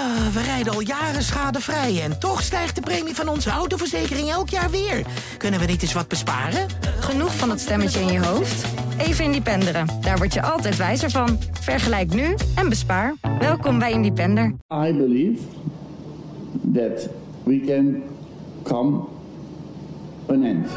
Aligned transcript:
Ah, 0.00 0.26
we 0.32 0.42
rijden 0.42 0.72
al 0.72 0.80
jaren 0.80 1.22
schadevrij 1.22 2.02
en 2.02 2.18
toch 2.18 2.42
stijgt 2.42 2.74
de 2.74 2.80
premie 2.80 3.14
van 3.14 3.28
onze 3.28 3.50
autoverzekering 3.50 4.30
elk 4.30 4.48
jaar 4.48 4.70
weer. 4.70 5.06
Kunnen 5.36 5.60
we 5.60 5.66
niet 5.66 5.82
eens 5.82 5.92
wat 5.92 6.08
besparen? 6.08 6.66
Genoeg 7.00 7.36
van 7.36 7.48
dat 7.48 7.60
stemmetje 7.60 8.00
in 8.00 8.12
je 8.12 8.24
hoofd? 8.24 8.64
Even 8.98 9.24
Independeren. 9.24 9.86
Daar 10.00 10.16
word 10.16 10.34
je 10.34 10.42
altijd 10.42 10.76
wijzer 10.76 11.10
van. 11.10 11.38
Vergelijk 11.60 12.14
nu 12.14 12.34
en 12.54 12.68
bespaar. 12.68 13.14
Welkom 13.38 13.78
bij 13.78 13.92
Independer. 13.92 14.54
I 14.72 14.92
believe 14.92 15.42
that 16.74 17.08
we 17.44 17.60
can 17.66 18.02
come 18.62 19.00
an 20.28 20.44
end. 20.44 20.68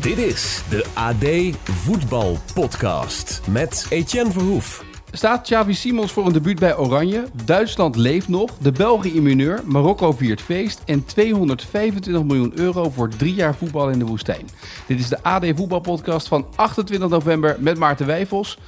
Dit 0.00 0.18
is 0.18 0.62
de 0.68 0.84
AD 0.94 1.56
Voetbal 1.70 2.38
Podcast 2.54 3.40
met 3.48 3.86
Etienne 3.90 4.32
Verhoef. 4.32 4.85
Staat 5.16 5.42
Xavi 5.42 5.74
Simons 5.74 6.12
voor 6.12 6.26
een 6.26 6.32
debuut 6.32 6.58
bij 6.58 6.76
Oranje? 6.76 7.24
Duitsland 7.44 7.96
leeft 7.96 8.28
nog, 8.28 8.58
de 8.58 8.72
Belgen 8.72 9.12
in 9.12 9.60
Marokko 9.64 10.12
viert 10.12 10.40
feest 10.40 10.82
en 10.84 11.04
225 11.04 12.24
miljoen 12.24 12.58
euro 12.58 12.90
voor 12.90 13.08
drie 13.08 13.34
jaar 13.34 13.54
voetbal 13.54 13.90
in 13.90 13.98
de 13.98 14.04
woestijn. 14.04 14.46
Dit 14.86 14.98
is 14.98 15.08
de 15.08 15.22
AD 15.22 15.46
Voetbalpodcast 15.54 16.28
van 16.28 16.46
28 16.54 17.08
november 17.08 17.56
met 17.58 17.78
Maarten 17.78 18.06
Wijfels. 18.06 18.58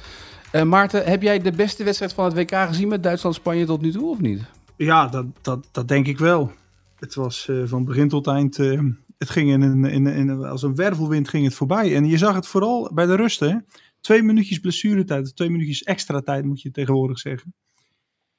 Uh, 0.53 0.63
Maarten, 0.63 1.05
heb 1.05 1.21
jij 1.21 1.41
de 1.41 1.51
beste 1.51 1.83
wedstrijd 1.83 2.13
van 2.13 2.25
het 2.25 2.33
WK 2.33 2.55
gezien 2.55 2.87
met 2.87 3.03
Duitsland-Spanje 3.03 3.65
tot 3.65 3.81
nu 3.81 3.91
toe 3.91 4.09
of 4.09 4.19
niet? 4.19 4.41
Ja, 4.75 5.07
dat, 5.07 5.25
dat, 5.41 5.67
dat 5.71 5.87
denk 5.87 6.07
ik 6.07 6.17
wel. 6.17 6.51
Het 6.99 7.15
was 7.15 7.47
uh, 7.49 7.63
van 7.65 7.85
begin 7.85 8.09
tot 8.09 8.27
eind, 8.27 8.57
uh, 8.57 8.81
het 9.17 9.29
ging 9.29 9.49
in 9.49 9.85
in, 9.85 10.07
in, 10.07 10.43
als 10.43 10.63
een 10.63 10.75
wervelwind 10.75 11.29
ging 11.29 11.45
het 11.45 11.53
voorbij. 11.53 11.95
En 11.95 12.05
je 12.05 12.17
zag 12.17 12.35
het 12.35 12.47
vooral 12.47 12.91
bij 12.93 13.05
de 13.05 13.15
rusten. 13.15 13.65
Twee 13.99 14.23
minuutjes 14.23 14.59
blessuretijd, 14.59 15.35
twee 15.35 15.49
minuutjes 15.49 15.83
extra 15.83 16.21
tijd 16.21 16.45
moet 16.45 16.61
je 16.61 16.71
tegenwoordig 16.71 17.19
zeggen. 17.19 17.53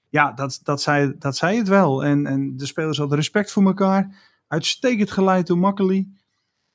Ja, 0.08 0.32
dat, 0.32 0.60
dat, 0.62 0.82
zei, 0.82 1.14
dat 1.18 1.36
zei 1.36 1.58
het 1.58 1.68
wel. 1.68 2.04
En, 2.04 2.26
en 2.26 2.56
de 2.56 2.66
spelers 2.66 2.98
hadden 2.98 3.16
respect 3.16 3.52
voor 3.52 3.64
elkaar. 3.64 4.16
Uitstekend 4.46 5.10
geleid 5.10 5.46
door 5.46 5.58
Makkeli. 5.58 6.12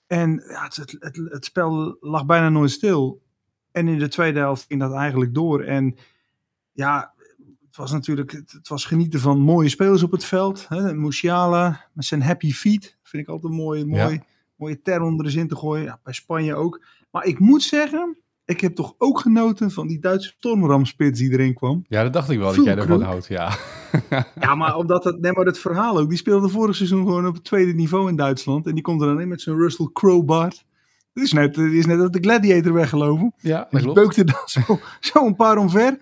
En 0.08 0.44
ja, 0.48 0.64
het, 0.64 0.76
het, 0.76 0.96
het, 1.00 1.16
het, 1.16 1.46
spel 1.46 1.98
lag 2.00 2.26
bijna 2.26 2.50
nooit 2.50 2.72
stil. 2.72 3.22
En 3.72 3.88
in 3.88 4.00
de 4.00 4.08
tweede 4.08 4.40
helft 4.40 4.66
ging 4.68 4.80
dat 4.80 4.94
eigenlijk 4.94 5.34
door. 5.34 5.64
En 5.64 5.96
ja, 6.72 7.14
het 7.76 7.76
was 7.76 7.92
natuurlijk 7.92 8.32
het 8.32 8.68
was 8.68 8.86
genieten 8.86 9.20
van 9.20 9.40
mooie 9.40 9.70
spelers 9.70 10.04
op 10.04 10.12
het 10.12 10.26
veld. 10.26 10.68
Hè? 10.68 10.94
Musiala 10.94 11.90
met 11.94 12.06
zijn 12.06 12.22
happy 12.22 12.52
feet. 12.52 12.98
Vind 13.04 13.24
ik 13.24 13.30
altijd 13.30 13.52
een 13.52 13.60
mooie, 13.60 13.86
mooie, 13.86 14.14
ja. 14.14 14.24
mooie 14.56 14.82
term 14.82 15.04
onder 15.04 15.26
de 15.26 15.32
zin 15.32 15.48
te 15.48 15.56
gooien. 15.56 15.84
Ja, 15.84 16.00
bij 16.04 16.14
Spanje 16.14 16.56
ook. 16.56 16.84
Maar 17.12 17.26
ik 17.26 17.40
moet 17.40 17.64
zeggen, 17.64 18.18
ik 18.46 18.62
heb 18.62 18.76
toch 18.76 18.96
ook 18.98 19.20
genoten 19.20 19.72
van 19.72 19.88
die 19.88 20.00
Duitse 20.00 20.34
stormramspits 20.38 21.20
die 21.20 21.32
erin 21.32 21.54
kwam. 21.54 21.86
Ja, 21.88 22.04
dat 22.04 22.14
dacht 22.14 22.30
ik 22.30 22.38
wel 22.38 22.56
dat 22.56 22.66
jij 22.66 22.78
ervan 22.78 23.02
houdt, 23.02 23.28
ja. 23.28 23.58
ja, 24.42 24.56
maar 24.56 24.76
omdat 24.76 25.04
het, 25.04 25.20
nee, 25.20 25.32
maar 25.32 25.46
het 25.46 25.60
verhaal 25.60 26.00
ook, 26.00 26.10
die 26.10 26.18
speelde 26.18 26.50
vorig 26.50 26.76
seizoen 26.76 27.06
gewoon 27.06 27.28
op 27.28 27.34
het 27.34 27.44
tweede 27.44 27.74
niveau 27.74 28.10
in 28.10 28.16
Duitsland. 28.16 28.68
En 28.68 28.74
die 28.74 28.84
komt 28.84 29.02
er 29.02 29.08
dan 29.08 29.22
in 29.22 29.28
met 29.28 29.42
zijn 29.42 29.58
Russell 29.58 29.90
Crowe 29.94 30.24
Bart. 30.24 30.66
Het 31.14 31.24
is 31.24 31.34
net, 31.34 31.56
het 31.56 31.72
is 31.72 31.86
net 31.86 31.98
dat 31.98 32.14
de 32.14 32.20
Gladiator 32.20 32.74
weggelopen. 32.74 33.34
Ja, 33.38 33.68
dat 33.70 33.82
klopt. 33.82 34.00
beukte 34.00 34.24
dan 34.24 34.42
zo, 34.46 34.80
zo 35.12 35.26
een 35.26 35.36
paar 35.36 35.58
omver. 35.58 36.00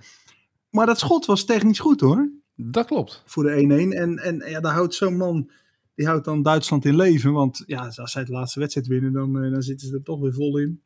Maar 0.69 0.85
dat 0.85 0.99
schot 0.99 1.25
was 1.25 1.45
technisch 1.45 1.79
goed 1.79 1.99
hoor. 1.99 2.29
Dat 2.55 2.85
klopt. 2.85 3.23
Voor 3.25 3.43
de 3.43 3.89
1-1. 3.91 3.97
En, 3.97 4.17
en 4.17 4.49
ja, 4.49 4.59
daar 4.59 4.73
houdt 4.73 4.93
zo'n 4.93 5.17
man, 5.17 5.49
die 5.95 6.07
houdt 6.07 6.25
dan 6.25 6.41
Duitsland 6.41 6.85
in 6.85 6.95
leven. 6.95 7.33
Want 7.33 7.63
ja, 7.65 7.91
als 7.95 8.11
zij 8.11 8.23
de 8.23 8.31
laatste 8.31 8.59
wedstrijd 8.59 8.87
winnen, 8.87 9.13
dan, 9.13 9.33
dan 9.33 9.61
zitten 9.61 9.87
ze 9.87 9.93
er 9.93 10.03
toch 10.03 10.19
weer 10.19 10.33
vol 10.33 10.57
in. 10.57 10.81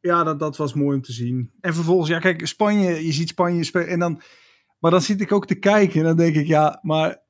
Ja, 0.00 0.24
dat, 0.24 0.38
dat 0.38 0.56
was 0.56 0.74
mooi 0.74 0.96
om 0.96 1.02
te 1.02 1.12
zien. 1.12 1.50
En 1.60 1.74
vervolgens, 1.74 2.08
ja, 2.08 2.18
kijk, 2.18 2.46
Spanje, 2.46 3.04
je 3.04 3.12
ziet 3.12 3.28
Spanje 3.28 3.64
spelen. 3.64 3.88
En 3.88 3.98
dan, 3.98 4.20
maar 4.78 4.90
dan 4.90 5.02
zit 5.02 5.20
ik 5.20 5.32
ook 5.32 5.46
te 5.46 5.54
kijken 5.54 6.00
en 6.00 6.06
dan 6.06 6.16
denk 6.16 6.36
ik, 6.36 6.46
ja, 6.46 6.78
maar 6.82 7.22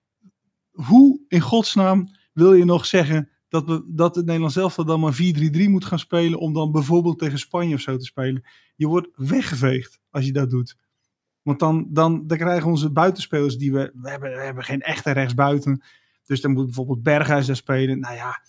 hoe 0.71 1.21
in 1.29 1.41
godsnaam 1.41 2.11
wil 2.33 2.53
je 2.53 2.65
nog 2.65 2.87
zeggen 2.87 3.31
dat, 3.49 3.65
we, 3.67 3.85
dat 3.87 4.15
het 4.15 4.25
Nederlands 4.25 4.55
zelf 4.55 4.75
dan 4.75 5.01
maar 5.01 5.15
4-3-3 5.15 5.69
moet 5.69 5.85
gaan 5.85 5.99
spelen 5.99 6.39
om 6.39 6.53
dan 6.53 6.73
bijvoorbeeld 6.73 7.19
tegen 7.19 7.39
Spanje 7.39 7.75
of 7.75 7.81
zo 7.81 7.97
te 7.97 8.05
spelen? 8.05 8.45
Je 8.77 8.87
wordt 8.87 9.09
weggeveegd 9.15 10.01
als 10.11 10.25
je 10.25 10.33
dat 10.33 10.51
doet. 10.51 10.77
Want 11.43 11.59
dan, 11.59 11.87
dan, 11.91 12.27
dan 12.27 12.39
krijgen 12.39 12.71
onze 12.71 12.91
buitenspelers 12.91 13.57
die 13.57 13.73
we, 13.73 13.93
we 13.95 14.11
hebben, 14.11 14.31
we 14.31 14.41
hebben 14.41 14.65
geen 14.65 14.81
echte 14.81 15.11
rechtsbuiten. 15.11 15.83
Dus 16.27 16.41
dan 16.41 16.53
moet 16.53 16.65
bijvoorbeeld 16.65 17.03
Berghuis 17.03 17.47
daar 17.47 17.57
spelen. 17.57 18.01
Nou 18.01 18.15
ja, 18.15 18.43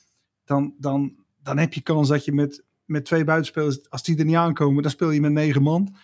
dan, 0.46 0.74
dan, 0.78 1.16
dan 1.44 1.58
heb 1.58 1.74
je 1.74 1.82
kans 1.82 2.08
dat 2.08 2.26
je 2.26 2.32
met 2.32 2.64
met 2.92 3.06
twee 3.06 3.24
buitenspelers, 3.24 3.90
als 3.90 4.04
die 4.04 4.18
er 4.18 4.26
niet 4.26 4.36
aankomen, 4.36 4.82
dan 4.82 4.92
speel 4.92 5.12
je 5.12 5.22
met 5.22 5.32
negen 5.32 5.62
man. 5.62 5.96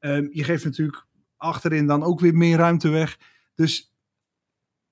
Um, 0.00 0.28
je 0.32 0.44
geeft 0.44 0.64
natuurlijk 0.64 1.06
achterin 1.36 1.86
dan 1.86 2.02
ook 2.02 2.20
weer 2.20 2.34
meer 2.34 2.56
ruimte 2.56 2.88
weg. 2.88 3.18
Dus 3.54 3.94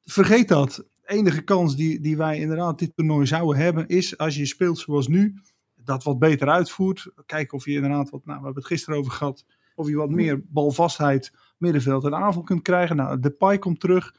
vergeet 0.03 0.49
dat. 0.49 0.75
De 0.75 1.13
enige 1.13 1.43
kans 1.43 1.77
die, 1.77 2.01
die 2.01 2.17
wij 2.17 2.39
inderdaad 2.39 2.79
dit 2.79 2.97
toernooi 2.97 3.27
zouden 3.27 3.63
hebben, 3.63 3.89
is 3.89 4.19
als 4.19 4.37
je 4.37 4.47
speelt 4.47 4.79
zoals 4.79 5.09
nu, 5.09 5.41
dat 5.75 6.05
wat 6.05 6.19
beter 6.19 6.49
uitvoert. 6.49 7.13
Kijken 7.27 7.59
of 7.59 7.65
je 7.65 7.73
inderdaad 7.73 8.11
wat, 8.11 8.25
nou, 8.25 8.39
we 8.39 8.45
hebben 8.45 8.63
het 8.63 8.73
gisteren 8.73 8.99
over 8.99 9.13
gehad, 9.13 9.45
of 9.75 9.89
je 9.89 9.97
wat 9.97 10.11
meer 10.11 10.43
balvastheid, 10.47 11.33
middenveld 11.59 12.05
en 12.05 12.15
aanval 12.15 12.43
kunt 12.43 12.63
krijgen. 12.63 12.97
Nou, 12.97 13.21
de 13.21 13.31
Pai 13.31 13.59
komt 13.59 13.81
terug. 13.81 14.15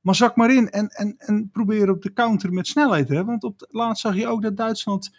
Maar 0.00 0.14
zak 0.14 0.36
maar 0.36 0.54
in 0.54 0.70
en, 0.70 0.88
en, 0.88 1.14
en 1.18 1.50
probeer 1.52 1.90
op 1.90 2.02
de 2.02 2.12
counter 2.12 2.52
met 2.52 2.66
snelheid. 2.66 3.08
Hè? 3.08 3.24
Want 3.24 3.42
op 3.42 3.60
het 3.60 3.72
laatst 3.72 4.02
zag 4.02 4.16
je 4.16 4.26
ook 4.26 4.42
dat 4.42 4.56
Duitsland 4.56 5.10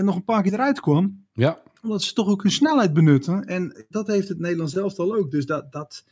nog 0.00 0.16
een 0.16 0.24
paar 0.24 0.42
keer 0.42 0.52
eruit 0.52 0.80
kwam. 0.80 1.26
Ja. 1.32 1.62
Omdat 1.82 2.02
ze 2.02 2.14
toch 2.14 2.28
ook 2.28 2.42
hun 2.42 2.52
snelheid 2.52 2.92
benutten. 2.92 3.44
En 3.44 3.86
dat 3.88 4.06
heeft 4.06 4.28
het 4.28 4.38
Nederlands 4.38 4.76
elftal 4.76 5.14
ook. 5.14 5.30
Dus 5.30 5.46
dat, 5.46 5.72
dat 5.72 6.04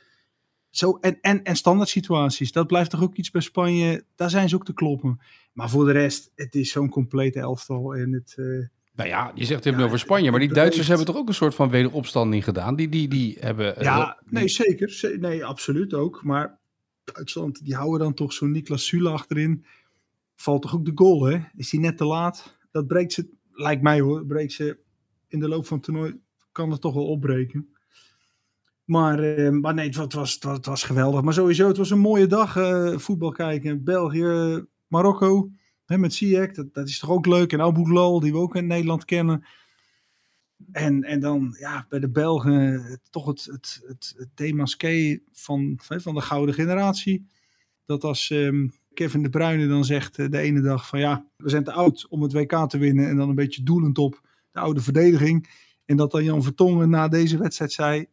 zo, 0.70 0.98
en, 1.00 1.18
en, 1.20 1.42
en 1.42 1.56
standaard 1.56 1.88
situaties, 1.88 2.52
dat 2.52 2.66
blijft 2.66 2.90
toch 2.90 3.02
ook 3.02 3.16
iets 3.16 3.30
bij 3.30 3.40
Spanje. 3.40 4.04
Daar 4.16 4.30
zijn 4.30 4.48
ze 4.48 4.54
ook 4.54 4.64
te 4.64 4.72
kloppen. 4.72 5.20
Maar 5.52 5.70
voor 5.70 5.84
de 5.84 5.92
rest, 5.92 6.30
het 6.34 6.54
is 6.54 6.70
zo'n 6.70 6.90
complete 6.90 7.40
elftal. 7.40 7.94
En 7.94 8.12
het, 8.12 8.34
uh, 8.36 8.66
nou 8.94 9.08
ja, 9.08 9.32
je 9.34 9.44
zegt 9.44 9.64
het 9.64 9.76
ja, 9.76 9.82
over 9.82 9.98
Spanje, 9.98 10.30
maar 10.30 10.40
die 10.40 10.52
Duitsers 10.52 10.88
hebben 10.88 11.06
toch 11.06 11.16
ook 11.16 11.28
een 11.28 11.34
soort 11.34 11.54
van 11.54 11.70
wederopstanding 11.70 12.44
gedaan? 12.44 12.76
Die, 12.76 12.88
die, 12.88 13.08
die 13.08 13.36
hebben... 13.40 13.74
Ja, 13.82 14.18
die... 14.24 14.32
nee, 14.38 14.48
zeker. 14.48 15.16
Nee, 15.20 15.44
absoluut 15.44 15.94
ook. 15.94 16.24
Maar 16.24 16.58
Duitsland, 17.04 17.64
die 17.64 17.74
houden 17.74 17.98
dan 17.98 18.14
toch 18.14 18.32
zo'n 18.32 18.50
Niklas 18.50 18.86
Sule 18.86 19.08
achterin. 19.08 19.64
Valt 20.36 20.62
toch 20.62 20.74
ook 20.74 20.84
de 20.84 20.92
goal, 20.94 21.24
hè? 21.24 21.38
Is 21.56 21.70
hij 21.70 21.80
net 21.80 21.96
te 21.96 22.04
laat? 22.04 22.58
Dat 22.70 22.86
breekt 22.86 23.12
ze 23.12 23.28
lijkt 23.60 23.82
mij 23.82 24.00
hoor, 24.00 24.26
breekt 24.26 24.52
ze 24.52 24.78
in 25.28 25.40
de 25.40 25.48
loop 25.48 25.66
van 25.66 25.76
het 25.76 25.86
toernooi, 25.86 26.20
kan 26.52 26.70
het 26.70 26.80
toch 26.80 26.94
wel 26.94 27.06
opbreken. 27.06 27.74
Maar, 28.84 29.38
uh, 29.38 29.50
maar 29.50 29.74
nee, 29.74 29.86
het 29.86 29.94
was, 29.94 30.04
het, 30.04 30.14
was, 30.14 30.38
het 30.56 30.66
was 30.66 30.82
geweldig. 30.82 31.22
Maar 31.22 31.34
sowieso, 31.34 31.68
het 31.68 31.76
was 31.76 31.90
een 31.90 31.98
mooie 31.98 32.26
dag. 32.26 32.56
Uh, 32.56 32.98
voetbal 32.98 33.30
kijken. 33.30 33.84
België, 33.84 34.64
Marokko. 34.86 35.50
Hè, 35.84 35.98
met 35.98 36.14
Ziyech, 36.14 36.52
dat, 36.52 36.88
is 36.88 36.98
toch 36.98 37.10
ook 37.10 37.26
leuk. 37.26 37.52
En 37.52 37.60
Abu 37.60 37.84
Ghal, 37.84 38.20
die 38.20 38.32
we 38.32 38.38
ook 38.38 38.56
in 38.56 38.66
Nederland 38.66 39.04
kennen. 39.04 39.44
En, 40.72 41.02
en 41.02 41.20
dan 41.20 41.56
ja, 41.58 41.86
bij 41.88 42.00
de 42.00 42.08
Belgen 42.08 43.00
toch 43.10 43.26
het, 43.26 43.48
het, 43.50 43.82
het, 43.86 44.14
het 44.16 45.20
van, 45.32 45.78
van 45.78 46.14
de 46.14 46.20
gouden 46.20 46.54
generatie. 46.54 47.26
Dat 47.84 48.04
als 48.04 48.30
um, 48.30 48.72
Kevin 48.94 49.22
de 49.22 49.28
Bruyne 49.28 49.68
dan 49.68 49.84
zegt 49.84 50.16
de 50.16 50.38
ene 50.38 50.60
dag 50.60 50.88
van 50.88 50.98
ja, 50.98 51.26
we 51.36 51.48
zijn 51.48 51.64
te 51.64 51.72
oud 51.72 52.06
om 52.08 52.22
het 52.22 52.32
WK 52.32 52.68
te 52.68 52.78
winnen. 52.78 53.08
En 53.08 53.16
dan 53.16 53.28
een 53.28 53.34
beetje 53.34 53.62
doelend 53.62 53.98
op 53.98 54.20
de 54.52 54.60
oude 54.60 54.80
verdediging. 54.80 55.48
En 55.84 55.96
dat 55.96 56.10
dan 56.10 56.24
Jan 56.24 56.42
Vertongen 56.42 56.90
na 56.90 57.08
deze 57.08 57.38
wedstrijd 57.38 57.72
zei, 57.72 58.06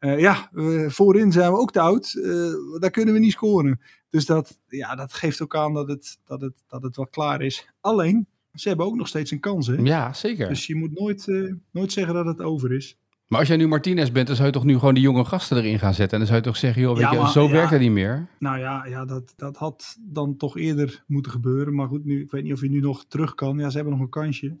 uh, 0.00 0.18
ja, 0.18 0.50
uh, 0.52 0.88
voorin 0.90 1.32
zijn 1.32 1.52
we 1.52 1.58
ook 1.58 1.72
te 1.72 1.80
oud. 1.80 2.14
Uh, 2.14 2.52
daar 2.80 2.90
kunnen 2.90 3.14
we 3.14 3.20
niet 3.20 3.32
scoren. 3.32 3.80
Dus 4.08 4.26
dat, 4.26 4.60
ja, 4.68 4.94
dat 4.94 5.12
geeft 5.12 5.42
ook 5.42 5.56
aan 5.56 5.74
dat 5.74 5.88
het, 5.88 6.18
dat, 6.24 6.40
het, 6.40 6.64
dat 6.66 6.82
het 6.82 6.96
wel 6.96 7.06
klaar 7.06 7.42
is. 7.42 7.68
Alleen, 7.80 8.26
ze 8.52 8.68
hebben 8.68 8.86
ook 8.86 8.96
nog 8.96 9.08
steeds 9.08 9.30
een 9.30 9.40
kans. 9.40 9.66
Hè? 9.66 9.74
Ja, 9.74 10.12
zeker. 10.12 10.48
Dus 10.48 10.66
je 10.66 10.74
moet 10.74 10.98
nooit, 10.98 11.26
nooit 11.70 11.92
zeggen 11.92 12.14
dat 12.14 12.26
het 12.26 12.40
over 12.40 12.72
is. 12.72 12.98
Maar 13.26 13.38
als 13.38 13.48
jij 13.48 13.56
nu 13.56 13.68
Martinez 13.68 14.10
bent, 14.10 14.26
dan 14.26 14.36
zou 14.36 14.48
je 14.48 14.54
toch 14.54 14.64
nu 14.64 14.78
gewoon 14.78 14.94
die 14.94 15.02
jonge 15.02 15.24
gasten 15.24 15.56
erin 15.56 15.78
gaan 15.78 15.94
zetten. 15.94 16.12
En 16.12 16.18
dan 16.18 16.26
zou 16.26 16.38
je 16.38 16.46
toch 16.46 16.56
zeggen, 16.56 16.82
joh, 16.82 16.92
weet 16.92 17.02
ja, 17.02 17.12
je, 17.12 17.18
maar, 17.18 17.30
zo 17.30 17.44
ja, 17.44 17.50
werkt 17.50 17.70
het 17.70 17.80
niet 17.80 17.90
meer. 17.90 18.28
Nou 18.38 18.58
ja, 18.58 18.84
ja 18.84 19.04
dat, 19.04 19.32
dat 19.36 19.56
had 19.56 19.96
dan 20.00 20.36
toch 20.36 20.56
eerder 20.56 21.04
moeten 21.06 21.32
gebeuren. 21.32 21.74
Maar 21.74 21.88
goed, 21.88 22.04
nu, 22.04 22.22
ik 22.22 22.30
weet 22.30 22.42
niet 22.42 22.52
of 22.52 22.60
je 22.60 22.70
nu 22.70 22.80
nog 22.80 23.04
terug 23.08 23.34
kan. 23.34 23.58
Ja, 23.58 23.68
ze 23.70 23.76
hebben 23.76 23.94
nog 23.94 24.02
een 24.02 24.10
kansje. 24.10 24.58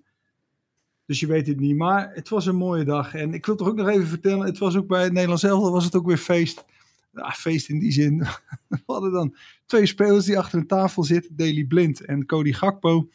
Dus 1.06 1.20
je 1.20 1.26
weet 1.26 1.46
het 1.46 1.60
niet. 1.60 1.76
Maar 1.76 2.10
het 2.14 2.28
was 2.28 2.46
een 2.46 2.56
mooie 2.56 2.84
dag. 2.84 3.14
En 3.14 3.34
ik 3.34 3.46
wil 3.46 3.56
toch 3.56 3.68
ook 3.68 3.76
nog 3.76 3.88
even 3.88 4.06
vertellen, 4.06 4.46
het 4.46 4.58
was 4.58 4.76
ook 4.76 4.86
bij 4.86 5.02
het 5.02 5.12
Nederlands 5.12 5.42
Elftal 5.42 5.72
was 5.72 5.84
het 5.84 5.94
ook 5.94 6.06
weer 6.06 6.16
feest. 6.16 6.64
Ja, 7.12 7.30
feest 7.30 7.68
in 7.68 7.78
die 7.78 7.92
zin. 7.92 8.18
We 8.68 8.78
hadden 8.86 9.12
dan 9.12 9.36
twee 9.66 9.86
spelers 9.86 10.24
die 10.24 10.38
achter 10.38 10.58
een 10.58 10.66
tafel 10.66 11.04
zitten. 11.04 11.36
Daley 11.36 11.64
Blind 11.64 12.04
en 12.04 12.26
Cody 12.26 12.52
Gakpo. 12.52 13.08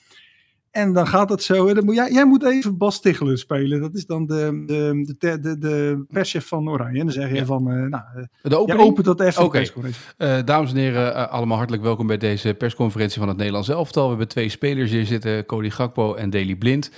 En 0.71 0.93
dan 0.93 1.07
gaat 1.07 1.29
het 1.29 1.43
zo. 1.43 1.73
Dan 1.73 1.85
moet, 1.85 1.95
jij, 1.95 2.11
jij 2.11 2.25
moet 2.25 2.43
even 2.43 2.77
Bas 2.77 3.01
Tichelen 3.01 3.37
spelen. 3.37 3.81
Dat 3.81 3.95
is 3.95 4.05
dan 4.05 4.25
de, 4.25 4.63
de, 4.65 5.15
de, 5.19 5.39
de, 5.39 5.57
de 5.57 6.03
perschef 6.07 6.47
van 6.47 6.69
Oranje. 6.69 6.99
En 6.99 7.05
dan 7.05 7.13
zeg 7.13 7.29
je 7.29 7.35
ja. 7.35 7.45
van, 7.45 7.71
uh, 7.71 7.89
nou, 7.89 8.03
de 8.41 8.57
opening? 8.57 8.89
opent 8.89 9.05
dat 9.05 9.19
even. 9.19 9.43
Oké. 9.43 9.63
Okay. 9.75 9.91
Uh, 10.17 10.45
dames 10.45 10.71
en 10.71 10.77
heren, 10.77 11.15
uh, 11.15 11.27
allemaal 11.27 11.57
hartelijk 11.57 11.83
welkom 11.83 12.07
bij 12.07 12.17
deze 12.17 12.53
persconferentie 12.53 13.19
van 13.19 13.27
het 13.27 13.37
Nederlands 13.37 13.69
elftal. 13.69 14.03
We 14.03 14.09
hebben 14.09 14.27
twee 14.27 14.49
spelers 14.49 14.91
hier 14.91 15.05
zitten, 15.05 15.45
Cody 15.45 15.69
Gakpo 15.69 16.13
en 16.13 16.29
Daley 16.29 16.55
Blind. 16.55 16.91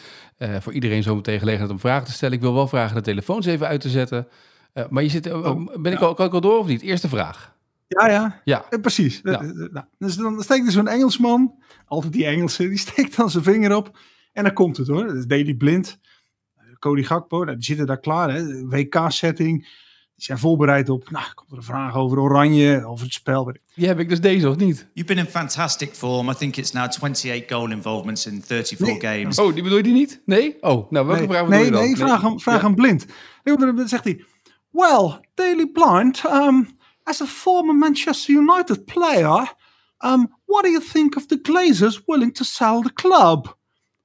voor 0.59 0.73
iedereen 0.73 1.03
zometeen 1.03 1.39
gelegenheid 1.39 1.71
om 1.71 1.79
vragen 1.79 2.05
te 2.05 2.11
stellen. 2.11 2.35
Ik 2.35 2.41
wil 2.41 2.53
wel 2.53 2.67
vragen 2.67 2.95
de 2.95 3.01
telefoons 3.01 3.45
even 3.45 3.67
uit 3.67 3.81
te 3.81 3.89
zetten. 3.89 4.27
maar 4.89 5.03
je 5.03 5.09
zit, 5.09 5.33
oh, 5.33 5.67
ben 5.77 5.93
ik 5.93 5.99
al, 5.99 6.13
kan 6.13 6.25
ik 6.25 6.33
al 6.33 6.41
door 6.41 6.57
of 6.57 6.67
niet? 6.67 6.81
Eerste 6.81 7.09
vraag. 7.09 7.52
Ja, 7.87 8.07
ja. 8.09 8.41
Ja. 8.43 8.65
Eh, 8.69 8.79
precies. 8.79 9.19
Ja. 9.23 9.41
Eh, 9.41 9.49
eh, 9.49 9.55
nou, 9.71 9.85
dus 9.97 10.15
dan 10.15 10.41
steekt 10.43 10.65
er 10.65 10.71
zo'n 10.71 10.87
Engelsman, 10.87 11.63
altijd 11.85 12.13
die 12.13 12.25
Engelse, 12.25 12.67
die 12.69 12.77
steekt 12.77 13.15
dan 13.15 13.29
zijn 13.29 13.43
vinger 13.43 13.75
op. 13.75 13.97
En 14.33 14.43
dan 14.43 14.53
komt 14.53 14.77
het 14.77 14.87
hoor. 14.87 15.05
Dat 15.07 15.15
is 15.15 15.25
Daily 15.25 15.53
Blind. 15.53 15.99
Cody 16.79 17.03
Gakpo, 17.03 17.43
nou, 17.43 17.55
die 17.55 17.65
zitten 17.65 17.85
daar 17.85 17.99
klaar. 17.99 18.33
hè. 18.33 18.67
WK-setting. 18.67 19.81
Die 20.15 20.25
zijn 20.25 20.37
voorbereid 20.37 20.89
op, 20.89 21.09
nou, 21.09 21.25
komt 21.33 21.51
er 21.51 21.57
een 21.57 21.63
vraag 21.63 21.95
over 21.95 22.19
Oranje, 22.19 22.85
over 22.85 23.05
het 23.05 23.13
spel. 23.13 23.53
Die 23.75 23.87
heb 23.87 23.99
ik 23.99 24.09
dus 24.09 24.21
deze, 24.21 24.49
of 24.49 24.55
niet? 24.55 24.87
You've 24.93 25.13
been 25.13 25.25
in 25.25 25.31
fantastic 25.31 25.93
form. 25.93 26.29
I 26.29 26.33
think 26.33 26.55
it's 26.57 26.71
now 26.71 26.83
28 26.83 27.49
goal 27.49 27.71
involvements 27.71 28.25
in 28.25 28.41
34 28.43 28.79
Nee. 28.87 28.99
games. 29.19 29.39
Oh, 29.39 29.53
die 29.53 29.63
bedoel 29.63 29.77
je 29.77 29.83
die 29.83 29.93
niet? 29.93 30.21
Nee? 30.25 30.57
Oh, 30.61 30.91
nou, 30.91 31.05
welke 31.07 31.21
Nee, 31.21 31.29
vraag 31.29 31.43
bedoel 31.45 31.57
nee, 31.59 31.65
je 31.65 31.71
dan? 31.71 31.81
nee, 31.83 31.95
vraag 31.95 32.21
hem, 32.21 32.39
vraag 32.39 32.55
Ja. 32.61 32.61
hem 32.65 32.75
blind. 32.75 33.05
Dan 33.43 33.87
zegt 33.87 34.03
hij, 34.03 34.23
well, 34.69 35.19
Daily 35.33 35.67
Blind, 35.67 36.23
um, 36.25 36.67
as 37.03 37.21
a 37.21 37.25
former 37.25 37.73
Manchester 37.73 38.33
United 38.33 38.85
player, 38.85 39.55
um, 39.99 40.27
what 40.45 40.63
do 40.63 40.69
you 40.69 40.81
think 40.81 41.15
of 41.15 41.25
the 41.27 41.37
Glazers 41.37 42.01
willing 42.05 42.33
to 42.33 42.43
sell 42.43 42.81
the 42.81 42.93
club? 42.93 43.55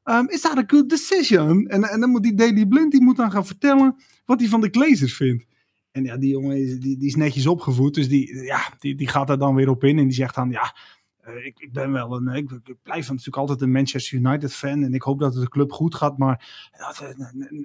Um, 0.07 0.29
is 0.31 0.43
that 0.43 0.59
a 0.59 0.65
good 0.67 0.89
decision? 0.89 1.67
En, 1.67 1.85
en 1.85 2.01
dan 2.01 2.11
moet 2.11 2.23
die 2.23 2.35
Daily 2.35 2.67
Blind, 2.67 2.93
die 2.93 3.03
moet 3.03 3.17
dan 3.17 3.31
gaan 3.31 3.47
vertellen 3.47 3.97
wat 4.25 4.41
hij 4.41 4.49
van 4.49 4.61
de 4.61 4.69
Glazers 4.71 5.17
vindt. 5.17 5.47
En 5.91 6.05
ja, 6.05 6.17
die 6.17 6.31
jongen 6.31 6.57
is, 6.57 6.81
die, 6.81 6.97
die 6.97 7.07
is 7.07 7.17
netjes 7.17 7.47
opgevoed, 7.47 7.95
dus 7.95 8.09
die, 8.09 8.43
ja, 8.43 8.61
die, 8.79 8.95
die 8.95 9.09
gaat 9.09 9.31
er 9.31 9.39
dan 9.39 9.55
weer 9.55 9.69
op 9.69 9.85
in 9.85 9.99
en 9.99 10.05
die 10.05 10.15
zegt 10.15 10.35
dan, 10.35 10.51
ja, 10.51 10.77
ik, 11.37 11.59
ik 11.59 11.73
ben 11.73 11.93
wel 11.93 12.17
een, 12.17 12.29
ik, 12.29 12.51
ik 12.51 12.77
blijf 12.83 13.09
natuurlijk 13.09 13.37
altijd 13.37 13.61
een 13.61 13.73
Manchester 13.73 14.19
United 14.19 14.55
fan 14.55 14.83
en 14.83 14.95
ik 14.95 15.03
hoop 15.03 15.19
dat 15.21 15.35
het 15.35 15.43
de 15.43 15.49
club 15.49 15.73
goed 15.73 15.95
gaat, 15.95 16.19
maar 16.19 16.69
eh, 16.73 17.09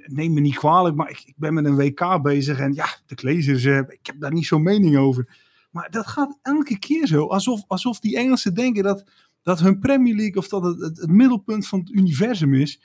neem 0.05 0.33
me 0.33 0.39
niet 0.39 0.55
kwalijk, 0.55 0.95
maar 0.95 1.09
ik, 1.09 1.23
ik 1.25 1.33
ben 1.37 1.53
met 1.53 1.65
een 1.65 1.75
WK 1.75 2.21
bezig 2.21 2.59
en 2.59 2.73
ja, 2.73 2.85
de 3.05 3.15
Glazers, 3.15 3.63
eh, 3.63 3.77
ik 3.77 3.99
heb 4.05 4.19
daar 4.19 4.33
niet 4.33 4.45
zo'n 4.45 4.63
mening 4.63 4.97
over. 4.97 5.37
Maar 5.71 5.91
dat 5.91 6.07
gaat 6.07 6.39
elke 6.41 6.79
keer 6.79 7.07
zo, 7.07 7.27
alsof, 7.27 7.63
alsof 7.67 7.99
die 7.99 8.17
Engelsen 8.17 8.53
denken 8.53 8.83
dat, 8.83 9.03
dat 9.41 9.59
hun 9.59 9.79
Premier 9.79 10.15
League 10.15 10.35
of 10.37 10.47
dat 10.47 10.63
het, 10.63 10.79
het, 10.79 10.97
het 10.97 11.09
middelpunt 11.09 11.67
van 11.67 11.79
het 11.79 11.89
universum 11.89 12.53
is. 12.53 12.81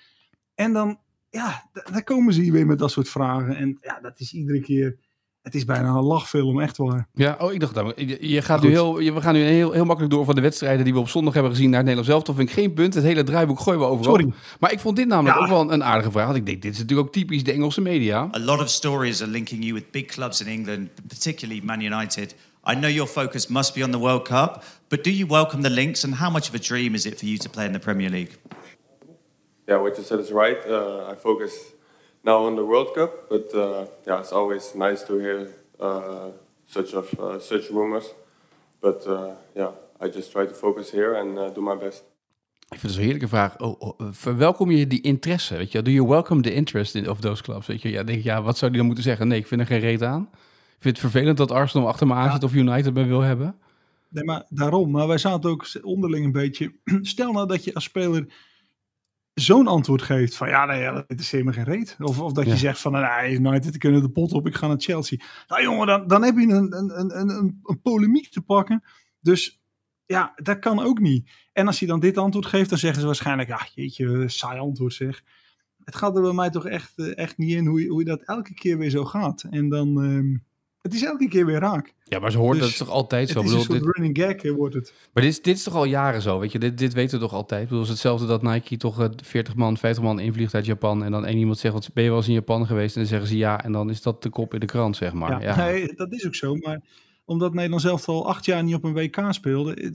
En 0.54 0.72
dan, 0.72 1.00
ja, 1.30 1.68
d- 1.72 1.92
dan 1.92 2.02
komen 2.02 2.32
ze 2.32 2.40
hier 2.40 2.52
weer 2.52 2.66
met 2.66 2.78
dat 2.78 2.90
soort 2.90 3.08
vragen. 3.08 3.56
En 3.56 3.78
ja, 3.80 4.00
dat 4.00 4.20
is 4.20 4.32
iedere 4.32 4.60
keer, 4.60 4.98
het 5.42 5.54
is 5.54 5.64
bijna 5.64 5.88
een 5.88 6.02
lachfilm, 6.02 6.60
echt 6.60 6.76
waar. 6.76 7.08
Ja, 7.14 7.36
oh, 7.40 7.52
ik 7.52 7.60
dacht 7.60 7.74
dat. 7.74 7.92
Je, 7.96 8.28
je 8.28 8.42
gaat 8.42 8.58
Goed. 8.58 8.68
nu 8.68 8.74
heel, 8.74 8.98
je- 9.00 9.12
we 9.12 9.20
gaan 9.20 9.34
nu 9.34 9.40
heel, 9.42 9.72
heel 9.72 9.84
makkelijk 9.84 10.14
door 10.14 10.24
van 10.24 10.34
de 10.34 10.40
wedstrijden 10.40 10.84
die 10.84 10.92
we 10.94 10.98
op 10.98 11.08
zondag 11.08 11.32
hebben 11.34 11.52
gezien 11.52 11.70
naar 11.70 11.78
het 11.82 11.88
Nederlands 11.88 12.10
zelf. 12.14 12.22
Dat 12.26 12.36
vind 12.36 12.48
ik 12.48 12.54
geen 12.64 12.72
punt. 12.74 12.94
Het 12.94 13.04
hele 13.04 13.22
draaiboek 13.22 13.60
gooien 13.60 13.80
we 13.80 13.86
overal. 13.86 14.14
Sorry. 14.14 14.32
Maar 14.60 14.72
ik 14.72 14.80
vond 14.80 14.96
dit 14.96 15.06
namelijk 15.06 15.36
Ja. 15.36 15.42
ook 15.42 15.48
wel 15.48 15.60
een, 15.60 15.72
een 15.72 15.84
aardige 15.84 16.10
vraag. 16.10 16.24
Want 16.26 16.36
ik 16.38 16.46
denk, 16.46 16.62
dit 16.62 16.72
is 16.72 16.78
natuurlijk 16.78 17.06
ook 17.08 17.12
typisch 17.14 17.44
de 17.44 17.52
Engelse 17.52 17.80
media. 17.80 18.28
A 18.34 18.38
lot 18.38 18.60
of 18.60 18.68
stories 18.68 19.22
are 19.22 19.30
linking 19.30 19.62
you 19.62 19.74
with 19.74 19.90
big 19.90 20.04
clubs 20.06 20.40
in 20.40 20.46
England, 20.46 20.88
particularly 21.06 21.62
Man 21.64 21.80
United. 21.80 22.34
I 22.70 22.74
know 22.74 22.90
your 22.90 23.08
focus 23.08 23.46
must 23.46 23.74
be 23.74 23.84
on 23.84 23.90
the 23.90 23.98
World 23.98 24.22
Cup, 24.28 24.64
but 24.88 25.04
do 25.04 25.10
you 25.10 25.26
welcome 25.30 25.62
the 25.62 25.70
links 25.70 26.04
and 26.04 26.14
how 26.14 26.30
much 26.32 26.48
of 26.48 26.54
a 26.54 26.58
dream 26.58 26.94
is 26.94 27.06
it 27.06 27.18
for 27.18 27.26
you 27.26 27.36
to 27.38 27.48
play 27.48 27.66
in 27.66 27.72
the 27.72 27.78
Premier 27.78 28.10
League? 28.10 28.30
yeah, 29.66 29.80
what 29.82 29.96
you 29.96 30.04
said 30.06 30.20
is 30.20 30.30
right. 30.30 30.58
Uh, 30.66 31.12
I 31.12 31.14
focus 31.22 31.52
now 32.28 32.46
on 32.46 32.54
the 32.54 32.64
World 32.64 32.92
Cup, 32.92 33.28
but 33.28 33.54
uh, 33.54 33.86
yeah, 34.06 34.20
it's 34.20 34.32
always 34.32 34.74
nice 34.74 35.04
to 35.06 35.18
hear 35.18 35.48
uh, 35.80 36.30
such 36.66 36.94
of 36.94 37.06
uh, 37.18 37.38
such 37.38 37.70
rumors. 37.70 38.14
But 38.80 39.06
uh, 39.06 39.34
yeah, 39.54 39.70
I 40.00 40.08
just 40.08 40.30
try 40.32 40.46
to 40.46 40.54
focus 40.54 40.90
here 40.90 41.14
and 41.20 41.38
uh, 41.38 41.54
do 41.54 41.60
my 41.60 41.76
best. 41.76 42.04
Ik 42.70 42.78
vind 42.78 42.82
het 42.82 42.92
zo'n 42.92 43.02
heerlijke 43.02 43.28
vraag. 43.28 43.58
Oh, 43.58 43.80
oh, 43.80 44.00
verwelkom 44.10 44.70
je 44.70 44.86
die 44.86 45.00
interesse? 45.00 45.56
Weet 45.56 45.72
je, 45.72 45.82
do 45.82 45.90
you 45.90 46.08
welcome 46.08 46.42
the 46.42 46.54
interest 46.54 46.94
in 46.94 47.10
of 47.10 47.20
those 47.20 47.42
clubs? 47.42 47.66
Weet 47.66 47.82
je, 47.82 47.90
ja, 47.90 48.02
denk 48.02 48.18
ik, 48.18 48.24
ja, 48.24 48.42
wat 48.42 48.58
zou 48.58 48.70
die 48.70 48.78
dan 48.78 48.86
moeten 48.86 49.04
zeggen? 49.04 49.28
Nee, 49.28 49.38
ik 49.38 49.46
vind 49.46 49.60
er 49.60 49.66
geen 49.66 49.80
reet 49.80 50.02
aan. 50.02 50.28
Ik 50.76 50.84
vind 50.84 50.96
het 51.00 51.10
vervelend 51.10 51.36
dat 51.36 51.50
Arsenal 51.50 51.88
achter 51.88 52.06
me 52.06 52.14
aan 52.14 52.32
zit 52.32 52.44
of 52.44 52.54
United 52.54 52.94
me 52.94 53.04
wil 53.04 53.20
hebben. 53.20 53.56
Nee, 54.08 54.24
maar 54.24 54.44
daarom. 54.48 54.90
Maar 54.90 55.06
wij 55.06 55.18
zaten 55.18 55.50
ook 55.50 55.66
onderling 55.82 56.24
een 56.24 56.32
beetje. 56.32 56.72
Stel 57.02 57.32
nou 57.32 57.48
dat 57.48 57.64
je 57.64 57.74
als 57.74 57.84
speler 57.84 58.26
zo'n 59.40 59.66
antwoord 59.66 60.02
geeft 60.02 60.36
van 60.36 60.48
ja, 60.48 60.64
nee, 60.64 60.80
ja, 60.80 60.92
dat 60.92 61.04
interesseert 61.06 61.44
me 61.44 61.52
geen 61.52 61.64
reet. 61.64 61.96
Of, 62.00 62.20
of 62.20 62.32
dat 62.32 62.44
Ja. 62.44 62.50
je 62.52 62.56
zegt 62.58 62.80
van 62.80 62.92
nou, 62.92 63.28
United 63.30 63.78
kunnen 63.78 64.02
de 64.02 64.10
pot 64.10 64.32
op, 64.32 64.46
ik 64.46 64.54
ga 64.54 64.66
naar 64.66 64.80
Chelsea. 64.80 65.18
Nou 65.48 65.62
jongen, 65.62 65.86
dan, 65.86 66.06
dan 66.06 66.22
heb 66.22 66.36
je 66.36 66.46
een, 66.46 66.76
een, 66.76 66.98
een, 67.00 67.18
een, 67.18 67.60
een 67.62 67.80
polemiek 67.82 68.28
te 68.30 68.40
pakken. 68.40 68.82
Dus 69.20 69.60
ja, 70.06 70.32
dat 70.36 70.58
kan 70.58 70.80
ook 70.80 70.98
niet. 70.98 71.30
En 71.52 71.66
als 71.66 71.78
je 71.78 71.86
dan 71.86 72.00
dit 72.00 72.16
antwoord 72.18 72.46
geeft, 72.46 72.68
dan 72.70 72.78
zeggen 72.78 73.00
ze 73.00 73.06
waarschijnlijk, 73.06 73.48
ja, 73.48 73.66
jeetje, 73.74 74.28
saai 74.28 74.58
antwoord 74.58 74.92
zeg. 74.94 75.22
Het 75.84 75.96
gaat 75.96 76.16
er 76.16 76.22
bij 76.22 76.32
mij 76.32 76.50
toch 76.50 76.66
echt, 76.66 76.92
eh, 76.98 77.16
echt 77.16 77.38
niet 77.38 77.50
in 77.56 77.66
hoe 77.66 77.82
je, 77.82 77.88
hoe 77.88 77.98
je 77.98 78.04
dat 78.04 78.22
elke 78.22 78.54
keer 78.54 78.78
weer 78.78 78.90
zo 78.90 79.04
gaat. 79.04 79.44
En 79.50 79.68
dan, 79.68 80.02
ehm, 80.02 80.36
het 80.82 80.94
is 80.94 81.04
elke 81.04 81.28
keer 81.28 81.46
weer 81.46 81.58
raak. 81.58 81.94
Ja, 82.04 82.18
maar 82.18 82.30
ze 82.30 82.38
hoort 82.38 82.52
Dus 82.52 82.60
dat 82.60 82.70
is 82.70 82.76
toch 82.76 82.90
altijd 82.90 83.28
zo. 83.28 83.38
Het 83.38 83.46
is 83.46 83.52
een 83.52 83.58
bedoel, 83.58 83.76
soort 83.76 83.84
dit, 83.84 83.96
running 83.96 84.18
gag, 84.18 84.50
eh, 84.50 84.56
wordt 84.56 84.74
het. 84.74 84.94
maar 85.12 85.22
dit 85.22 85.32
is, 85.32 85.42
dit 85.42 85.56
is 85.56 85.62
toch 85.62 85.74
al 85.74 85.84
jaren 85.84 86.22
zo, 86.22 86.38
weet 86.38 86.52
je? 86.52 86.58
Dit, 86.58 86.78
dit 86.78 86.92
weten 86.92 87.18
we 87.18 87.24
toch 87.24 87.34
altijd? 87.34 87.62
Ik 87.62 87.68
bedoel, 87.68 87.82
het 87.82 87.92
is 87.92 88.02
hetzelfde 88.02 88.26
dat 88.26 88.42
Nike 88.42 88.76
toch 88.76 89.00
eh, 89.00 89.08
40 89.22 89.54
man, 89.54 89.76
50 89.76 90.04
man 90.04 90.20
invliegt 90.20 90.54
uit 90.54 90.66
Japan 90.66 91.04
en 91.04 91.10
dan 91.10 91.26
één 91.26 91.38
iemand 91.38 91.58
zegt, 91.58 91.74
wat, 91.74 91.90
ben 91.92 92.02
je 92.02 92.08
wel 92.08 92.18
eens 92.18 92.28
in 92.28 92.34
Japan 92.34 92.66
geweest? 92.66 92.94
En 92.94 93.00
dan 93.00 93.10
zeggen 93.10 93.28
ze 93.28 93.36
ja 93.36 93.64
en 93.64 93.72
dan 93.72 93.90
is 93.90 94.02
dat 94.02 94.22
de 94.22 94.28
kop 94.28 94.54
in 94.54 94.60
de 94.60 94.66
krant, 94.66 94.96
zeg 94.96 95.12
maar. 95.12 95.42
Ja, 95.42 95.56
Ja, 95.56 95.64
Nee, 95.64 95.94
dat 95.94 96.12
is 96.12 96.26
ook 96.26 96.34
zo. 96.34 96.54
Maar 96.54 96.80
omdat 97.24 97.54
Nederland 97.54 97.82
zelf 97.82 98.08
al 98.08 98.28
acht 98.28 98.44
jaar 98.44 98.62
niet 98.62 98.74
op 98.74 98.84
een 98.84 98.92
WK 98.92 99.26
speelde, 99.30 99.92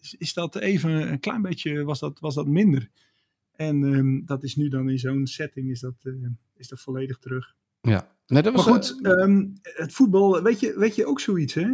is, 0.00 0.14
is 0.18 0.32
dat 0.32 0.56
even 0.56 1.12
een 1.12 1.20
klein 1.20 1.42
beetje 1.42 1.84
was 1.84 1.98
dat, 1.98 2.20
was 2.20 2.34
dat 2.34 2.46
minder. 2.46 2.88
En 3.56 3.84
ehm, 3.84 4.24
dat 4.24 4.42
is 4.42 4.56
nu 4.56 4.68
dan 4.68 4.90
in 4.90 4.98
zo'n 4.98 5.26
setting 5.26 5.70
is 5.70 5.80
dat, 5.80 5.94
eh, 6.02 6.12
is 6.56 6.68
dat 6.68 6.80
volledig 6.80 7.18
terug. 7.18 7.54
Ja. 7.82 8.10
Nee, 8.26 8.42
dat 8.42 8.54
Maar 8.54 8.64
was, 8.64 8.90
goed, 8.90 9.06
ehm, 9.06 9.46
het 9.62 9.92
voetbal, 9.92 10.42
weet 10.42 10.60
je, 10.60 10.78
weet 10.78 10.94
je 10.94 11.06
ook 11.06 11.20
zoiets 11.20 11.54
hè? 11.54 11.70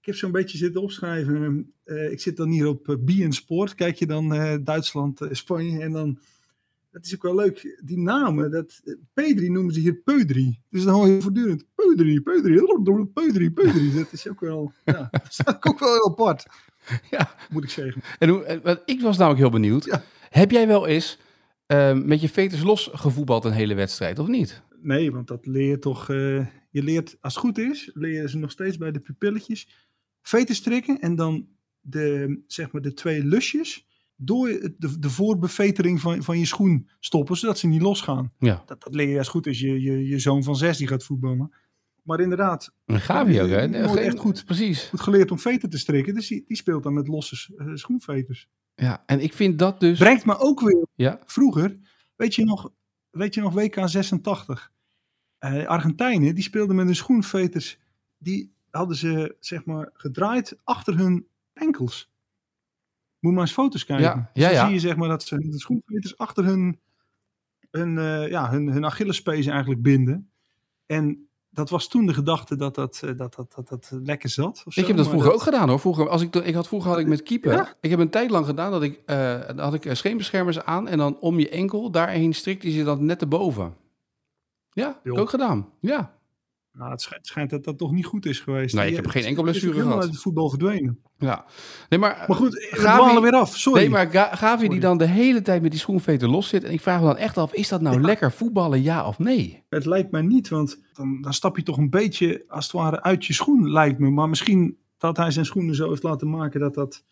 Ik 0.00 0.08
heb 0.08 0.14
zo'n 0.14 0.32
beetje 0.32 0.58
zitten 0.58 0.82
opschrijven. 0.82 1.72
eh, 1.84 2.10
ik 2.10 2.20
zit 2.20 2.36
dan 2.36 2.48
hier 2.50 2.66
op 2.66 2.88
uh, 2.88 2.96
BN 3.00 3.30
Sport. 3.30 3.74
Kijk 3.74 3.96
je 3.96 4.06
dan 4.06 4.34
eh, 4.34 4.54
Duitsland, 4.60 5.20
eh, 5.20 5.28
Spanje 5.32 5.80
en 5.80 5.92
dan... 5.92 6.18
Dat 6.90 7.04
is 7.04 7.14
ook 7.14 7.22
wel 7.22 7.34
leuk. 7.34 7.80
Die 7.84 7.98
namen, 7.98 8.50
dat, 8.50 8.82
P3 9.20 9.34
noemen 9.34 9.74
ze 9.74 9.80
hier 9.80 9.94
Peudri. 9.94 10.58
Dus 10.70 10.84
dan 10.84 10.94
hoor 10.94 11.08
je 11.08 11.20
voortdurend 11.20 11.64
Peudri, 11.74 12.20
Peudri, 12.20 12.60
Peudri, 13.14 13.50
Peudri. 13.50 13.92
Dat 13.94 14.12
is 14.12 14.28
ook 14.28 14.40
wel, 14.40 14.72
ja, 14.84 15.08
dat 15.10 15.26
is 15.28 15.40
ook 15.46 15.78
wel 15.78 15.92
heel 15.92 16.08
apart, 16.10 16.46
ja. 17.10 17.34
moet 17.50 17.64
ik 17.64 17.70
zeggen. 17.70 18.02
En 18.18 18.28
hoe, 18.28 18.80
ik 18.84 19.00
was 19.00 19.16
namelijk 19.16 19.40
heel 19.40 19.50
benieuwd. 19.50 19.84
Ja. 19.84 20.02
Heb 20.30 20.50
jij 20.50 20.66
wel 20.66 20.86
eens 20.86 21.18
eh, 21.66 21.92
met 21.92 22.20
je 22.20 22.28
veters 22.28 22.62
los 22.62 22.90
gevoetbald 22.92 23.44
een 23.44 23.52
hele 23.52 23.74
wedstrijd, 23.74 24.18
of 24.18 24.26
niet? 24.26 24.62
Nee, 24.82 25.12
want 25.12 25.28
dat 25.28 25.46
leer 25.46 25.68
je 25.68 25.78
toch... 25.78 26.10
eh, 26.10 26.46
je 26.70 26.82
leert, 26.82 27.16
als 27.20 27.34
het 27.34 27.42
goed 27.42 27.58
is, 27.58 27.90
leer 27.94 28.22
je 28.22 28.28
ze 28.28 28.38
nog 28.38 28.50
steeds 28.50 28.76
bij 28.76 28.92
de 28.92 29.00
pupilletjes 29.00 29.88
veten 30.22 30.54
strikken. 30.54 31.00
En 31.00 31.14
dan 31.14 31.48
de, 31.80 32.42
zeg 32.46 32.72
maar 32.72 32.82
de 32.82 32.92
twee 32.94 33.24
lusjes 33.24 33.86
door 34.16 34.48
de, 34.48 34.98
de 34.98 35.10
voorbevetering 35.10 36.00
van, 36.00 36.22
van 36.22 36.38
je 36.38 36.46
schoen 36.46 36.88
stoppen, 37.00 37.36
zodat 37.36 37.58
ze 37.58 37.66
niet 37.66 37.82
losgaan. 37.82 38.32
Ja. 38.38 38.62
Dat, 38.66 38.82
dat 38.82 38.94
leer 38.94 39.08
je 39.08 39.18
als 39.18 39.28
goed 39.28 39.46
is. 39.46 39.60
Je, 39.60 39.80
je, 39.80 40.06
je 40.06 40.18
zoon 40.18 40.42
van 40.42 40.56
zes 40.56 40.78
die 40.78 40.86
gaat 40.86 41.04
voetballen. 41.04 41.54
Maar 42.02 42.20
inderdaad, 42.20 42.74
Gavi 42.86 43.40
ook, 43.40 43.48
hè? 43.48 43.68
Die 43.70 43.82
wordt 43.82 44.00
echt 44.00 44.18
goed. 44.18 44.44
Precies. 44.44 44.84
goed 44.84 45.00
geleerd 45.00 45.30
om 45.30 45.38
veten 45.38 45.70
te 45.70 45.78
strikken. 45.78 46.14
Dus 46.14 46.28
die, 46.28 46.44
die 46.46 46.56
speelt 46.56 46.82
dan 46.82 46.94
met 46.94 47.08
losse 47.08 47.54
eh, 47.56 47.66
schoenveters. 47.74 48.48
Ja, 48.74 49.02
en 49.06 49.20
ik 49.20 49.32
vind 49.32 49.58
dat 49.58 49.80
dus... 49.80 49.98
Brengt 49.98 50.24
me 50.24 50.38
ook 50.38 50.60
weer 50.60 50.86
Ja, 50.94 51.20
vroeger, 51.26 51.78
weet 52.16 52.34
je 52.34 52.44
nog, 52.44 52.72
weet 53.12 53.34
je 53.34 53.40
nog 53.40 53.54
WK 53.54 53.88
86? 53.88 54.72
Eh, 55.38 55.66
Argentijnen, 55.66 56.34
die 56.34 56.44
speelden 56.44 56.76
met 56.76 56.84
hun 56.84 56.94
schoenveters. 56.96 57.78
Die 58.18 58.54
hadden 58.70 58.96
ze, 58.96 59.36
zeg 59.40 59.64
maar, 59.64 59.90
gedraaid 59.92 60.58
achter 60.64 60.96
hun 60.96 61.26
enkels. 61.52 62.12
Moet 63.18 63.32
maar 63.32 63.42
eens 63.42 63.52
foto's 63.52 63.84
kijken. 63.84 64.04
Ja, 64.04 64.30
ja, 64.32 64.46
dan 64.46 64.52
ja. 64.52 64.64
zie 64.64 64.74
je, 64.74 64.80
zeg 64.80 64.96
maar, 64.96 65.08
dat 65.08 65.22
ze 65.22 65.38
de 65.38 65.58
schoenveters 65.58 66.18
achter 66.18 66.44
hun, 66.44 66.80
hun, 67.70 67.98
eh, 67.98 68.28
ja, 68.28 68.50
hun, 68.50 68.68
hun 68.68 68.84
Achillespees 68.84 69.46
eigenlijk 69.46 69.82
binden. 69.82 70.30
En 70.86 71.28
dat 71.54 71.70
was 71.70 71.88
toen 71.88 72.06
de 72.06 72.14
gedachte 72.14 72.56
dat 72.56 72.74
dat, 72.74 73.00
eh, 73.04 73.16
dat, 73.16 73.34
dat, 73.34 73.52
dat, 73.54 73.68
dat 73.68 73.90
lekker 74.04 74.28
zat. 74.28 74.62
ik 74.66 74.72
zo, 74.72 74.86
heb 74.86 74.96
dat 74.96 75.08
vroeger 75.08 75.32
ook 75.32 75.42
gedaan 75.42 75.68
hoor. 75.68 75.80
Vroeger, 75.80 76.08
als 76.08 76.22
ik, 76.22 76.34
ik 76.34 76.54
had, 76.54 76.68
vroeger 76.68 76.90
had 76.90 76.98
ik 76.98 77.06
met 77.06 77.22
keeper. 77.22 77.52
Ja? 77.52 77.74
Ik 77.80 77.90
heb 77.90 77.98
een 77.98 78.10
tijd 78.10 78.30
lang 78.30 78.46
gedaan 78.46 78.70
dat 78.70 78.82
ik, 78.82 79.00
dan 79.06 79.58
had 79.58 79.74
ik 79.74 79.84
eh, 79.84 79.94
scheenbeschermers 79.94 80.60
aan 80.60 80.88
en 80.88 80.98
dan 80.98 81.18
om 81.18 81.38
je 81.38 81.48
enkel, 81.48 81.90
daarheen 81.90 82.34
strikte 82.34 82.74
je 82.74 82.84
dan 82.84 83.04
net 83.04 83.20
erboven. 83.20 83.76
Ja, 84.70 84.86
heb 85.02 85.12
ik 85.12 85.18
ook 85.18 85.30
gedaan. 85.30 85.68
Ja. 85.80 86.14
Nou, 86.72 86.90
het 86.90 87.00
schijnt, 87.00 87.26
schijnt 87.26 87.50
dat 87.50 87.64
dat 87.64 87.78
toch 87.78 87.92
niet 87.92 88.04
goed 88.06 88.26
is 88.26 88.40
geweest. 88.40 88.74
Nee, 88.74 88.88
ik 88.88 88.96
heb 88.96 89.04
eh, 89.04 89.10
geen 89.10 89.24
enkel 89.24 89.42
blessure 89.42 89.66
helemaal 89.72 89.86
gehad. 89.88 90.04
uit 90.04 90.12
het 90.12 90.22
voetbal 90.22 90.48
verdwenen. 90.48 90.98
ja. 91.18 91.44
Nee, 91.88 91.98
maar, 91.98 92.24
Maar 92.28 92.36
goed, 92.36 92.52
we 92.52 92.68
Gavi- 92.70 93.02
dwalen 93.02 93.22
weer 93.22 93.32
af. 93.32 93.56
Sorry. 93.56 93.80
nee, 93.80 93.90
maar 93.90 94.06
Ga- 94.10 94.36
Gavi 94.36 94.68
die 94.68 94.80
dan 94.80 94.98
de 94.98 95.06
hele 95.06 95.42
tijd 95.42 95.62
met 95.62 95.70
die 95.70 95.80
schoenveter 95.80 96.28
los 96.28 96.48
zit. 96.48 96.64
En 96.64 96.72
ik 96.72 96.80
vraag 96.80 97.00
me 97.00 97.06
dan 97.06 97.16
echt 97.16 97.38
af, 97.38 97.52
is 97.52 97.68
dat 97.68 97.80
nou 97.80 98.00
lekker 98.00 98.32
voetballen, 98.32 98.82
ja 98.82 99.06
of 99.06 99.18
nee? 99.18 99.64
Het 99.68 99.84
lijkt 99.86 100.10
mij 100.10 100.22
niet, 100.22 100.48
want 100.48 100.82
dan, 100.92 101.20
dan 101.22 101.32
stap 101.34 101.56
je 101.56 101.62
toch 101.62 101.76
een 101.76 101.90
beetje 101.90 102.44
als 102.48 102.64
het 102.64 102.72
ware 102.74 103.02
uit 103.02 103.24
je 103.26 103.32
schoen, 103.32 103.70
lijkt 103.70 103.98
me. 103.98 104.10
Maar 104.10 104.28
misschien 104.28 104.76
dat 104.98 105.16
hij 105.16 105.30
zijn 105.30 105.44
schoenen 105.46 105.74
zo 105.74 105.88
heeft 105.88 106.02
laten 106.02 106.30
maken 106.30 106.60
dat 106.60 106.74
dat 106.74 107.04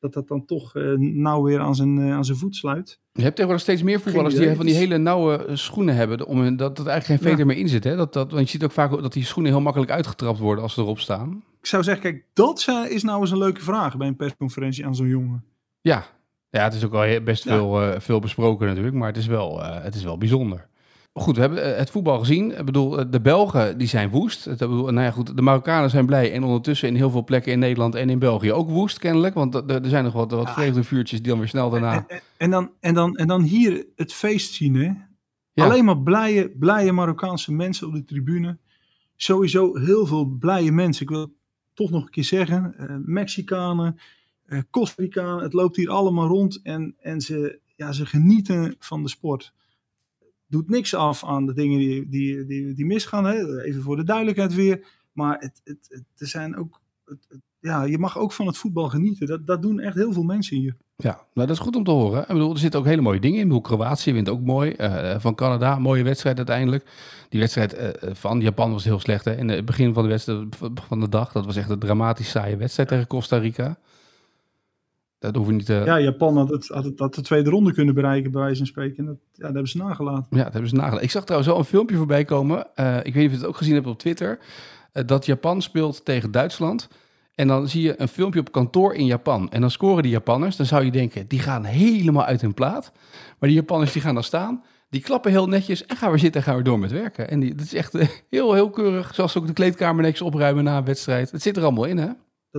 dat 0.00 0.12
dat 0.12 0.28
dan 0.28 0.44
toch 0.44 0.76
eh, 0.76 0.92
nauw 0.98 1.42
weer 1.42 1.60
aan 1.60 1.74
zijn, 1.74 1.98
eh, 1.98 2.12
aan 2.14 2.24
zijn 2.24 2.38
voet 2.38 2.56
sluit. 2.56 3.00
Je 3.12 3.22
hebt 3.22 3.34
tegenwoordig 3.34 3.60
steeds 3.62 3.82
meer 3.82 4.00
voetballers 4.00 4.34
die 4.34 4.54
van 4.56 4.66
die 4.66 4.74
hele 4.74 4.98
nauwe 4.98 5.44
eh, 5.46 5.56
schoenen 5.56 5.94
hebben. 5.94 6.26
Om, 6.26 6.56
dat, 6.56 6.76
dat 6.76 6.86
eigenlijk 6.86 7.04
geen 7.06 7.30
Ja. 7.30 7.36
veder 7.36 7.46
meer 7.46 7.56
in 7.62 7.68
zit. 7.68 7.84
Hè? 7.84 7.96
Dat, 7.96 8.12
dat, 8.12 8.30
want 8.30 8.44
je 8.44 8.50
ziet 8.50 8.64
ook 8.64 8.72
vaak 8.72 8.90
dat 9.02 9.12
die 9.12 9.24
schoenen 9.24 9.52
heel 9.52 9.60
makkelijk 9.60 9.90
uitgetrapt 9.90 10.38
worden 10.38 10.62
als 10.62 10.74
ze 10.74 10.80
erop 10.80 10.98
staan. 10.98 11.42
Ik 11.60 11.66
zou 11.66 11.82
zeggen, 11.82 12.02
kijk, 12.02 12.24
dat 12.32 12.58
is 12.88 13.02
nou 13.02 13.20
eens 13.20 13.30
een 13.30 13.38
leuke 13.38 13.60
vraag 13.60 13.96
bij 13.96 14.06
een 14.08 14.16
persconferentie 14.16 14.86
aan 14.86 14.94
zo'n 14.94 15.08
jongen. 15.08 15.44
Ja, 15.80 16.04
ja 16.50 16.62
het 16.64 16.74
is 16.74 16.84
ook 16.84 16.90
wel 16.92 17.00
he- 17.02 17.20
best 17.22 17.44
Ja. 17.44 17.54
veel, 17.56 18.00
veel 18.00 18.18
besproken 18.20 18.66
natuurlijk. 18.66 18.94
Maar 18.96 19.08
het 19.08 19.16
is 19.16 19.26
wel, 19.26 19.62
eh, 19.64 19.82
het 19.82 19.94
is 19.94 20.04
wel 20.04 20.18
bijzonder. 20.18 20.68
Goed, 21.12 21.34
we 21.34 21.40
hebben 21.40 21.72
eh, 21.72 21.78
het 21.78 21.90
voetbal 21.90 22.18
gezien. 22.18 22.58
Ik 22.58 22.64
bedoel, 22.64 22.98
eh, 22.98 23.04
de 23.10 23.20
Belgen 23.20 23.78
die 23.78 23.88
zijn 23.88 24.10
woest. 24.10 24.46
Ik 24.46 24.58
bedoel, 24.58 24.82
nou 24.90 25.00
ja, 25.06 25.10
goed, 25.10 25.36
de 25.36 25.42
Marokkanen 25.42 25.90
zijn 25.90 26.06
blij. 26.06 26.32
En 26.32 26.42
ondertussen 26.42 26.88
in 26.88 26.94
heel 26.94 27.10
veel 27.10 27.24
plekken 27.24 27.52
in 27.52 27.58
Nederland 27.58 27.94
en 27.94 28.10
in 28.10 28.18
België 28.18 28.52
ook 28.52 28.68
woest, 28.70 28.98
kennelijk. 28.98 29.34
Want 29.34 29.54
er 29.54 29.80
zijn 29.88 30.04
nog 30.04 30.12
wat, 30.12 30.30
wat 30.30 30.50
vreugdevuurtjes 30.50 31.18
die 31.18 31.28
dan 31.28 31.38
weer 31.38 31.48
snel 31.48 31.70
daarna... 31.70 32.06
En, 32.08 32.20
en, 32.36 32.50
dan, 32.50 32.70
en, 32.80 32.94
dan, 32.94 33.16
en 33.16 33.26
dan 33.26 33.42
hier 33.42 33.86
het 33.96 34.12
feest 34.12 34.52
zien, 34.54 34.74
hè? 34.74 34.92
Ja. 35.52 35.64
Alleen 35.64 35.84
maar 35.84 36.02
blije, 36.02 36.50
blije 36.58 36.92
Marokkaanse 36.92 37.52
mensen 37.52 37.86
op 37.86 37.92
de 37.92 38.04
tribune. 38.04 38.58
Sowieso 39.16 39.76
heel 39.76 40.06
veel 40.06 40.24
blije 40.24 40.72
mensen. 40.72 41.02
Ik 41.02 41.08
wil 41.08 41.20
het 41.20 41.30
toch 41.74 41.90
nog 41.90 42.02
een 42.02 42.10
keer 42.10 42.24
zeggen. 42.24 42.74
eh, 42.76 42.96
Mexicanen, 43.04 43.98
eh 44.46 44.58
Costa 44.70 45.02
Ricanen. 45.02 45.42
Het 45.42 45.52
loopt 45.52 45.76
hier 45.76 45.90
allemaal 45.90 46.28
rond. 46.28 46.60
En, 46.62 46.94
en 46.98 47.20
ze, 47.20 47.58
ja, 47.76 47.92
ze 47.92 48.06
genieten 48.06 48.76
van 48.78 49.02
de 49.02 49.08
sport. 49.08 49.52
Doet 50.48 50.70
niks 50.70 50.94
af 50.94 51.24
aan 51.24 51.46
de 51.46 51.54
dingen 51.54 51.78
die, 51.78 52.08
die, 52.08 52.46
die, 52.46 52.74
die 52.74 52.86
misgaan. 52.86 53.24
Hè? 53.24 53.62
Even 53.62 53.82
voor 53.82 53.96
de 53.96 54.04
duidelijkheid 54.04 54.54
weer. 54.54 54.86
Maar 55.12 55.36
het, 55.38 55.60
het, 55.64 56.02
er 56.16 56.26
zijn 56.26 56.56
ook, 56.56 56.80
het, 57.04 57.28
ja, 57.60 57.84
je 57.84 57.98
mag 57.98 58.18
ook 58.18 58.32
van 58.32 58.46
het 58.46 58.56
voetbal 58.56 58.88
genieten. 58.88 59.26
Dat, 59.26 59.46
dat 59.46 59.62
doen 59.62 59.80
echt 59.80 59.94
heel 59.94 60.12
veel 60.12 60.22
mensen 60.22 60.56
hier. 60.56 60.76
Ja, 60.96 61.14
nou, 61.34 61.46
dat 61.46 61.50
is 61.56 61.62
goed 61.62 61.76
om 61.76 61.84
te 61.84 61.90
horen. 61.90 62.20
Ik 62.20 62.26
bedoel, 62.26 62.52
er 62.52 62.58
zitten 62.58 62.80
ook 62.80 62.86
hele 62.86 63.00
mooie 63.02 63.20
dingen 63.20 63.38
in. 63.38 63.46
Bedoel, 63.46 63.60
Kroatië 63.60 64.12
wint 64.12 64.28
ook 64.28 64.40
mooi. 64.40 64.70
eh, 64.70 65.20
van 65.20 65.34
Canada, 65.34 65.78
mooie 65.78 66.02
wedstrijd 66.02 66.36
uiteindelijk. 66.36 66.84
Die 67.28 67.40
wedstrijd 67.40 67.72
eh, 67.74 68.14
van 68.14 68.40
Japan 68.40 68.72
was 68.72 68.84
heel 68.84 69.00
slecht. 69.00 69.24
Hè? 69.24 69.36
In 69.36 69.48
het 69.48 69.64
begin 69.64 69.94
van 69.94 70.02
de, 70.02 70.08
wedstrijd, 70.08 70.56
van 70.88 71.00
de 71.00 71.08
dag, 71.08 71.32
dat 71.32 71.44
was 71.44 71.56
echt 71.56 71.70
een 71.70 71.78
dramatisch 71.78 72.30
saaie 72.30 72.56
wedstrijd 72.56 72.88
tegen 72.88 73.06
Costa 73.06 73.36
Rica. 73.36 73.78
Dat 75.18 75.34
hoeven 75.34 75.52
we 75.52 75.58
niet 75.58 75.66
te... 75.66 75.82
Ja, 75.84 76.00
Japan 76.00 76.36
had, 76.36 76.48
het, 76.48 76.68
had, 76.68 76.84
het, 76.84 76.98
had 76.98 77.14
de 77.14 77.20
tweede 77.22 77.50
ronde 77.50 77.72
kunnen 77.72 77.94
bereiken, 77.94 78.30
bij 78.30 78.40
wijze 78.40 78.56
van 78.56 78.66
spreken. 78.66 78.96
En 78.96 79.04
dat, 79.04 79.16
ja, 79.32 79.42
dat 79.44 79.52
hebben 79.52 79.68
ze 79.68 79.76
nagelaten. 79.76 80.26
Ja, 80.30 80.42
dat 80.44 80.52
hebben 80.52 80.70
ze 80.70 80.76
nagelaten. 80.76 81.04
Ik 81.04 81.10
zag 81.10 81.22
trouwens 81.24 81.50
wel 81.50 81.58
een 81.60 81.64
filmpje 81.66 81.96
voorbij 81.96 82.24
komen. 82.24 82.66
eh, 82.74 82.96
ik 82.96 83.14
weet 83.14 83.14
niet 83.14 83.24
of 83.26 83.30
je 83.32 83.36
het 83.38 83.46
ook 83.46 83.56
gezien 83.56 83.74
hebt 83.74 83.86
op 83.86 83.98
Twitter. 83.98 84.38
eh, 84.92 85.02
dat 85.06 85.26
Japan 85.26 85.62
speelt 85.62 86.04
tegen 86.04 86.30
Duitsland. 86.30 86.88
En 87.34 87.48
dan 87.48 87.68
zie 87.68 87.82
je 87.82 88.00
een 88.00 88.08
filmpje 88.08 88.40
op 88.40 88.52
kantoor 88.52 88.94
in 88.94 89.06
Japan. 89.06 89.50
En 89.50 89.60
dan 89.60 89.70
scoren 89.70 90.02
die 90.02 90.12
Japanners. 90.12 90.56
Dan 90.56 90.66
zou 90.66 90.84
je 90.84 90.90
denken, 90.90 91.26
die 91.28 91.38
gaan 91.40 91.64
helemaal 91.64 92.24
uit 92.24 92.40
hun 92.40 92.54
plaat. 92.54 92.92
Maar 93.38 93.48
die 93.48 93.58
Japanners 93.58 93.92
die 93.92 94.02
gaan 94.02 94.14
dan 94.14 94.22
staan. 94.22 94.62
Die 94.90 95.00
klappen 95.00 95.30
heel 95.30 95.46
netjes 95.48 95.86
en 95.86 95.96
gaan 95.96 96.10
weer 96.10 96.18
zitten 96.18 96.40
en 96.40 96.46
gaan 96.46 96.54
weer 96.54 96.64
door 96.64 96.78
met 96.78 96.92
werken. 96.92 97.30
En 97.30 97.40
die, 97.40 97.54
dat 97.54 97.66
is 97.66 97.74
echt 97.74 97.94
eh, 97.94 98.08
heel, 98.30 98.52
heel 98.52 98.70
keurig. 98.70 99.14
Zoals 99.14 99.36
ook 99.38 99.46
de 99.46 99.52
kleedkamer 99.52 100.02
netjes 100.02 100.22
opruimen 100.22 100.64
na 100.64 100.76
een 100.76 100.84
wedstrijd. 100.84 101.30
Het 101.30 101.42
zit 101.42 101.56
er 101.56 101.62
allemaal 101.62 101.84
in, 101.84 101.98
hè? 101.98 102.08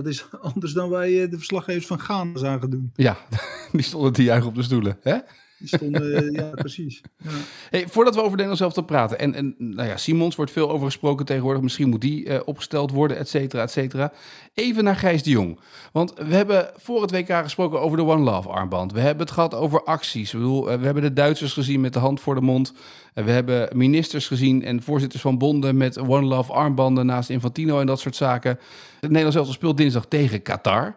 Dat 0.02 0.12
is 0.12 0.24
anders 0.52 0.72
dan 0.72 0.90
wij 0.90 1.22
eh, 1.22 1.30
de 1.30 1.36
verslaggevers 1.36 1.86
van 1.86 1.98
Ghana 1.98 2.38
zagen 2.38 2.70
doen. 2.70 2.92
Ja, 2.94 3.18
die 3.72 3.82
stonden 3.82 4.12
te 4.12 4.22
juichen 4.22 4.48
op 4.48 4.54
de 4.54 4.62
stoelen, 4.62 4.98
hè? 5.02 5.18
Die 5.60 5.68
stonden, 5.68 6.14
eh, 6.14 6.32
ja, 6.32 6.50
precies. 6.54 7.00
Ja. 7.16 7.30
Hey, 7.70 7.88
voordat 7.88 8.14
we 8.14 8.20
over 8.20 8.30
Nederland 8.30 8.58
zelf 8.58 8.72
te 8.72 8.82
praten. 8.82 9.18
En, 9.18 9.34
en 9.34 9.54
nou 9.58 9.88
ja, 9.88 9.96
Simons 9.96 10.36
wordt 10.36 10.50
veel 10.50 10.70
over 10.70 10.86
gesproken 10.86 11.26
tegenwoordig. 11.26 11.62
Misschien 11.62 11.88
moet 11.88 12.00
die 12.00 12.26
eh, 12.26 12.40
opgesteld 12.44 12.90
worden, 12.90 13.16
et 13.16 13.28
cetera, 13.28 13.62
et 13.62 13.70
cetera. 13.70 14.12
Even 14.54 14.84
naar 14.84 14.96
Gijs 14.96 15.22
de 15.22 15.30
Jong. 15.30 15.60
Want 15.92 16.12
we 16.14 16.34
hebben 16.34 16.70
voor 16.76 17.02
het 17.02 17.10
WK 17.10 17.32
gesproken 17.32 17.80
over 17.80 17.96
de 17.96 18.04
One 18.04 18.22
Love 18.22 18.48
armband. 18.48 18.92
We 18.92 19.00
hebben 19.00 19.26
het 19.26 19.34
gehad 19.34 19.54
over 19.54 19.84
acties. 19.84 20.34
Eh, 20.34 20.40
we 20.62 20.84
hebben 20.84 21.02
de 21.02 21.12
Duitsers 21.12 21.52
gezien 21.52 21.80
met 21.80 21.92
de 21.92 21.98
hand 21.98 22.20
voor 22.20 22.34
de 22.34 22.40
mond. 22.40 22.72
We 23.14 23.30
hebben 23.30 23.68
ministers 23.76 24.26
gezien 24.26 24.64
en 24.64 24.82
voorzitters 24.82 25.22
van 25.22 25.38
bonden 25.38 25.76
met 25.76 25.98
One 25.98 26.26
Love 26.26 26.52
armbanden 26.52 27.06
naast 27.06 27.30
Infantino 27.30 27.80
en 27.80 27.86
dat 27.86 28.00
soort 28.00 28.16
zaken. 28.16 28.58
Het 29.00 29.10
Nederlands 29.10 29.36
zelf 29.36 29.52
speelt 29.52 29.76
dinsdag 29.76 30.06
tegen 30.06 30.42
Qatar. 30.42 30.96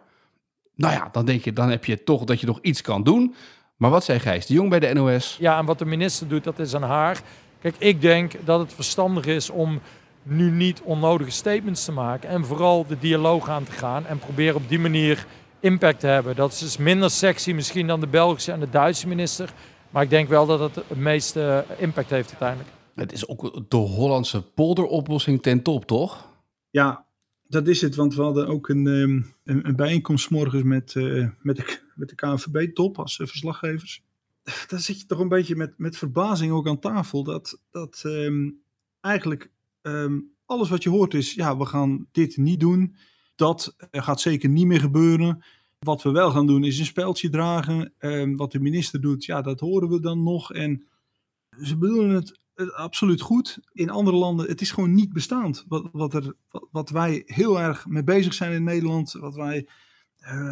Nou 0.76 0.92
ja, 0.92 1.08
dan 1.12 1.24
denk 1.24 1.44
je, 1.44 1.52
dan 1.52 1.70
heb 1.70 1.84
je 1.84 2.04
toch 2.04 2.24
dat 2.24 2.40
je 2.40 2.46
nog 2.46 2.58
iets 2.62 2.80
kan 2.80 3.02
doen. 3.02 3.34
Maar 3.76 3.90
wat 3.90 4.04
zei 4.04 4.18
Gijs 4.18 4.46
de 4.46 4.54
Jong 4.54 4.70
bij 4.70 4.80
de 4.80 4.92
NOS? 4.92 5.36
Ja, 5.40 5.58
en 5.58 5.64
wat 5.64 5.78
de 5.78 5.84
minister 5.84 6.28
doet, 6.28 6.44
dat 6.44 6.58
is 6.58 6.74
aan 6.74 6.82
haar. 6.82 7.22
Kijk, 7.60 7.74
ik 7.78 8.00
denk 8.00 8.32
dat 8.44 8.60
het 8.60 8.72
verstandig 8.72 9.26
is 9.26 9.50
om 9.50 9.80
nu 10.22 10.50
niet 10.50 10.80
onnodige 10.82 11.30
statements 11.30 11.84
te 11.84 11.92
maken. 11.92 12.28
En 12.28 12.44
vooral 12.44 12.86
de 12.86 12.98
dialoog 12.98 13.48
aan 13.48 13.64
te 13.64 13.72
gaan. 13.72 14.06
En 14.06 14.18
proberen 14.18 14.54
op 14.54 14.68
die 14.68 14.78
manier 14.78 15.26
impact 15.60 16.00
te 16.00 16.06
hebben. 16.06 16.36
Dat 16.36 16.52
is 16.52 16.58
dus 16.58 16.76
minder 16.76 17.10
sexy 17.10 17.52
misschien 17.52 17.86
dan 17.86 18.00
de 18.00 18.06
Belgische 18.06 18.52
en 18.52 18.60
de 18.60 18.70
Duitse 18.70 19.08
minister. 19.08 19.52
Maar 19.90 20.02
ik 20.02 20.10
denk 20.10 20.28
wel 20.28 20.46
dat 20.46 20.60
het 20.60 20.74
het 20.74 20.98
meeste 20.98 21.64
impact 21.78 22.10
heeft 22.10 22.28
uiteindelijk. 22.28 22.68
Het 22.94 23.12
is 23.12 23.28
ook 23.28 23.70
de 23.70 23.76
Hollandse 23.76 24.42
polderoplossing 24.42 25.42
ten 25.42 25.62
top, 25.62 25.86
toch? 25.86 26.32
ja, 26.74 27.06
dat 27.46 27.68
is 27.68 27.80
het. 27.80 27.94
Want 27.94 28.14
we 28.14 28.22
hadden 28.22 28.46
ook 28.46 28.68
een, 28.68 28.86
ehm, 28.86 29.22
een, 29.44 29.68
een 29.68 29.76
bijeenkomst 29.76 30.24
's 30.24 30.28
morgens 30.28 30.62
met, 30.62 30.94
eh, 30.96 31.28
met, 31.42 31.56
de, 31.56 31.78
met 31.96 32.08
de 32.08 32.14
KNVB-top 32.14 32.98
als 32.98 33.18
eh, 33.18 33.26
verslaggevers. 33.26 34.02
Daar 34.68 34.80
zit 34.80 35.00
je 35.00 35.06
toch 35.06 35.18
een 35.18 35.28
beetje 35.28 35.56
met, 35.56 35.78
met 35.78 35.96
verbazing 35.96 36.52
ook 36.52 36.68
aan 36.68 36.78
tafel. 36.78 37.24
Dat, 37.24 37.60
dat 37.70 38.02
ehm, 38.04 38.50
eigenlijk 39.00 39.50
ehm, 39.82 40.20
alles 40.46 40.68
wat 40.68 40.82
je 40.82 40.90
hoort 40.90 41.14
is, 41.14 41.34
ja, 41.34 41.56
we 41.56 41.66
gaan 41.66 42.06
dit 42.12 42.36
niet 42.36 42.60
doen. 42.60 42.96
Dat 43.34 43.76
eh, 43.90 44.02
gaat 44.02 44.20
zeker 44.20 44.48
niet 44.48 44.66
meer 44.66 44.80
gebeuren. 44.80 45.44
Wat 45.78 46.02
we 46.02 46.10
wel 46.10 46.30
gaan 46.30 46.46
doen 46.46 46.64
is 46.64 46.78
een 46.78 46.84
speldje 46.84 47.30
dragen. 47.30 47.92
Ehm, 47.98 48.36
wat 48.36 48.52
de 48.52 48.60
minister 48.60 49.00
doet, 49.00 49.24
ja, 49.24 49.42
dat 49.42 49.60
horen 49.60 49.88
we 49.88 50.00
dan 50.00 50.22
nog. 50.22 50.52
En 50.52 50.86
ze 51.62 51.76
bedoelen 51.76 52.14
het, 52.14 52.38
eh, 52.54 52.68
absoluut 52.68 53.20
goed. 53.20 53.58
In 53.72 53.90
andere 53.90 54.16
landen, 54.16 54.46
het 54.46 54.60
is 54.60 54.70
gewoon 54.70 54.94
niet 54.94 55.12
bestaand. 55.12 55.64
Wat, 55.68 55.88
wat, 55.92 56.14
er, 56.14 56.34
wat, 56.50 56.68
wat 56.70 56.90
wij 56.90 57.22
heel 57.26 57.60
erg 57.60 57.86
mee 57.86 58.04
bezig 58.04 58.34
zijn 58.34 58.52
in 58.52 58.64
Nederland, 58.64 59.12
wat 59.12 59.34
wij 59.34 59.68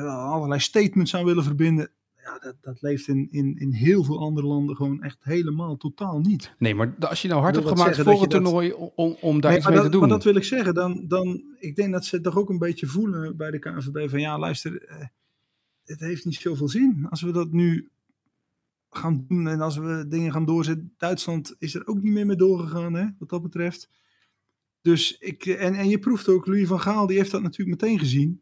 allerlei 0.07 0.61
statements 0.61 1.15
aan 1.15 1.25
willen 1.25 1.45
verbinden. 1.45 1.91
Ja, 2.17 2.39
dat, 2.39 2.57
dat 2.61 2.83
leeft 2.83 3.09
in, 3.09 3.29
in, 3.31 3.57
in 3.59 3.73
heel 3.73 4.05
veel 4.05 4.19
andere 4.21 4.47
landen 4.47 4.77
gewoon 4.77 5.03
echt 5.03 5.19
helemaal 5.21 5.77
totaal 5.77 6.21
niet. 6.21 6.55
Nee, 6.59 6.75
maar 6.75 6.95
als 6.99 7.23
je 7.23 7.29
nou 7.29 7.41
hard 7.41 7.55
hebt 7.55 7.69
gemaakt 7.69 7.97
voor 7.97 8.11
het 8.11 8.21
dat 8.21 8.31
toernooi 8.31 8.73
om, 8.73 9.17
om 9.21 9.41
daar 9.41 9.51
Nee, 9.51 9.59
iets 9.59 9.69
mee 9.69 9.77
dat, 9.77 9.85
te 9.85 9.91
doen. 9.91 10.01
maar 10.01 10.09
dat 10.09 10.25
wil 10.25 10.37
ik 10.37 10.45
zeggen. 10.45 10.75
Dan, 10.75 11.05
dan, 11.09 11.43
ik 11.59 11.77
denk 11.77 11.93
dat 11.93 12.05
ze 12.05 12.21
toch 12.21 12.37
ook 12.37 12.49
een 12.49 12.59
beetje 12.59 12.87
voelen 12.87 13.37
bij 13.37 13.51
de 13.51 13.59
KNVB 13.59 14.11
van 14.11 14.21
ja, 14.21 14.39
luister, 14.39 14.85
eh, 14.85 15.07
het 15.85 16.01
heeft 16.01 16.25
niet 16.25 16.35
zoveel 16.35 16.69
zin. 16.69 17.07
Als 17.11 17.23
we 17.23 17.33
dat 17.33 17.53
nu 17.53 17.91
gaan 18.91 19.25
doen 19.29 19.49
en 19.49 19.61
als 19.61 19.77
we 19.77 20.05
dingen 20.09 20.33
gaan 20.33 20.45
doorzetten. 20.45 20.95
Duitsland 20.99 21.55
is 21.59 21.75
er 21.75 21.87
ook 21.87 22.03
niet 22.03 22.13
meer 22.13 22.27
mee 22.27 22.37
doorgegaan, 22.37 22.95
hè, 22.95 23.07
wat 23.19 23.29
dat 23.29 23.43
betreft. 23.43 23.89
Dus 24.83 25.19
ik, 25.19 25.47
en, 25.47 25.75
en 25.75 25.89
je 25.89 25.99
proeft 25.99 26.29
ook, 26.29 26.47
Louis 26.47 26.69
van 26.69 26.81
Gaal, 26.81 27.07
die 27.07 27.19
heeft 27.19 27.31
dat 27.31 27.43
natuurlijk 27.43 27.81
meteen 27.81 27.99
gezien. 27.99 28.42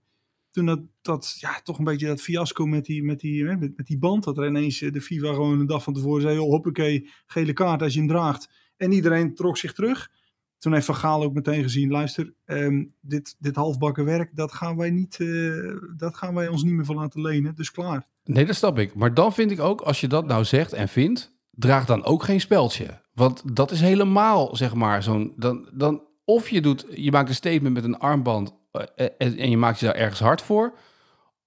Toen 0.50 0.66
dat, 0.66 0.80
dat 1.02 1.37
ja, 1.40 1.61
toch 1.62 1.78
een 1.78 1.85
beetje 1.85 2.07
dat 2.07 2.21
fiasco 2.21 2.66
met 2.66 2.85
die, 2.85 3.02
met 3.02 3.21
die, 3.21 3.45
met, 3.45 3.76
met 3.76 3.87
die 3.87 3.99
band, 3.99 4.25
dat 4.25 4.38
er 4.38 4.47
ineens 4.47 4.83
eh, 4.83 4.92
de 4.92 5.00
FIFA 5.00 5.33
gewoon 5.33 5.61
een 5.61 5.66
dag 5.66 5.83
van 5.83 5.95
tevoren 5.95 6.23
zei, 6.23 6.35
joh, 6.35 6.49
hoppakee, 6.49 7.09
gele 7.26 7.52
kaart 7.52 7.83
als 7.83 7.92
je 7.92 7.99
hem 7.99 8.09
draagt. 8.09 8.50
En 8.76 8.92
iedereen 8.92 9.35
trok 9.35 9.57
zich 9.57 9.73
terug. 9.73 10.11
Toen 10.59 10.73
heeft 10.73 10.87
Van 10.87 10.95
Gaal 10.95 11.23
ook 11.23 11.35
meteen 11.35 11.62
gezien, 11.62 11.90
luister, 11.90 12.35
ehm, 12.45 12.85
dit, 13.00 13.37
dit 13.38 13.57
halfbakken 13.57 14.04
werk, 14.04 14.37
dat 14.37 14.52
gaan, 14.52 14.76
wij 14.76 14.90
niet, 14.90 15.21
eh, 15.21 15.75
dat 15.97 16.16
gaan 16.16 16.35
wij 16.35 16.49
ons 16.49 16.62
niet 16.62 16.75
meer 16.75 16.85
van 16.85 16.97
laten 16.97 17.21
lenen. 17.21 17.54
Dus 17.54 17.71
klaar. 17.71 18.07
Nee, 18.25 18.47
dat 18.47 18.57
snap 18.57 18.78
ik. 18.78 18.95
Maar 18.95 19.14
dan 19.14 19.33
vind 19.33 19.50
ik 19.50 19.61
ook, 19.61 19.80
als 19.80 20.00
je 20.00 20.07
dat 20.07 20.26
nou 20.26 20.45
zegt 20.45 20.73
en 20.73 20.88
vindt, 20.88 21.38
draag 21.50 21.87
dan 21.87 22.04
ook 22.04 22.23
geen 22.23 22.40
speldje. 22.40 23.00
Want 23.12 23.57
dat 23.57 23.71
is 23.71 23.80
helemaal, 23.80 24.57
zeg 24.57 24.75
maar, 24.75 25.02
zo'n... 25.02 25.33
Dan, 25.37 25.69
dan, 25.73 26.02
of 26.25 26.49
je, 26.49 26.61
doet, 26.61 26.87
je 26.90 27.11
maakt 27.11 27.28
een 27.28 27.35
statement 27.35 27.75
met 27.75 27.85
een 27.85 27.99
armband 27.99 28.54
en, 28.94 29.18
en 29.18 29.50
je 29.50 29.56
maakt 29.56 29.80
je 29.80 29.86
daar 29.86 29.94
ergens 29.94 30.20
hard 30.20 30.42
voor. 30.42 30.72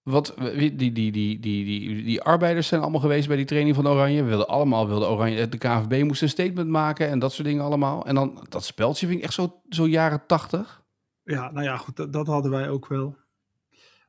Wat, 0.04 0.34
die, 0.38 0.76
die, 0.76 0.92
die, 0.92 1.12
die, 1.12 1.40
die, 1.40 2.04
die, 2.04 2.22
arbeiders 2.22 2.68
zijn 2.68 2.82
allemaal 2.82 3.00
geweest 3.00 3.28
bij 3.28 3.38
die 3.38 3.46
training 3.46 3.76
van 3.76 3.88
Oranje. 3.88 4.24
We 4.24 4.30
wilden 4.30 4.48
allemaal, 4.48 4.88
wilden 4.88 5.10
Oranje, 5.10 5.50
de 5.50 5.58
KNVB 5.58 6.04
moest 6.04 6.22
een 6.22 6.30
statement 6.30 6.70
maken 6.70 7.08
en 7.08 7.20
dat 7.20 7.34
soort 7.34 7.48
dingen 7.48 7.64
allemaal. 7.64 8.06
En 8.06 8.16
dan 8.16 8.46
dat 8.50 8.64
speldje 8.64 9.08
vind 9.08 9.20
ik 9.20 9.26
echt 9.26 9.34
zo, 9.34 9.62
zo 9.70 9.88
jaren 9.88 10.24
tachtig. 10.28 10.84
Ja, 11.24 11.52
nou 11.52 11.66
ja, 11.66 11.78
goed, 11.78 12.14
dat, 12.14 12.28
hadden 12.28 12.52
wij 12.52 12.70
ook 12.70 12.88
wel. 12.88 13.18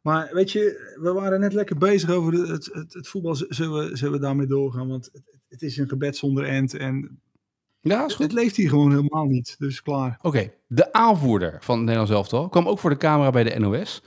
Maar 0.02 0.30
weet 0.32 0.52
je, 0.52 0.94
we 1.00 1.12
waren 1.12 1.40
net 1.40 1.52
lekker 1.52 1.78
bezig 1.78 2.10
over 2.10 2.32
het, 2.32 2.70
het, 2.72 2.94
het 2.94 3.08
voetbal. 3.08 3.34
Zullen 3.34 3.88
we, 3.88 3.96
zullen 3.96 4.14
we 4.14 4.20
daarmee 4.20 4.46
doorgaan? 4.46 4.88
Want 4.88 5.08
het, 5.12 5.40
het 5.48 5.62
is 5.62 5.76
een 5.76 5.88
gebed 5.88 6.16
zonder 6.16 6.44
end 6.44 6.74
en 6.74 7.22
Ja, 7.84 8.04
is 8.04 8.14
goed. 8.14 8.24
het 8.24 8.32
leeft 8.32 8.56
hier 8.56 8.68
gewoon 8.68 8.90
helemaal 8.90 9.24
niet. 9.24 9.56
Dus 9.58 9.82
klaar. 9.82 10.18
Oké, 10.22 10.50
de 10.66 10.92
aanvoerder 10.92 11.56
van 11.60 11.74
het 11.74 11.84
Nederlands 11.84 12.12
elftal 12.12 12.48
kwam 12.48 12.68
ook 12.68 12.78
voor 12.78 12.90
de 12.90 12.96
camera 12.96 13.30
bij 13.30 13.44
de 13.44 13.58
NOS. 13.58 14.02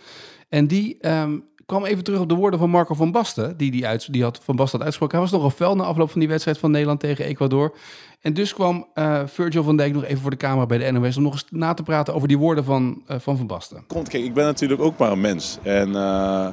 En 0.50 0.68
die 0.68 0.98
ehm, 1.00 1.38
kwam 1.66 1.86
even 1.86 2.04
terug 2.04 2.20
op 2.20 2.30
de 2.30 2.36
woorden 2.36 2.60
van 2.60 2.70
Marco 2.70 2.94
van 2.94 3.12
Basten, 3.12 3.58
die, 3.58 3.72
die, 3.72 3.88
uit, 3.88 4.14
die 4.14 4.24
had 4.24 4.40
Van 4.44 4.56
Basten 4.56 4.80
had 4.80 4.88
uitgesproken. 4.88 5.18
Hij 5.18 5.28
was 5.30 5.36
nogal 5.36 5.58
fel 5.58 5.76
na 5.76 5.84
afloop 5.84 6.12
van 6.12 6.20
die 6.20 6.30
wedstrijd 6.30 6.58
van 6.58 6.72
Nederland 6.72 7.00
tegen 7.00 7.26
Ecuador. 7.26 7.78
En 8.22 8.34
dus 8.34 8.54
kwam 8.54 8.88
eh, 8.94 9.22
Virgil 9.26 9.64
van 9.64 9.78
Dijk 9.78 9.94
nog 9.94 10.04
even 10.04 10.22
voor 10.22 10.32
de 10.32 10.38
camera 10.38 10.66
bij 10.66 10.78
de 10.78 10.92
NOS 10.92 11.18
om 11.18 11.24
nog 11.24 11.34
eens 11.34 11.46
na 11.50 11.74
te 11.74 11.84
praten 11.84 12.14
over 12.14 12.28
die 12.28 12.38
woorden 12.38 12.64
van 12.64 13.04
eh, 13.08 13.20
Van, 13.20 13.38
van 13.38 13.48
Basten. 13.48 13.84
Komt, 13.88 14.10
kijk, 14.10 14.24
ik 14.24 14.34
ben 14.34 14.46
natuurlijk 14.46 14.82
ook 14.82 14.98
maar 14.98 15.12
een 15.12 15.22
mens. 15.22 15.58
En 15.64 15.96
eh, 15.96 16.48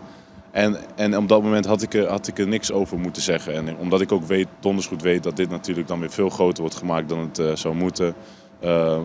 En, 0.54 0.76
en 0.94 1.16
op 1.16 1.28
dat 1.28 1.42
moment 1.42 1.66
had 1.66 1.82
ik, 1.82 1.94
er, 1.94 2.08
had 2.08 2.26
ik 2.26 2.38
er 2.38 2.48
niks 2.48 2.72
over 2.72 2.98
moeten 2.98 3.22
zeggen. 3.22 3.54
En 3.54 3.76
omdat 3.76 4.00
ik 4.00 4.12
ook 4.12 4.24
weet, 4.24 4.48
donders 4.60 4.86
goed 4.86 5.02
weet 5.02 5.22
dat 5.22 5.36
dit 5.36 5.50
natuurlijk 5.50 5.88
dan 5.88 6.00
weer 6.00 6.10
veel 6.10 6.28
groter 6.28 6.62
wordt 6.62 6.76
gemaakt 6.76 7.08
dan 7.08 7.18
het 7.18 7.38
uh, 7.38 7.54
zou 7.54 7.74
moeten. 7.74 8.14
Uh, 8.64 8.98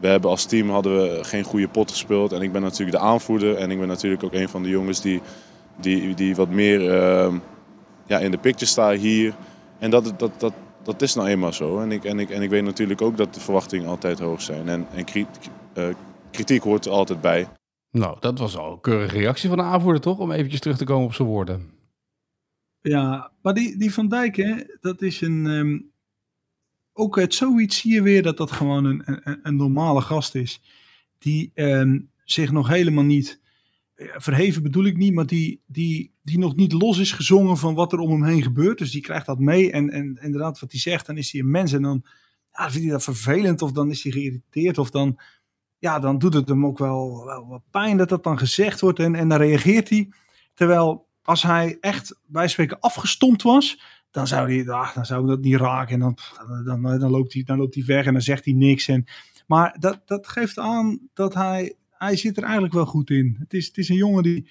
we 0.00 0.06
hebben 0.06 0.30
als 0.30 0.44
team 0.44 0.70
hadden 0.70 0.96
we 0.96 1.24
geen 1.24 1.42
goede 1.42 1.68
pot 1.68 1.90
gespeeld. 1.90 2.32
En 2.32 2.42
ik 2.42 2.52
ben 2.52 2.62
natuurlijk 2.62 2.96
de 2.96 3.02
aanvoerder. 3.02 3.56
En 3.56 3.70
ik 3.70 3.78
ben 3.78 3.88
natuurlijk 3.88 4.24
ook 4.24 4.32
een 4.32 4.48
van 4.48 4.62
de 4.62 4.68
jongens 4.68 5.00
die, 5.00 5.20
die, 5.76 6.14
die 6.14 6.36
wat 6.36 6.48
meer 6.48 6.80
uh, 6.80 7.34
ja, 8.06 8.18
in 8.18 8.30
de 8.30 8.38
picture 8.38 8.66
staan 8.66 8.94
hier. 8.94 9.34
En 9.78 9.90
dat, 9.90 10.12
dat, 10.16 10.30
dat, 10.38 10.52
dat 10.82 11.02
is 11.02 11.14
nou 11.14 11.28
eenmaal 11.28 11.52
zo. 11.52 11.80
En 11.80 11.92
ik, 11.92 12.04
en, 12.04 12.18
ik, 12.18 12.30
en 12.30 12.42
ik 12.42 12.50
weet 12.50 12.64
natuurlijk 12.64 13.02
ook 13.02 13.16
dat 13.16 13.34
de 13.34 13.40
verwachtingen 13.40 13.88
altijd 13.88 14.18
hoog 14.18 14.42
zijn. 14.42 14.68
En, 14.68 14.86
en 14.94 15.04
kritiek 16.30 16.62
hoort 16.62 16.84
er 16.84 16.92
altijd 16.92 17.20
bij. 17.20 17.46
Nou, 17.98 18.16
dat 18.20 18.38
was 18.38 18.56
al 18.56 18.72
een 18.72 18.80
keurige 18.80 19.18
reactie 19.18 19.48
van 19.48 19.58
de 19.58 19.64
aanvoerder, 19.64 20.02
toch? 20.02 20.18
Om 20.18 20.30
eventjes 20.30 20.60
terug 20.60 20.76
te 20.76 20.84
komen 20.84 21.06
op 21.06 21.14
zijn 21.14 21.28
woorden. 21.28 21.70
Ja, 22.80 23.32
maar 23.42 23.54
die, 23.54 23.76
die 23.76 23.92
Van 23.92 24.08
Dijk, 24.08 24.36
hè, 24.36 24.54
dat 24.80 25.02
is 25.02 25.20
een... 25.20 25.46
Um, 25.46 25.90
ook 26.92 27.18
uit 27.18 27.34
zoiets 27.34 27.78
zie 27.78 27.92
je 27.92 28.02
weer 28.02 28.22
dat 28.22 28.36
dat 28.36 28.52
gewoon 28.52 28.84
een, 28.84 29.02
een, 29.04 29.38
een 29.42 29.56
normale 29.56 30.00
gast 30.00 30.34
is. 30.34 30.60
Die 31.18 31.50
um, 31.54 32.10
zich 32.24 32.52
nog 32.52 32.68
helemaal 32.68 33.04
niet... 33.04 33.40
Verheven 33.96 34.62
bedoel 34.62 34.84
ik 34.84 34.96
niet, 34.96 35.14
maar 35.14 35.26
die, 35.26 35.62
die, 35.66 36.14
die 36.22 36.38
nog 36.38 36.56
niet 36.56 36.72
los 36.72 36.98
is 36.98 37.12
gezongen 37.12 37.56
van 37.56 37.74
wat 37.74 37.92
er 37.92 37.98
om 37.98 38.10
hem 38.10 38.24
heen 38.24 38.42
gebeurt. 38.42 38.78
Dus 38.78 38.90
die 38.90 39.02
krijgt 39.02 39.26
dat 39.26 39.38
mee. 39.38 39.72
En, 39.72 39.90
en 39.90 40.18
inderdaad, 40.22 40.60
wat 40.60 40.70
hij 40.70 40.80
zegt, 40.80 41.06
dan 41.06 41.16
is 41.16 41.32
hij 41.32 41.40
een 41.40 41.50
mens. 41.50 41.72
En 41.72 41.82
dan 41.82 42.04
ja, 42.52 42.70
vindt 42.70 42.84
hij 42.84 42.92
dat 42.92 43.04
vervelend, 43.04 43.62
of 43.62 43.72
dan 43.72 43.90
is 43.90 44.02
hij 44.02 44.12
geïrriteerd, 44.12 44.78
of 44.78 44.90
dan 44.90 45.20
ja, 45.78 45.98
dan 45.98 46.18
doet 46.18 46.34
het 46.34 46.48
hem 46.48 46.66
ook 46.66 46.78
wel, 46.78 47.24
wel 47.24 47.64
pijn 47.70 47.96
dat 47.96 48.08
dat 48.08 48.24
dan 48.24 48.38
gezegd 48.38 48.80
wordt. 48.80 48.98
En, 48.98 49.14
en 49.14 49.28
dan 49.28 49.38
reageert 49.38 49.88
hij. 49.88 50.12
Terwijl 50.54 51.08
als 51.22 51.42
hij 51.42 51.76
echt 51.80 52.20
bij 52.26 52.48
spreken 52.48 52.80
afgestompt 52.80 53.42
was, 53.42 53.80
dan 54.10 54.26
zou 54.26 54.52
hij, 54.52 54.68
ach, 54.68 54.92
dan 54.92 55.06
zou 55.06 55.26
dat 55.26 55.40
niet 55.40 55.56
raken. 55.56 55.92
En 55.94 56.00
dan, 56.00 56.16
dan, 56.64 56.98
dan, 56.98 57.10
loopt 57.10 57.32
hij, 57.32 57.42
dan 57.42 57.58
loopt 57.58 57.74
hij 57.74 57.84
weg 57.84 58.06
en 58.06 58.12
dan 58.12 58.22
zegt 58.22 58.44
hij 58.44 58.54
niks. 58.54 58.88
En, 58.88 59.04
maar 59.46 59.76
dat, 59.78 60.02
dat 60.04 60.28
geeft 60.28 60.58
aan 60.58 61.08
dat 61.14 61.34
hij, 61.34 61.74
hij 61.90 62.16
zit 62.16 62.36
er 62.36 62.42
eigenlijk 62.42 62.74
wel 62.74 62.86
goed 62.86 63.10
in. 63.10 63.36
Het 63.38 63.52
is, 63.52 63.66
het 63.66 63.76
is 63.76 63.88
een 63.88 63.96
jongen 63.96 64.22
die, 64.22 64.50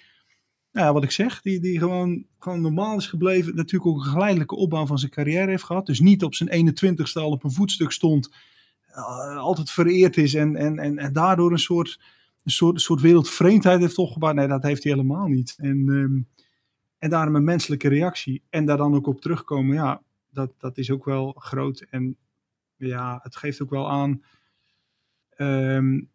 nou 0.72 0.88
ja, 0.88 0.94
wat 0.94 1.04
ik 1.04 1.12
zeg, 1.12 1.42
die, 1.42 1.60
die 1.60 1.80
gewoon, 1.80 2.26
gewoon 2.40 2.62
normaal 2.62 2.98
is 2.98 3.08
gebleven. 3.08 3.56
Natuurlijk 3.56 3.92
ook 3.92 3.98
een 3.98 4.12
geleidelijke 4.12 4.56
opbouw 4.56 4.86
van 4.86 5.00
zijn 5.00 5.12
carrière 5.12 5.50
heeft 5.50 5.64
gehad. 5.64 5.86
Dus 5.86 6.00
niet 6.00 6.24
op 6.24 6.36
zijn 6.36 6.70
21ste 6.70 7.22
al 7.22 7.32
op 7.32 7.44
een 7.44 7.52
voetstuk 7.52 7.92
stond 7.92 8.30
altijd 9.38 9.72
vereerd 9.72 10.18
is 10.18 10.34
en, 10.34 10.56
en, 10.56 10.80
en, 10.80 10.98
en 10.98 11.14
daardoor 11.14 11.52
een 11.52 11.60
soort, 11.60 12.00
een 12.44 12.52
soort, 12.52 12.82
soort 12.82 13.02
wereldvreemdheid 13.02 13.80
heeft 13.80 13.98
opgebouwd. 13.98 14.36
Nee, 14.36 14.48
dat 14.48 14.64
heeft 14.64 14.84
hij 14.84 14.92
helemaal 14.92 15.28
niet. 15.28 15.56
En, 15.58 15.88
um, 15.88 16.28
en 16.98 17.10
daarom 17.10 17.36
een 17.36 17.44
menselijke 17.44 17.88
reactie. 17.88 18.44
En 18.50 18.66
daar 18.66 18.78
dan 18.78 18.96
ook 18.96 19.08
op 19.08 19.22
terugkomen, 19.22 19.76
ja, 19.76 20.02
dat, 20.30 20.52
dat 20.58 20.78
is 20.78 20.92
ook 20.92 21.06
wel 21.06 21.36
groot. 21.38 21.86
En 21.90 22.18
ja, 22.76 23.20
het 23.24 23.36
geeft 23.36 23.62
ook 23.62 23.70
wel 23.70 23.90
aan. 23.90 24.24
Um, 25.38 26.10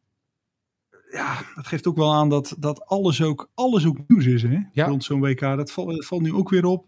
ja, 1.10 1.42
het 1.54 1.66
geeft 1.66 1.86
ook 1.86 1.96
wel 1.96 2.14
aan 2.14 2.28
dat, 2.28 2.56
dat 2.58 2.86
alles, 2.86 3.22
ook, 3.22 3.50
alles 3.54 3.86
ook 3.86 3.98
nieuws 4.06 4.26
is 4.26 4.42
hè? 4.42 4.58
Ja. 4.72 4.86
rond 4.86 5.04
zo'n 5.04 5.20
WK. 5.20 5.40
Dat 5.40 5.72
valt, 5.72 5.90
dat 5.90 6.06
valt 6.06 6.22
nu 6.22 6.32
ook 6.32 6.48
weer 6.48 6.64
op. 6.64 6.86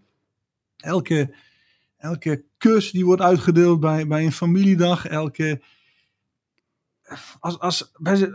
Elke, 0.76 1.34
elke 1.96 2.44
kus 2.58 2.90
die 2.90 3.04
wordt 3.04 3.22
uitgedeeld 3.22 3.80
bij, 3.80 4.06
bij 4.06 4.24
een 4.24 4.32
familiedag. 4.32 5.06
Elke, 5.06 5.62
als, 7.40 7.58
als, 7.58 7.92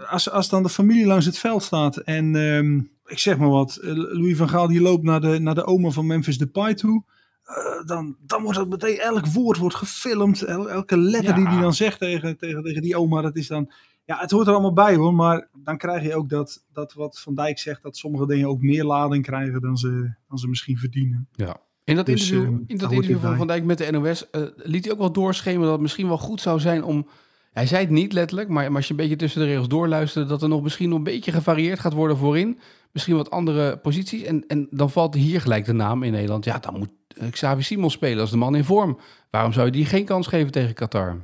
als, 0.10 0.30
als 0.30 0.50
dan 0.50 0.64
de 0.64 0.70
familie 0.70 1.06
langs 1.06 1.26
het 1.26 1.38
veld 1.38 1.64
staat 1.64 1.98
en 1.98 2.36
um, 2.36 2.92
ik 3.06 3.20
zeg 3.20 3.38
maar 3.38 3.50
wat, 3.50 3.76
eh, 3.76 3.92
Louis 3.94 4.38
van 4.38 4.50
Gaal 4.50 4.68
die 4.68 4.82
loopt 4.82 5.04
naar 5.04 5.22
de, 5.22 5.40
naar 5.40 5.56
de 5.56 5.66
oma 5.66 5.90
van 5.90 6.08
Memphis 6.08 6.38
Depay 6.38 6.74
toe, 6.74 7.04
uh, 7.46 7.86
dan, 7.86 8.16
dan 8.20 8.42
wordt 8.42 8.58
dat 8.58 8.70
meteen, 8.70 9.00
elk 9.00 9.26
woord 9.26 9.58
wordt 9.58 9.76
gefilmd, 9.76 10.42
el, 10.42 10.70
elke 10.70 10.98
letter 10.98 11.30
ja. 11.30 11.36
die 11.36 11.48
hij 11.48 11.62
dan 11.62 11.74
zegt 11.74 12.00
tegen, 12.00 12.38
tegen, 12.38 12.64
tegen 12.64 12.82
die 12.82 12.98
oma, 12.98 13.22
dat 13.22 13.36
is 13.36 13.48
dan, 13.48 13.72
ja 14.06 14.18
het 14.20 14.32
hoort 14.32 14.48
er 14.48 14.54
allemaal 14.54 14.74
bij 14.74 14.96
hoor, 14.96 15.14
maar 15.14 15.48
dan 15.64 15.78
krijg 15.78 16.04
je 16.04 16.16
ook 16.16 16.30
dat, 16.30 16.66
dat 16.74 16.94
wat 16.94 17.20
Van 17.20 17.36
Dijk 17.36 17.60
zegt, 17.60 17.84
dat 17.84 17.98
sommige 17.98 18.28
dingen 18.28 18.48
ook 18.48 18.62
meer 18.62 18.84
lading 18.84 19.24
krijgen 19.24 19.62
dan 19.62 19.78
ze, 19.78 20.14
dan 20.28 20.38
ze 20.38 20.48
misschien 20.48 20.78
verdienen. 20.78 21.28
Ja. 21.32 21.58
In 21.84 21.96
dat 21.96 22.06
dus, 22.06 22.32
interview, 22.32 22.54
uh, 22.54 22.60
in 22.68 22.78
dat 22.78 22.92
interview 22.92 23.20
van 23.20 23.38
Van 23.38 23.48
Dijk 23.48 23.64
met 23.64 23.78
de 23.78 23.92
NOS 23.92 24.28
uh, 24.32 24.42
liet 24.56 24.84
hij 24.84 24.94
ook 24.94 25.00
wel 25.00 25.12
doorschemeren 25.12 25.64
dat 25.64 25.72
het 25.72 25.82
misschien 25.82 26.08
wel 26.08 26.18
goed 26.18 26.42
zou 26.42 26.60
zijn 26.60 26.84
om 26.84 27.08
hij 27.58 27.68
zei 27.68 27.82
het 27.82 27.90
niet 27.90 28.14
letterlijk, 28.14 28.50
maar, 28.50 28.76
als 28.76 28.86
je 28.86 28.92
een 28.92 29.00
beetje 29.00 29.16
tussen 29.16 29.42
de 29.42 29.48
regels 29.48 29.68
doorluistert, 29.68 30.30
dat 30.30 30.42
er 30.42 30.50
nog 30.50 30.62
misschien 30.64 30.90
nog 30.90 30.98
een 30.98 31.04
beetje 31.04 31.32
gevarieerd 31.32 31.80
gaat 31.80 31.94
worden 31.94 32.18
voorin. 32.18 32.60
Misschien 32.92 33.16
wat 33.16 33.30
andere 33.30 33.78
posities. 33.78 34.22
En, 34.22 34.44
en 34.48 34.68
dan 34.72 34.92
valt 34.92 35.14
hier 35.14 35.42
gelijk 35.42 35.66
de 35.66 35.74
naam 35.74 36.04
in 36.04 36.12
Nederland. 36.12 36.46
Ja, 36.46 36.60
dan 36.60 36.78
moet 36.78 36.92
Xavi 37.32 37.62
Simons 37.62 37.94
spelen 37.94 38.20
als 38.20 38.32
de 38.32 38.38
man 38.38 38.56
in 38.56 38.64
vorm. 38.64 39.00
Waarom 39.30 39.54
zou 39.54 39.66
je 39.66 39.72
die 39.72 39.86
geen 39.86 40.06
kans 40.06 40.28
geven 40.28 40.52
tegen 40.52 40.74
Qatar? 40.74 41.22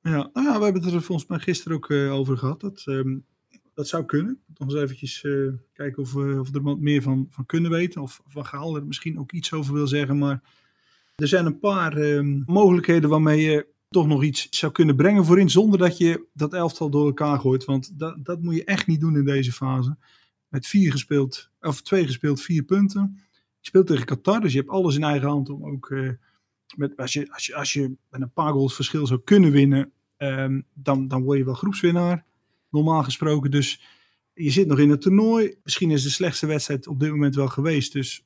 Ja, 0.00 0.30
nou 0.32 0.46
ja 0.46 0.58
we 0.58 0.64
hebben 0.64 0.82
het 0.82 0.92
er 0.92 1.02
volgens 1.02 1.28
mij 1.28 1.38
gisteren 1.38 1.76
ook 1.76 1.88
uh, 1.88 2.12
over 2.12 2.38
gehad. 2.38 2.60
Dat, 2.60 2.84
um, 2.86 3.24
dat 3.74 3.88
zou 3.88 4.04
kunnen. 4.04 4.40
Nog 4.56 4.68
eens 4.68 4.80
eventjes 4.80 5.22
uh, 5.22 5.52
kijken 5.72 6.02
of, 6.02 6.14
uh, 6.14 6.40
of 6.40 6.50
we 6.50 6.58
er 6.58 6.64
wat 6.64 6.78
meer 6.78 7.02
van, 7.02 7.26
van 7.30 7.46
kunnen 7.46 7.70
weten. 7.70 8.02
Of 8.02 8.20
Van 8.26 8.46
Gaal 8.46 8.76
er 8.76 8.86
misschien 8.86 9.18
ook 9.18 9.32
iets 9.32 9.52
over 9.52 9.74
wil 9.74 9.86
zeggen. 9.86 10.18
Maar 10.18 10.42
er 11.16 11.28
zijn 11.28 11.46
een 11.46 11.58
paar 11.58 11.96
um, 11.96 12.42
mogelijkheden 12.46 13.10
waarmee 13.10 13.40
je 13.40 13.76
toch 13.88 14.06
nog 14.06 14.22
iets 14.22 14.46
zou 14.50 14.72
kunnen 14.72 14.96
brengen 14.96 15.24
voorin. 15.24 15.50
Zonder 15.50 15.78
dat 15.78 15.98
je 15.98 16.26
dat 16.32 16.54
elftal 16.54 16.90
door 16.90 17.06
elkaar 17.06 17.38
gooit. 17.38 17.64
Want 17.64 17.98
dat, 17.98 18.24
dat 18.24 18.42
moet 18.42 18.54
je 18.54 18.64
echt 18.64 18.86
niet 18.86 19.00
doen 19.00 19.16
in 19.16 19.24
deze 19.24 19.52
fase. 19.52 19.96
Met 20.48 20.66
vier 20.66 20.92
gespeeld, 20.92 21.50
of 21.60 21.82
twee 21.82 22.06
gespeeld, 22.06 22.42
vier 22.42 22.62
punten. 22.62 23.20
Je 23.60 23.66
speelt 23.66 23.86
tegen 23.86 24.06
Qatar, 24.06 24.40
dus 24.40 24.52
je 24.52 24.58
hebt 24.58 24.70
alles 24.70 24.94
in 24.96 25.02
eigen 25.02 25.28
hand 25.28 25.50
om 25.50 25.64
ook. 25.64 25.88
Uh, 25.88 26.10
met, 26.76 26.96
als, 26.96 27.12
je, 27.12 27.54
als, 27.54 27.72
je, 27.72 27.96
met 28.10 28.20
een 28.20 28.32
paar 28.32 28.52
goals 28.52 28.74
verschil 28.74 29.06
zou 29.06 29.20
kunnen 29.24 29.50
winnen, 29.50 29.92
um, 30.18 30.66
dan, 30.74 31.08
dan 31.08 31.22
word 31.22 31.38
je 31.38 31.44
wel 31.44 31.54
groepswinnaar. 31.54 32.24
Normaal 32.70 33.02
gesproken. 33.02 33.50
Dus 33.50 33.82
je 34.34 34.50
zit 34.50 34.66
nog 34.66 34.78
in 34.78 34.90
het 34.90 35.00
toernooi. 35.00 35.54
Misschien 35.62 35.90
is 35.90 36.02
de 36.02 36.10
slechtste 36.10 36.46
wedstrijd 36.46 36.86
op 36.86 37.00
dit 37.00 37.10
moment 37.10 37.34
wel 37.34 37.48
geweest. 37.48 37.92
Dus 37.92 38.24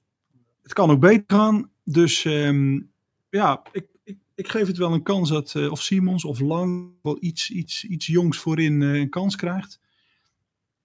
het 0.62 0.72
kan 0.72 0.90
ook 0.90 1.01
beter 1.01 1.25
gaan. 1.27 1.70
Dus 1.85 2.25
um, 2.25 2.90
ja, 3.31 3.62
ik, 3.72 3.87
ik 4.42 4.48
geef 4.48 4.66
het 4.66 4.76
wel 4.76 4.92
een 4.92 5.02
kans 5.02 5.28
dat 5.28 5.55
uh, 5.55 5.70
of 5.70 5.83
Simons 5.83 6.24
of 6.24 6.40
Lang 6.40 6.92
wel 7.02 7.16
iets, 7.20 7.50
iets, 7.50 7.85
iets 7.85 8.07
jongs 8.07 8.38
voorin 8.38 8.81
uh, 8.81 9.00
een 9.00 9.09
kans 9.09 9.37
krijgt. 9.37 9.81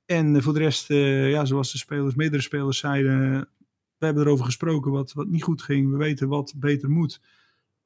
En 0.05 0.35
uh, 0.35 0.41
voor 0.41 0.53
de 0.53 0.59
rest, 0.59 0.87
ja, 0.87 1.45
zoals 1.45 1.71
de 1.71 1.77
spelers, 1.77 2.15
meerdere 2.15 2.41
spelers 2.41 2.77
zeiden, 2.77 3.49
we 3.97 4.05
hebben 4.05 4.23
erover 4.23 4.45
gesproken 4.45 4.91
wat, 4.91 5.13
wat 5.13 5.27
niet 5.27 5.43
goed 5.43 5.61
ging. 5.61 5.91
We 5.91 5.97
weten 5.97 6.27
wat 6.27 6.53
beter 6.55 6.89
moet. 6.89 7.21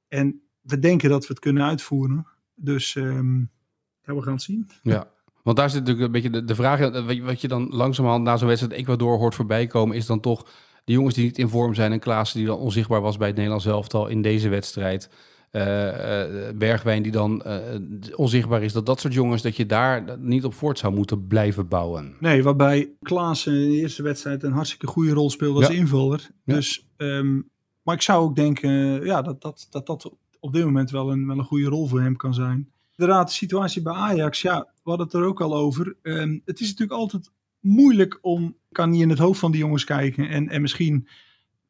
En 0.07 0.41
we 0.62 0.79
denken 0.79 1.10
dat 1.10 1.21
we 1.21 1.27
het 1.27 1.39
kunnen 1.39 1.63
uitvoeren. 1.63 2.27
Dus 2.55 2.95
um, 2.95 3.49
we 4.01 4.21
gaan 4.21 4.34
het 4.34 4.41
zien. 4.41 4.69
Ja, 4.84 5.12
want 5.43 5.57
daar 5.57 5.69
zit 5.69 5.79
natuurlijk 5.79 6.05
een 6.05 6.12
beetje 6.12 6.29
de, 6.29 6.45
de 6.45 6.55
vraag, 6.55 6.79
wat 7.21 7.41
je 7.41 7.47
dan 7.47 7.67
langzamerhand 7.69 8.23
na 8.23 8.38
zo'n 8.38 8.47
wedstrijd 8.47 8.75
Ecuador 8.75 9.17
hoort 9.17 9.36
voorbij 9.36 9.67
komen, 9.67 9.95
is 9.95 10.05
dan 10.05 10.19
toch 10.19 10.49
de 10.84 10.93
jongens 10.93 11.15
die 11.15 11.23
niet 11.23 11.38
in 11.38 11.49
vorm 11.49 11.73
zijn 11.73 11.91
en 11.91 11.99
Klaassen 11.99 12.38
die 12.39 12.47
dan 12.47 12.57
onzichtbaar 12.57 13.01
was 13.01 13.17
bij 13.17 13.27
het 13.27 13.36
Nederlands 13.36 13.65
elftal 13.65 14.07
in 14.07 14.21
deze 14.21 14.49
wedstrijd. 14.49 15.10
Uh, 15.51 15.61
Bergwijn 16.55 17.03
die 17.03 17.11
dan 17.11 17.43
uh, 17.47 17.57
onzichtbaar 18.15 18.63
is, 18.63 18.73
dat 18.73 18.85
dat 18.85 18.99
soort 18.99 19.13
jongens, 19.13 19.41
dat 19.41 19.55
je 19.55 19.65
daar 19.65 20.19
niet 20.19 20.43
op 20.43 20.53
voort 20.53 20.79
zou 20.79 20.93
moeten 20.93 21.27
blijven 21.27 21.67
bouwen. 21.67 22.15
Nee, 22.19 22.43
waarbij 22.43 22.91
Klaas 23.01 23.47
in 23.47 23.53
de 23.53 23.75
eerste 23.75 24.03
wedstrijd 24.03 24.43
een 24.43 24.51
hartstikke 24.51 24.87
goede 24.87 25.13
rol 25.13 25.29
speelde 25.29 25.59
als 25.59 25.67
ja. 25.67 25.79
invaller. 25.79 26.29
Ja. 26.43 26.55
Dus, 26.55 26.85
um, 26.97 27.49
maar 27.83 27.95
ik 27.95 28.01
zou 28.01 28.23
ook 28.23 28.35
denken 28.35 28.71
ja, 29.05 29.21
dat, 29.21 29.41
dat, 29.41 29.67
dat 29.69 29.85
dat 29.85 30.11
op 30.39 30.53
dit 30.53 30.63
moment 30.63 30.91
wel 30.91 31.11
een, 31.11 31.27
wel 31.27 31.37
een 31.37 31.43
goede 31.43 31.67
rol 31.67 31.87
voor 31.87 32.01
hem 32.01 32.15
kan 32.15 32.33
zijn. 32.33 32.71
Inderdaad, 32.95 33.27
de 33.27 33.33
situatie 33.33 33.81
bij 33.81 33.93
Ajax, 33.93 34.41
ja, 34.41 34.59
we 34.59 34.89
hadden 34.89 35.05
het 35.05 35.15
er 35.15 35.23
ook 35.23 35.41
al 35.41 35.55
over. 35.55 35.95
Um, 36.01 36.41
het 36.45 36.59
is 36.59 36.67
natuurlijk 36.67 36.99
altijd 36.99 37.31
moeilijk 37.59 38.19
om, 38.21 38.55
kan 38.71 38.89
niet 38.89 39.01
in 39.01 39.09
het 39.09 39.19
hoofd 39.19 39.39
van 39.39 39.51
die 39.51 39.61
jongens 39.61 39.83
kijken 39.83 40.29
en, 40.29 40.49
en 40.49 40.61
misschien 40.61 41.07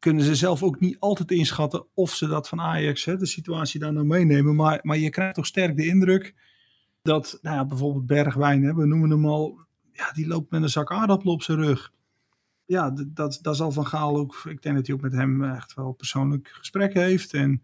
kunnen 0.02 0.24
ze 0.24 0.36
zelf 0.36 0.64
ook 0.64 0.80
niet 0.80 1.00
altijd 1.00 1.32
inschatten 1.32 1.86
of 1.94 2.14
ze 2.14 2.28
dat 2.28 2.48
van 2.48 2.62
Ajax, 2.62 3.06
hè, 3.06 3.18
de 3.18 3.26
situatie 3.26 3.80
daar 3.80 3.94
nou 3.94 4.06
meenemen. 4.06 4.56
Maar, 4.56 4.80
maar 4.82 4.98
je 4.98 5.10
krijgt 5.10 5.36
toch 5.36 5.46
sterk 5.46 5.76
de 5.76 5.86
indruk 5.86 6.36
dat, 7.02 7.40
nou 7.42 7.56
ja, 7.56 7.66
bijvoorbeeld 7.66 8.06
Bergwijn, 8.06 8.64
hè, 8.64 8.74
we 8.74 8.86
noemen 8.86 9.10
hem 9.10 9.26
al, 9.26 9.60
ja, 9.92 10.12
die 10.12 10.28
loopt 10.28 10.52
met 10.52 10.62
een 10.62 10.70
zak 10.70 10.92
aardappelen 10.92 11.34
op 11.34 11.44
zijn 11.44 11.58
rug. 11.58 11.92
Ja, 12.66 12.92
dat, 13.08 13.40
dat 13.42 13.56
zal 13.56 13.72
Van 13.72 13.86
Gaal 13.86 14.18
ook, 14.18 14.44
ik 14.50 14.62
denk 14.62 14.76
dat 14.76 14.88
hij 14.88 14.96
ook 14.96 15.02
met 15.02 15.14
hem 15.14 15.44
echt 15.44 15.74
wel 15.74 15.92
persoonlijk 15.92 16.48
gesprekken 16.48 17.02
heeft. 17.02 17.34
En 17.34 17.64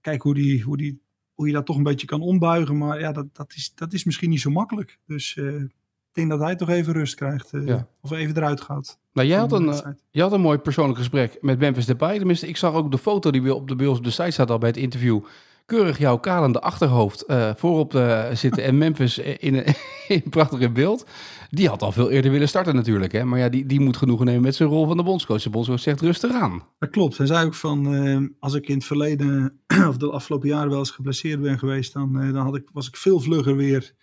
kijk 0.00 0.22
hoe, 0.22 0.34
die, 0.34 0.62
hoe, 0.62 0.76
die, 0.76 1.02
hoe 1.34 1.46
je 1.46 1.52
dat 1.52 1.66
toch 1.66 1.76
een 1.76 1.82
beetje 1.82 2.06
kan 2.06 2.20
ombuigen. 2.20 2.78
Maar 2.78 3.00
ja, 3.00 3.12
dat, 3.12 3.34
dat, 3.34 3.54
is, 3.54 3.74
dat 3.74 3.92
is 3.92 4.04
misschien 4.04 4.30
niet 4.30 4.40
zo 4.40 4.50
makkelijk. 4.50 4.98
Dus 5.06 5.36
uh, 5.36 5.64
denk 6.12 6.30
dat 6.30 6.40
hij 6.40 6.56
toch 6.56 6.68
even 6.68 6.92
rust 6.92 7.14
krijgt. 7.14 7.52
Uh, 7.52 7.66
ja. 7.66 7.86
Of 8.00 8.10
even 8.10 8.36
eruit 8.36 8.60
gaat. 8.60 8.98
Nou, 9.12 9.28
jij 9.28 9.38
had, 9.38 9.52
een, 9.52 9.66
uh, 9.66 9.78
je 10.10 10.22
had 10.22 10.32
een 10.32 10.40
mooi 10.40 10.58
persoonlijk 10.58 10.98
gesprek 10.98 11.38
met 11.40 11.58
Memphis 11.58 11.86
Depay. 11.86 12.18
Tenminste, 12.18 12.48
ik 12.48 12.56
zag 12.56 12.74
ook 12.74 12.90
de 12.90 12.98
foto 12.98 13.30
die 13.30 13.54
op 13.54 13.68
de 13.68 13.76
beeld 13.76 13.98
op 13.98 14.04
de 14.04 14.10
site 14.10 14.30
staat 14.30 14.50
al 14.50 14.58
bij 14.58 14.68
het 14.68 14.78
interview. 14.78 15.20
keurig 15.66 15.98
jouw 15.98 16.18
kalende 16.18 16.60
achterhoofd 16.60 17.22
eh, 17.22 17.50
voorop 17.56 17.94
eh, 17.94 18.24
zitten 18.32 18.62
en 18.64 18.78
Memphis 18.78 19.18
in, 19.18 19.64
in 20.08 20.22
prachtig 20.30 20.72
beeld. 20.72 21.06
Die 21.50 21.68
had 21.68 21.82
al 21.82 21.92
veel 21.92 22.10
eerder 22.10 22.30
willen 22.30 22.48
starten 22.48 22.74
natuurlijk. 22.74 23.12
Hè? 23.12 23.24
Maar 23.24 23.38
ja, 23.38 23.48
die, 23.48 23.66
die 23.66 23.80
moet 23.80 23.96
genoegen 23.96 24.26
nemen 24.26 24.42
met 24.42 24.54
zijn 24.54 24.68
rol 24.68 24.86
van 24.86 24.96
de 24.96 25.02
bondscoach. 25.02 25.42
De 25.42 25.50
bondscoach 25.50 25.80
zegt 25.80 26.00
rustig 26.00 26.32
aan. 26.32 26.62
Dat 26.78 26.90
klopt. 26.90 27.16
Hij 27.16 27.26
zei 27.26 27.46
ook 27.46 27.54
van, 27.54 27.94
eh, 27.94 28.18
als 28.38 28.54
ik 28.54 28.68
in 28.68 28.74
het 28.74 28.84
verleden 28.84 29.60
of 29.88 29.96
de 29.96 30.10
afgelopen 30.10 30.48
jaren 30.48 30.70
wel 30.70 30.78
eens 30.78 30.90
geblesseerd 30.90 31.40
ben 31.40 31.58
geweest, 31.58 31.92
dan, 31.92 32.20
eh, 32.20 32.32
dan 32.32 32.44
had 32.44 32.56
ik, 32.56 32.68
was 32.72 32.88
ik 32.88 32.96
veel 32.96 33.20
vlugger 33.20 33.56
weer 33.56 33.94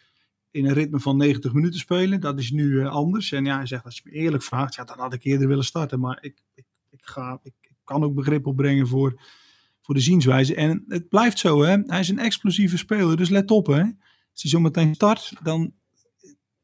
in 0.56 0.66
een 0.66 0.74
ritme 0.74 1.00
van 1.00 1.18
90 1.18 1.54
minuten 1.54 1.80
spelen. 1.80 2.22
Dat 2.22 2.40
is 2.40 2.52
nu 2.52 2.82
eh, 2.82 2.90
anders. 2.90 3.32
En 3.32 3.46
ja, 3.46 3.56
hij 3.56 3.66
zegt, 3.66 3.86
als 3.86 3.96
je 3.96 4.02
me 4.06 4.12
eerlijk 4.12 4.44
vraagt, 4.44 4.76
ja, 4.76 4.84
dan 4.84 5.00
had 5.00 5.14
ik 5.14 5.24
eerder 5.24 5.48
willen 5.48 5.64
starten. 5.64 6.00
Maar 6.00 6.18
ik, 6.22 6.42
ik, 6.54 6.66
ik, 6.90 7.00
ga, 7.02 7.40
ik, 7.44 7.54
kan 7.84 8.04
ook 8.04 8.14
begrip 8.14 8.48
opbrengen 8.48 8.88
voor, 8.88 9.22
voor 9.82 9.96
de 9.96 10.02
zienswijze. 10.02 10.56
En 10.56 10.86
het 10.88 11.10
blijft 11.10 11.40
zo, 11.40 11.64
hè. 11.64 11.78
Hij 11.86 12.00
is 12.00 12.10
een 12.10 12.20
explosieve 12.20 12.78
speler, 12.78 13.18
dus 13.18 13.30
let 13.30 13.52
op, 13.52 13.68
hè. 13.68 13.82
Als 14.32 14.42
hij 14.42 14.52
zo 14.52 14.60
meteen 14.60 14.96
start, 14.96 15.34
dan... 15.44 15.74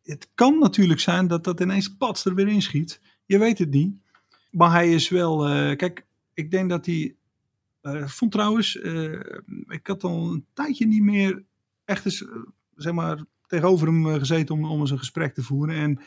Het 0.01 0.29
kan 0.35 0.59
natuurlijk 0.59 0.99
zijn 0.99 1.27
dat 1.27 1.43
dat 1.43 1.59
ineens 1.59 1.95
pats 1.95 2.25
er 2.25 2.35
weer 2.35 2.47
inschiet. 2.47 3.01
Je 3.25 3.37
weet 3.37 3.57
het 3.57 3.69
niet. 3.69 3.95
Maar 4.51 4.71
hij 4.71 4.93
is 4.93 5.09
wel... 5.09 5.47
eh, 5.47 5.75
kijk, 5.75 6.05
ik 6.33 6.51
denk 6.51 6.69
dat 6.69 6.85
hij... 6.85 7.15
eh, 7.81 8.07
vond 8.07 8.31
trouwens... 8.31 8.75
ik 9.67 9.87
had 9.87 10.03
al 10.03 10.31
een 10.31 10.45
tijdje 10.53 10.87
niet 10.87 11.03
meer 11.03 11.43
echt 11.85 12.05
eens... 12.05 12.25
zeg 12.75 12.93
maar 12.93 13.25
tegenover 13.51 13.87
hem 13.87 14.07
eh, 14.07 14.15
gezeten 14.15 14.55
om, 14.55 14.65
om 14.65 14.79
eens 14.79 14.91
een 14.91 14.97
gesprek 14.97 15.33
te 15.33 15.43
voeren. 15.43 15.75
En 15.75 15.99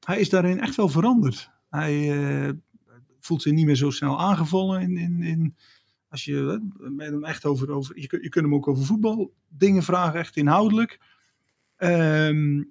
hij 0.00 0.20
is 0.20 0.28
daarin 0.28 0.60
echt 0.60 0.74
wel 0.74 0.88
veranderd. 0.88 1.50
Hij 1.70 2.12
eh, 2.12 2.52
voelt 3.20 3.42
zich 3.42 3.52
niet 3.52 3.66
meer 3.66 3.76
zo 3.76 3.90
snel 3.90 4.20
aangevallen. 4.20 4.80
In, 4.80 4.96
in, 4.96 5.22
in, 5.22 5.56
als 6.08 6.24
je 6.24 6.60
met 6.76 7.10
hem 7.10 7.24
echt 7.24 7.44
over, 7.44 7.70
over 7.70 8.00
je, 8.00 8.18
je 8.22 8.28
kunt 8.28 8.44
hem 8.44 8.54
ook 8.54 8.68
over 8.68 8.84
voetbal 8.84 9.34
dingen 9.48 9.82
vragen, 9.82 10.20
echt 10.20 10.36
inhoudelijk. 10.36 11.00
Ehm, 11.76 12.62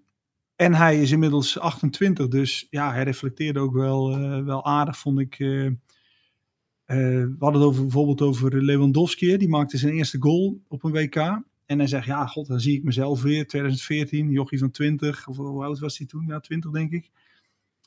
en 0.56 0.74
hij 0.74 1.02
is 1.02 1.12
inmiddels 1.12 1.60
28, 1.60 2.28
dus 2.28 2.68
ja, 2.70 2.92
hij 2.92 3.04
reflecteerde 3.04 3.60
ook 3.60 3.74
wel, 3.74 4.12
eh, 4.12 4.44
wel 4.44 4.66
aardig, 4.66 4.98
vond 4.98 5.20
ik. 5.20 5.38
we 5.38 7.36
hadden 7.40 7.62
het 7.62 7.70
over, 7.70 7.82
bijvoorbeeld 7.82 8.22
over 8.22 8.64
Lewandowski, 8.64 9.38
die 9.38 9.50
maakte 9.50 9.78
zijn 9.78 9.94
eerste 9.94 10.22
goal 10.22 10.62
op 10.68 10.84
een 10.84 10.92
WK. 10.92 11.42
En 11.66 11.78
hij 11.78 11.88
zegt, 11.88 12.06
ja, 12.06 12.26
god, 12.26 12.48
dan 12.48 12.60
zie 12.60 12.78
ik 12.78 12.84
mezelf 12.84 13.22
weer, 13.22 13.48
2014, 13.48 14.30
jochie 14.30 14.60
van 14.60 14.72
20, 14.72 15.28
of 15.28 15.38
hoe 15.38 15.64
oud 15.64 15.80
was 15.80 15.98
hij 15.98 16.08
toen? 16.08 16.26
Ja, 16.28 16.40
20 16.40 16.72
denk 16.72 16.92
ik. 16.92 17.10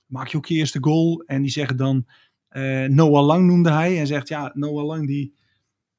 Maak 0.06 0.28
je 0.28 0.36
ook 0.36 0.46
je 0.46 0.54
eerste 0.54 0.78
goal. 0.82 1.22
En 1.26 1.42
die 1.42 1.50
zeggen 1.50 1.76
dan, 1.76 2.06
eh, 2.48 2.84
Noah 2.84 3.26
Lang 3.26 3.46
noemde 3.46 3.70
hij. 3.70 3.94
Hij 3.94 4.06
zegt, 4.06 4.28
ja, 4.28 4.50
Noah 4.54 4.86
Lang, 4.86 5.06
die, 5.06 5.34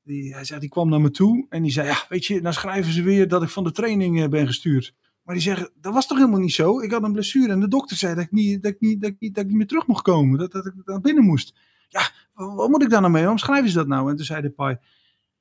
die, 0.04 0.34
hij 0.34 0.44
zei, 0.44 0.60
die 0.60 0.70
kwam 0.70 0.90
naar 0.90 1.02
me 1.02 1.12
toe. 1.12 1.46
En 1.50 1.64
die 1.64 1.72
zei, 1.72 1.88
ja, 1.88 2.06
weet 2.10 2.26
je, 2.26 2.42
dan 2.42 2.54
schrijven 2.54 2.94
ze 2.94 3.02
weer 3.04 3.28
dat 3.28 3.44
ik 3.44 3.50
van 3.50 3.64
de 3.64 3.72
training 3.72 4.22
eh, 4.22 4.30
ben 4.30 4.48
gestuurd. 4.48 4.94
Maar 5.24 5.36
die 5.36 5.44
zeggen, 5.44 5.72
dat 5.82 5.94
was 5.94 6.08
toch 6.08 6.18
helemaal 6.18 6.40
niet 6.40 6.54
zo? 6.54 6.82
Ik 6.82 6.92
had 6.92 7.04
een 7.04 7.12
blessure 7.12 7.52
en 7.52 7.60
de 7.60 7.68
dokter 7.68 7.98
zei 7.98 8.16
dat 8.16 8.24
ik 8.24 8.32
niet, 8.32 8.64
dat 8.64 8.72
ik 8.72 8.80
niet, 8.80 9.02
dat 9.02 9.10
ik 9.10 9.16
niet, 9.20 9.34
dat 9.36 9.44
ik 9.44 9.50
niet 9.50 9.58
meer 9.58 9.68
terug 9.68 9.88
mocht 9.88 10.02
komen. 10.02 10.40
Dat, 10.40 10.52
dat 10.52 10.66
ik 10.66 10.74
naar 10.86 11.02
binnen 11.02 11.24
moest. 11.24 11.56
Ja, 11.90 12.10
wa- 12.34 12.56
wat 12.56 12.70
moet 12.70 12.84
ik 12.84 12.90
daar 12.90 13.00
nou 13.02 13.12
mee? 13.12 13.22
Waarom 13.22 13.40
schrijven 13.40 13.70
ze 13.70 13.76
dat 13.76 13.88
nou? 13.88 14.10
En 14.10 14.16
toen 14.16 14.26
zei 14.26 14.42
de 14.42 14.50
pai, 14.50 14.78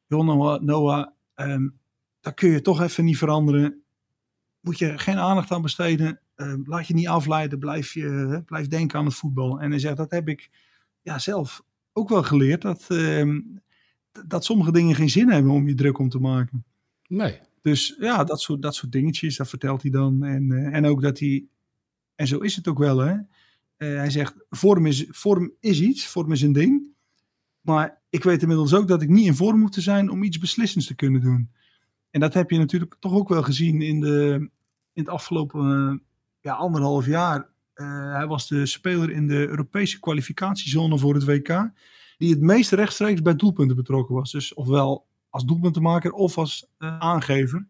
joh 0.06 0.24
Noah, 0.24 0.62
Noah 0.62 1.06
ehm, 1.34 1.68
dat 2.26 2.34
kun 2.34 2.50
je 2.50 2.60
toch 2.60 2.80
even 2.80 3.04
niet 3.04 3.18
veranderen. 3.18 3.82
Moet 4.60 4.78
je 4.78 4.98
geen 4.98 5.18
aandacht 5.18 5.50
aan 5.50 5.62
besteden. 5.62 6.20
Ehm, 6.34 6.60
laat 6.64 6.86
je 6.86 6.94
niet 6.94 7.08
afleiden. 7.08 7.58
Blijf, 7.58 7.92
je, 7.92 8.42
blijf 8.46 8.66
denken 8.66 8.98
aan 8.98 9.04
het 9.04 9.14
voetbal. 9.14 9.60
En 9.60 9.70
hij 9.70 9.78
zegt, 9.78 9.96
dat 9.96 10.10
heb 10.10 10.28
ik 10.28 10.50
ja, 11.02 11.18
zelf 11.18 11.62
ook 11.92 12.08
wel 12.08 12.22
geleerd. 12.22 12.62
Dat, 12.62 12.84
ehm, 12.88 13.40
dat 14.26 14.44
sommige 14.44 14.72
dingen 14.72 14.94
geen 14.94 15.10
zin 15.10 15.30
hebben 15.30 15.52
om 15.52 15.68
je 15.68 15.74
druk 15.74 15.98
om 15.98 16.08
te 16.08 16.18
maken. 16.18 16.64
Nee. 17.08 17.40
Dus 17.62 17.96
ja, 17.98 18.24
dat 18.24 18.40
soort, 18.40 18.62
dat 18.62 18.74
soort 18.74 18.92
dingetjes, 18.92 19.36
dat 19.36 19.48
vertelt 19.48 19.82
hij 19.82 19.90
dan. 19.90 20.24
En, 20.24 20.52
eh, 20.52 20.74
en 20.74 20.86
ook 20.86 21.02
dat 21.02 21.18
hij, 21.18 21.46
en 22.14 22.26
zo 22.26 22.38
is 22.38 22.56
het 22.56 22.68
ook 22.68 22.78
wel 22.78 22.98
hè. 22.98 23.12
Eh, 23.76 23.96
hij 23.96 24.10
zegt, 24.10 24.34
vorm 24.50 24.86
is, 24.86 25.06
vorm 25.08 25.52
is 25.60 25.80
iets, 25.80 26.06
vorm 26.06 26.32
is 26.32 26.42
een 26.42 26.52
ding. 26.52 26.82
Maar 27.60 28.02
ik 28.10 28.22
weet 28.22 28.42
inmiddels 28.42 28.74
ook 28.74 28.88
dat 28.88 29.02
ik 29.02 29.08
niet 29.08 29.26
in 29.26 29.34
vorm 29.34 29.58
moet 29.58 29.72
te 29.72 29.80
zijn 29.80 30.10
om 30.10 30.22
iets 30.22 30.38
beslissends 30.38 30.86
te 30.86 30.94
kunnen 30.94 31.20
doen. 31.20 31.50
En 32.16 32.22
dat 32.22 32.34
heb 32.34 32.50
je 32.50 32.58
natuurlijk 32.58 32.96
toch 33.00 33.12
ook 33.12 33.28
wel 33.28 33.42
gezien 33.42 33.82
in, 33.82 34.00
de, 34.00 34.48
in 34.92 35.02
het 35.02 35.08
afgelopen 35.08 35.60
eh, 35.60 36.08
ja, 36.40 36.52
anderhalf 36.52 37.06
jaar. 37.06 37.48
Eh, 37.74 38.12
hij 38.12 38.26
was 38.26 38.48
de 38.48 38.66
speler 38.66 39.10
in 39.10 39.26
de 39.26 39.48
Europese 39.48 40.00
kwalificatiezone 40.00 40.98
voor 40.98 41.14
het 41.14 41.24
WK. 41.24 41.70
Die 42.18 42.30
het 42.30 42.40
meest 42.40 42.72
rechtstreeks 42.72 43.22
bij 43.22 43.36
doelpunten 43.36 43.76
betrokken 43.76 44.14
was. 44.14 44.32
Dus 44.32 44.54
ofwel 44.54 45.06
als 45.30 45.44
doelpuntenmaker 45.44 46.12
of 46.12 46.38
als 46.38 46.66
eh, 46.78 46.98
aangever. 46.98 47.66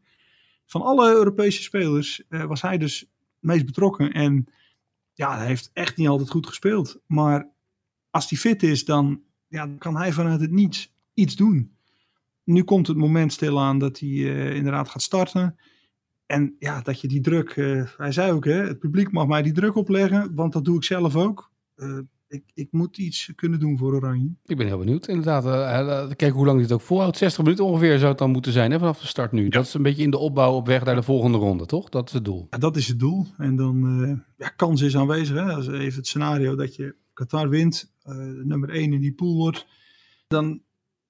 Van 0.64 0.82
alle 0.82 1.10
Europese 1.10 1.62
spelers 1.62 2.22
was 2.28 2.62
hij 2.62 2.78
dus 2.78 3.00
het 3.00 3.08
meest 3.40 3.66
betrokken. 3.66 4.12
En 4.12 4.46
ja, 5.12 5.36
hij 5.36 5.46
heeft 5.46 5.70
echt 5.72 5.96
niet 5.96 6.08
altijd 6.08 6.30
goed 6.30 6.46
gespeeld. 6.46 7.00
Maar 7.06 7.48
als 8.10 8.30
hij 8.30 8.38
fit 8.38 8.62
is, 8.62 8.84
dan, 8.84 9.22
ja, 9.48 9.66
dan 9.66 9.78
kan 9.78 9.96
hij 9.96 10.12
vanuit 10.12 10.40
het 10.40 10.50
niets 10.50 10.94
iets 11.14 11.36
doen. 11.36 11.75
Nu 12.46 12.62
komt 12.62 12.86
het 12.86 12.96
moment 12.96 13.32
stilaan 13.32 13.78
dat 13.78 13.98
hij 13.98 14.08
eh, 14.08 14.54
inderdaad 14.54 14.88
gaat 14.88 15.02
starten. 15.02 15.56
En 16.26 16.56
ja, 16.58 16.80
dat 16.80 17.00
je 17.00 17.08
die 17.08 17.20
druk, 17.20 17.50
eh, 17.50 17.82
hij 17.96 18.12
zei 18.12 18.32
ook, 18.32 18.44
hè, 18.44 18.66
het 18.66 18.78
publiek 18.78 19.12
mag 19.12 19.26
mij 19.26 19.42
die 19.42 19.52
druk 19.52 19.74
opleggen, 19.74 20.34
want 20.34 20.52
dat 20.52 20.64
doe 20.64 20.76
ik 20.76 20.84
zelf 20.84 21.16
ook. 21.16 21.50
Eh, 21.76 21.98
ik, 22.28 22.44
ik 22.54 22.68
moet 22.70 22.98
iets 22.98 23.32
kunnen 23.34 23.60
doen 23.60 23.78
voor 23.78 23.94
Oranje. 23.94 24.34
Ik 24.44 24.56
ben 24.56 24.66
heel 24.66 24.78
benieuwd, 24.78 25.08
inderdaad. 25.08 25.44
Eh, 25.44 25.78
eh, 25.80 26.10
kijk 26.16 26.32
hoe 26.32 26.46
lang 26.46 26.60
dit 26.60 26.72
ook 26.72 26.80
volhoudt. 26.80 27.16
60 27.16 27.42
minuten 27.42 27.64
ongeveer 27.64 27.98
zou 27.98 28.08
het 28.08 28.18
dan 28.18 28.30
moeten 28.30 28.52
zijn 28.52 28.70
hè, 28.70 28.78
vanaf 28.78 29.00
de 29.00 29.06
start 29.06 29.32
nu. 29.32 29.48
Dat 29.48 29.64
is 29.64 29.74
een 29.74 29.82
beetje 29.82 30.02
in 30.02 30.10
de 30.10 30.18
opbouw 30.18 30.52
op 30.52 30.66
weg 30.66 30.84
naar 30.84 30.94
de 30.94 31.02
volgende 31.02 31.38
ronde, 31.38 31.66
toch? 31.66 31.88
Dat 31.88 32.08
is 32.08 32.14
het 32.14 32.24
doel. 32.24 32.46
Ja, 32.50 32.58
dat 32.58 32.76
is 32.76 32.88
het 32.88 32.98
doel. 32.98 33.26
En 33.36 33.56
dan, 33.56 34.22
ja, 34.36 34.48
kans 34.48 34.80
is 34.80 34.96
aanwezig. 34.96 35.36
Hè? 35.36 35.52
Als 35.54 35.68
even 35.68 35.96
het 35.96 36.06
scenario 36.06 36.54
dat 36.54 36.76
je 36.76 36.94
Qatar 37.12 37.48
wint, 37.48 37.94
nummer 38.42 38.70
1 38.70 38.92
in 38.92 39.00
die 39.00 39.14
pool 39.14 39.36
wordt, 39.36 39.66
dan 40.26 40.60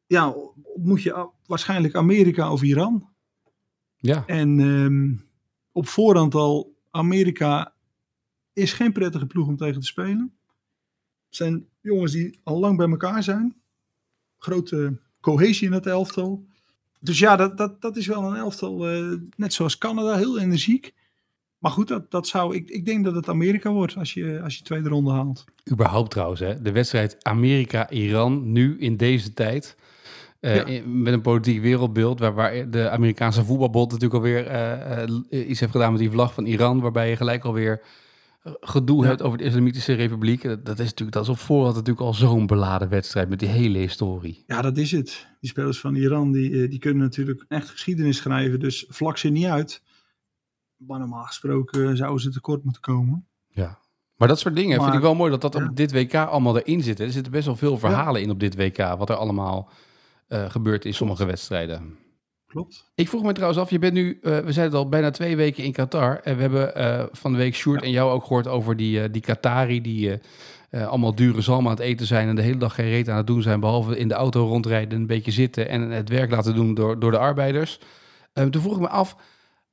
ja, 0.06 0.34
moet 0.76 1.02
je 1.02 1.28
waarschijnlijk 1.46 1.94
Amerika 1.94 2.52
of 2.52 2.62
Iran. 2.62 3.08
Ja. 3.96 4.26
En 4.26 4.60
ehm, 4.60 5.14
op 5.72 5.88
voorhand 5.88 6.34
al, 6.34 6.74
Amerika 6.90 7.72
is 8.52 8.72
geen 8.72 8.92
prettige 8.92 9.26
ploeg 9.26 9.46
om 9.46 9.56
tegen 9.56 9.80
te 9.80 9.86
spelen. 9.86 10.34
Het 11.26 11.36
zijn 11.36 11.66
jongens 11.80 12.12
die 12.12 12.40
al 12.42 12.58
lang 12.58 12.76
bij 12.76 12.88
elkaar 12.88 13.22
zijn. 13.22 13.56
Grote 14.38 15.00
cohesie 15.20 15.66
in 15.66 15.72
het 15.72 15.86
elftal. 15.86 16.46
Dus 17.00 17.18
ja, 17.18 17.36
dat, 17.36 17.56
dat, 17.56 17.80
dat 17.80 17.96
is 17.96 18.06
wel 18.06 18.22
een 18.22 18.36
elftal, 18.36 18.88
eh, 18.88 19.12
net 19.36 19.52
zoals 19.52 19.78
Canada, 19.78 20.16
heel 20.16 20.38
energiek. 20.38 20.94
Maar 21.58 21.70
goed, 21.70 21.88
dat, 21.88 22.10
dat 22.10 22.26
zou, 22.26 22.54
ik, 22.54 22.68
ik 22.68 22.84
denk 22.84 23.04
dat 23.04 23.14
het 23.14 23.28
Amerika 23.28 23.70
wordt 23.70 23.96
als 23.96 24.14
je, 24.14 24.40
als 24.42 24.56
je 24.56 24.62
tweede 24.62 24.88
ronde 24.88 25.10
haalt. 25.10 25.44
Überhaupt 25.70 26.10
trouwens, 26.10 26.40
hè? 26.40 26.62
de 26.62 26.72
wedstrijd 26.72 27.24
Amerika-Iran 27.24 28.52
nu 28.52 28.78
in 28.78 28.96
deze 28.96 29.32
tijd. 29.32 29.76
Eh, 30.46 30.56
Ja. 30.56 30.64
in- 30.64 31.02
met 31.02 31.12
een 31.12 31.20
politiek 31.20 31.60
wereldbeeld 31.60 32.18
waar, 32.18 32.34
waar 32.34 32.70
de 32.70 32.90
Amerikaanse 32.90 33.44
voetbalbond 33.44 33.92
natuurlijk 33.92 34.14
alweer 34.24 34.46
eh, 34.46 35.48
iets 35.50 35.60
heeft 35.60 35.72
gedaan 35.72 35.90
met 35.92 36.00
die 36.00 36.10
vlag 36.10 36.34
van 36.34 36.44
Iran, 36.46 36.80
waarbij 36.80 37.08
je 37.08 37.16
gelijk 37.16 37.44
alweer 37.44 37.82
gedoe 38.60 39.02
Ja. 39.02 39.08
hebt 39.08 39.22
over 39.22 39.38
de 39.38 39.44
Islamitische 39.44 39.92
Republiek. 39.92 40.42
Dat, 40.42 40.64
dat 40.66 40.78
is 40.78 40.84
natuurlijk, 40.84 41.12
dat 41.16 41.22
is 41.22 41.28
op 41.28 41.38
voorhand 41.38 41.74
natuurlijk 41.74 42.06
al 42.06 42.14
zo'n 42.14 42.46
beladen 42.46 42.88
wedstrijd 42.88 43.28
met 43.28 43.38
die 43.38 43.48
hele 43.48 43.78
historie. 43.78 44.44
Ja, 44.46 44.62
dat 44.62 44.76
is 44.76 44.90
het. 44.92 45.26
Die 45.40 45.50
spelers 45.50 45.80
van 45.80 45.94
Iran, 45.94 46.32
die, 46.32 46.68
die 46.68 46.78
kunnen 46.78 47.02
natuurlijk 47.02 47.44
echt 47.48 47.68
geschiedenis 47.68 48.16
schrijven. 48.16 48.60
Dus 48.60 48.84
vlak 48.88 49.18
ze 49.18 49.28
niet 49.28 49.44
uit. 49.46 49.82
Maar 50.76 50.98
normaal 50.98 51.24
gesproken 51.24 51.96
zouden 51.96 52.20
ze 52.20 52.30
tekort 52.30 52.64
moeten 52.64 52.82
komen. 52.82 53.26
Ja. 53.48 53.78
Maar 54.16 54.28
dat 54.28 54.38
soort 54.38 54.56
dingen 54.56 54.82
vind 54.82 54.94
ik 54.94 55.00
wel 55.00 55.14
mooi 55.14 55.30
dat 55.30 55.40
dat 55.40 55.54
ja. 55.54 55.64
op 55.64 55.76
dit 55.76 55.92
WK 55.92 56.14
allemaal 56.14 56.58
erin 56.58 56.82
zit. 56.82 57.00
Er 57.00 57.10
zitten 57.12 57.32
best 57.32 57.46
wel 57.46 57.56
veel 57.56 57.78
verhalen 57.78 58.22
in 58.22 58.30
op 58.30 58.40
dit 58.40 58.56
WK, 58.56 58.76
wat 58.76 59.10
er 59.10 59.16
allemaal 59.16 59.70
eh, 60.28 60.50
gebeurt 60.50 60.84
in 60.84 60.94
sommige 60.94 61.24
wedstrijden. 61.24 61.98
Klopt. 62.46 62.90
Ik 62.94 63.08
vroeg 63.08 63.22
me 63.22 63.32
trouwens 63.32 63.60
af, 63.60 63.70
je 63.70 63.78
bent 63.78 63.92
nu, 63.92 64.18
eh, 64.22 64.38
we 64.38 64.60
het 64.60 64.74
al, 64.74 64.88
bijna 64.88 65.10
twee 65.10 65.36
weken 65.36 65.64
in 65.64 65.72
Qatar. 65.72 66.20
En 66.22 66.34
we 66.36 66.40
hebben 66.42 66.74
eh, 66.74 67.04
van 67.12 67.32
de 67.32 67.38
week 67.38 67.54
Sjoerd 67.54 67.82
en 67.82 67.90
jou 67.90 68.10
ook 68.10 68.24
gehoord 68.24 68.48
over 68.48 68.76
die, 68.76 69.10
die 69.10 69.22
Qatari 69.22 69.80
die 69.80 70.18
allemaal 70.70 71.14
dure 71.14 71.40
zalm 71.40 71.64
aan 71.64 71.72
het 71.72 71.80
eten 71.80 72.06
zijn 72.06 72.28
en 72.28 72.36
de 72.36 72.42
hele 72.42 72.58
dag 72.58 72.74
geen 72.74 72.88
reet 72.88 73.08
aan 73.08 73.16
het 73.16 73.26
doen 73.26 73.42
zijn, 73.42 73.60
behalve 73.60 73.98
in 73.98 74.08
de 74.08 74.14
auto 74.14 74.46
rondrijden, 74.46 74.98
een 74.98 75.06
beetje 75.06 75.30
zitten 75.30 75.68
en 75.68 75.90
het 75.90 76.08
werk 76.08 76.30
laten 76.30 76.54
doen 76.54 76.74
door, 76.74 76.98
door 76.98 77.10
de 77.10 77.18
arbeiders. 77.18 77.78
Eh, 78.36 78.44
toen 78.44 78.62
vroeg 78.62 78.74
ik 78.74 78.80
me 78.80 78.88
af, 78.88 79.16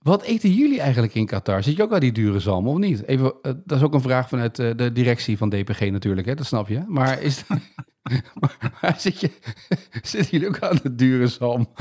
wat 0.04 0.24
eten 0.24 0.52
jullie 0.52 0.80
eigenlijk 0.80 1.14
in 1.14 1.26
Qatar? 1.26 1.64
Zit 1.64 1.76
je 1.76 1.84
ook 1.84 1.94
aan 1.94 2.00
die 2.00 2.12
dure 2.12 2.40
zalm 2.40 2.68
of 2.68 2.78
niet? 2.78 3.04
Even, 3.04 3.34
eh, 3.42 3.52
dat 3.66 3.78
is 3.78 3.84
ook 3.84 3.94
een 3.94 4.02
vraag 4.02 4.30
vanuit 4.30 4.60
eh, 4.60 4.72
de 4.76 4.92
directie 4.92 5.38
van 5.38 5.50
DPG 5.50 5.80
natuurlijk, 5.80 6.28
hè? 6.28 6.36
dat 6.36 6.46
snap 6.46 6.68
je. 6.68 6.84
Maar, 6.88 7.22
is, 7.22 7.44
maar, 8.40 8.74
maar 8.82 8.96
zit 8.98 9.20
je, 9.20 9.32
zitten 10.02 10.32
jullie 10.32 10.48
ook 10.48 10.60
aan 10.60 10.80
de 10.84 10.96
dure 10.96 11.28
zalm? 11.28 11.68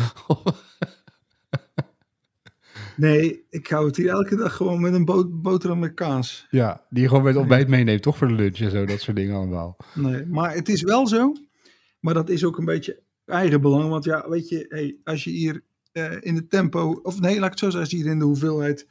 Nee, 2.96 3.46
ik 3.50 3.66
hou 3.66 3.86
het 3.86 3.96
hier 3.96 4.08
elke 4.08 4.36
dag 4.36 4.56
gewoon 4.56 4.80
met 4.80 4.94
een 4.94 5.04
bo 5.04 5.28
boterham 5.28 5.78
met 5.78 5.94
kaas. 5.94 6.46
Ja, 6.50 6.86
die 6.90 7.02
je 7.02 7.08
gewoon 7.08 7.22
met 7.22 7.36
ontbijt 7.36 7.68
meeneemt, 7.68 8.02
toch 8.02 8.16
voor 8.16 8.28
de 8.28 8.34
lunch 8.34 8.58
en 8.58 8.70
zo, 8.70 8.84
dat 8.84 9.00
soort 9.00 9.16
dingen 9.16 9.36
allemaal. 9.36 9.76
Nee, 9.94 10.26
maar 10.26 10.54
het 10.54 10.68
is 10.68 10.82
wel 10.82 11.06
zo. 11.06 11.32
Maar 12.00 12.14
dat 12.14 12.28
is 12.28 12.44
ook 12.44 12.58
een 12.58 12.64
beetje 12.64 13.02
eigen 13.24 13.60
belang. 13.60 13.88
Want 13.88 14.04
ja, 14.04 14.28
weet 14.28 14.48
je, 14.48 14.64
hey, 14.68 14.96
als 15.04 15.24
je 15.24 15.30
hier 15.30 15.62
eh, 15.92 16.16
in 16.20 16.34
het 16.34 16.50
tempo, 16.50 17.00
of 17.02 17.20
nee, 17.20 17.34
laat 17.34 17.44
ik 17.44 17.50
het 17.50 17.58
zo 17.58 17.70
zeggen, 17.70 17.80
als 17.80 17.90
je 17.90 17.96
hier 17.96 18.06
in 18.06 18.18
de 18.18 18.24
hoeveelheid 18.24 18.86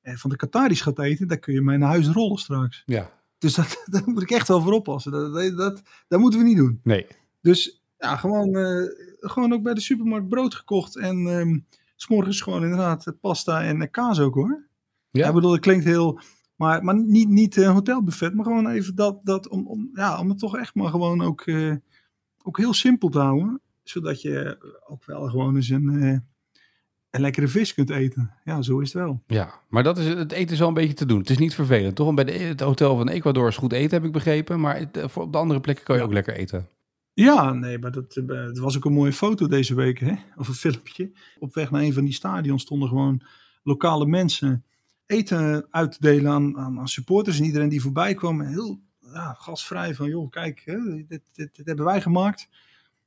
eh, 0.00 0.14
van 0.14 0.30
de 0.30 0.36
Qataris 0.36 0.80
gaat 0.80 0.98
eten, 0.98 1.28
dan 1.28 1.38
kun 1.38 1.54
je 1.54 1.60
mij 1.60 1.76
naar 1.76 1.88
huis 1.88 2.08
rollen 2.08 2.38
straks. 2.38 2.82
Ja. 2.86 3.10
Dus 3.38 3.54
dat, 3.54 3.82
daar 3.90 4.02
moet 4.06 4.22
ik 4.22 4.30
echt 4.30 4.48
wel 4.48 4.60
voor 4.60 4.72
oppassen. 4.72 5.12
Dat, 5.12 5.34
dat, 5.34 5.56
dat, 5.56 5.82
dat 6.08 6.20
moeten 6.20 6.38
we 6.38 6.46
niet 6.46 6.56
doen. 6.56 6.80
Nee. 6.82 7.06
Dus 7.40 7.82
ja, 7.98 8.16
gewoon, 8.16 8.56
eh, 8.56 8.82
gewoon 9.20 9.52
ook 9.52 9.62
bij 9.62 9.74
de 9.74 9.80
supermarkt 9.80 10.28
brood 10.28 10.54
gekocht. 10.54 10.96
En 10.96 11.64
s 11.96 12.04
s'morgens 12.04 12.40
gewoon 12.40 12.62
inderdaad 12.62 13.12
pasta 13.20 13.62
en 13.62 13.90
kaas 13.90 14.20
ook 14.20 14.34
hoor. 14.34 14.66
Ja? 15.10 15.28
ik 15.28 15.34
bedoel, 15.34 15.52
het 15.52 15.60
klinkt 15.60 15.84
heel... 15.84 16.20
Maar, 16.56 16.84
maar 16.84 16.94
niet, 16.94 17.28
niet 17.28 17.56
eh, 17.56 17.72
hotelbuffet, 17.72 18.34
maar 18.34 18.44
gewoon 18.44 18.68
even 18.68 18.94
dat, 18.94 19.20
dat 19.22 19.48
om, 19.48 19.66
om, 19.66 19.90
ja, 19.92 20.18
om 20.18 20.28
het 20.28 20.38
toch 20.38 20.56
echt 20.56 20.74
maar 20.74 20.90
gewoon 20.90 21.22
ook, 21.22 21.44
ook 22.42 22.56
heel 22.56 22.74
simpel 22.74 23.08
te 23.08 23.18
houden. 23.18 23.60
Zodat 23.84 24.22
je 24.22 24.58
ook 24.86 25.04
wel 25.04 25.28
gewoon 25.28 25.56
eens 25.56 25.68
een, 25.68 26.02
eh, 26.02 26.18
een 27.10 27.20
lekkere 27.20 27.48
vis 27.48 27.74
kunt 27.74 27.90
eten. 27.90 28.30
Ja, 28.44 28.62
zo 28.62 28.78
is 28.78 28.92
het 28.92 29.02
wel. 29.02 29.22
Ja, 29.26 29.60
maar 29.68 29.82
dat 29.82 29.98
is, 29.98 30.06
het 30.06 30.32
eten 30.32 30.52
is 30.52 30.58
wel 30.58 30.68
een 30.68 30.74
beetje 30.74 30.94
te 30.94 31.06
doen. 31.06 31.18
Het 31.18 31.30
is 31.30 31.38
niet 31.38 31.54
vervelend, 31.54 31.96
toch? 31.96 32.14
Bij 32.14 32.24
de, 32.24 32.32
het 32.32 32.60
hotel 32.60 32.96
van 32.96 33.08
Ecuador 33.08 33.48
is 33.48 33.56
goed 33.56 33.72
eten, 33.72 33.96
heb 33.96 34.04
ik 34.04 34.12
begrepen. 34.12 34.60
Maar 34.60 34.78
het, 34.78 34.96
eh, 34.96 35.08
voor, 35.08 35.22
op 35.22 35.32
de 35.32 35.38
andere 35.38 35.60
plekken 35.60 35.84
kan 35.84 35.96
je 35.96 36.02
ook 36.02 36.12
lekker 36.12 36.34
eten. 36.34 36.68
Ja, 37.12 37.52
nee, 37.52 37.78
maar 37.78 37.92
dat, 37.92 38.16
eh, 38.16 38.44
het 38.44 38.58
was 38.58 38.76
ook 38.76 38.84
een 38.84 38.92
mooie 38.92 39.12
foto 39.12 39.46
deze 39.46 39.74
week, 39.74 39.98
hè? 39.98 40.14
Of 40.36 40.48
een 40.48 40.54
filmpje. 40.54 41.12
Op 41.38 41.54
weg 41.54 41.70
naar 41.70 41.82
een 41.82 41.92
van 41.92 42.04
die 42.04 42.14
stadions 42.14 42.62
stonden 42.62 42.88
gewoon 42.88 43.22
lokale 43.62 44.06
mensen 44.06 44.64
eten 45.06 45.66
uit 45.70 45.92
te 45.92 45.98
delen 46.00 46.32
aan, 46.32 46.58
aan, 46.58 46.78
aan 46.78 46.88
supporters. 46.88 47.38
En 47.38 47.44
iedereen 47.44 47.68
die 47.68 47.82
voorbij 47.82 48.14
kwam, 48.14 48.40
heel 48.40 48.80
ja, 49.12 49.34
gastvrij 49.38 49.94
van, 49.94 50.08
joh, 50.08 50.30
kijk, 50.30 50.62
hè, 50.64 50.78
dit, 51.06 51.22
dit, 51.32 51.56
dit 51.56 51.66
hebben 51.66 51.84
wij 51.84 52.00
gemaakt. 52.00 52.48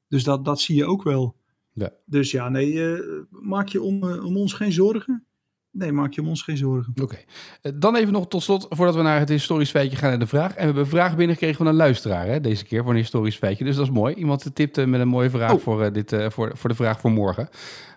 Dus 0.08 0.24
dat, 0.24 0.46
dat 0.46 0.60
zie 0.60 0.76
je 0.76 0.86
ook 0.86 1.04
wel. 1.04 1.36
Ja. 1.74 1.89
Dus 2.06 2.32
ja, 2.32 2.50
nee, 2.50 2.91
eh, 2.96 3.00
maak 3.30 3.67
je 3.67 3.82
om, 3.82 4.04
eh, 4.10 4.26
om 4.26 4.38
ons 4.38 4.54
geen 4.54 4.72
zorgen. 4.72 5.26
Nee, 5.72 5.91
maak 5.91 6.13
je 6.13 6.22
om 6.22 6.28
ons 6.28 6.41
geen 6.41 6.58
zorgen. 6.58 6.93
Oké. 7.02 7.17
Eh, 7.62 7.72
Dan 7.76 7.96
even 7.96 8.13
nog 8.13 8.28
tot 8.28 8.43
slot, 8.43 8.65
voordat 8.70 8.96
we 8.96 9.02
naar 9.02 9.20
het 9.20 9.30
historisch 9.30 9.70
feitje 9.70 9.98
gaan 9.98 10.10
naar 10.10 10.20
de 10.20 10.28
vraag. 10.28 10.50
En 10.50 10.56
we 10.58 10.63
hebben 10.63 10.84
een 10.84 10.89
vraag 10.89 11.15
binnengekregen 11.15 11.58
van 11.58 11.67
een 11.67 11.76
luisteraar, 11.76 12.28
hè, 12.28 12.41
deze 12.41 12.65
keer, 12.65 12.82
voor 12.84 12.91
een 12.91 12.98
historisch 12.98 13.36
feitje. 13.38 13.63
Dus 13.63 13.76
dat 13.76 13.86
is 13.86 13.91
mooi. 13.91 14.15
Iemand 14.15 14.56
tipte 14.56 14.86
met 14.86 15.00
een 15.02 15.08
mooie 15.08 15.30
vraag 15.30 15.54
Oh. 15.54 15.60
voor, 15.60 15.93
dit, 15.93 16.15
voor, 16.28 16.52
voor 16.58 16.70
de 16.70 16.76
vraag 16.76 17.00
voor 17.00 17.12
morgen. 17.12 17.50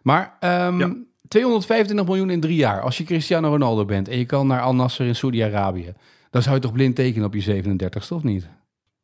Maar 0.02 0.36
ehm, 0.40 0.92
225 1.28 2.06
miljoen 2.06 2.30
in 2.30 2.40
drie 2.40 2.56
jaar. 2.56 2.80
Als 2.80 2.98
je 2.98 3.04
Cristiano 3.04 3.48
Ronaldo 3.48 3.84
bent 3.84 4.08
en 4.08 4.18
je 4.18 4.26
kan 4.26 4.46
naar 4.46 4.60
Al 4.60 4.74
Nasser 4.74 5.06
in 5.06 5.16
Saudi-Arabië, 5.16 5.92
dan 6.30 6.42
zou 6.42 6.54
je 6.54 6.60
toch 6.60 6.72
blind 6.72 6.94
tekenen 6.96 7.26
op 7.26 7.34
je 7.34 7.62
37ste, 7.62 8.14
of 8.14 8.22
niet? 8.22 8.48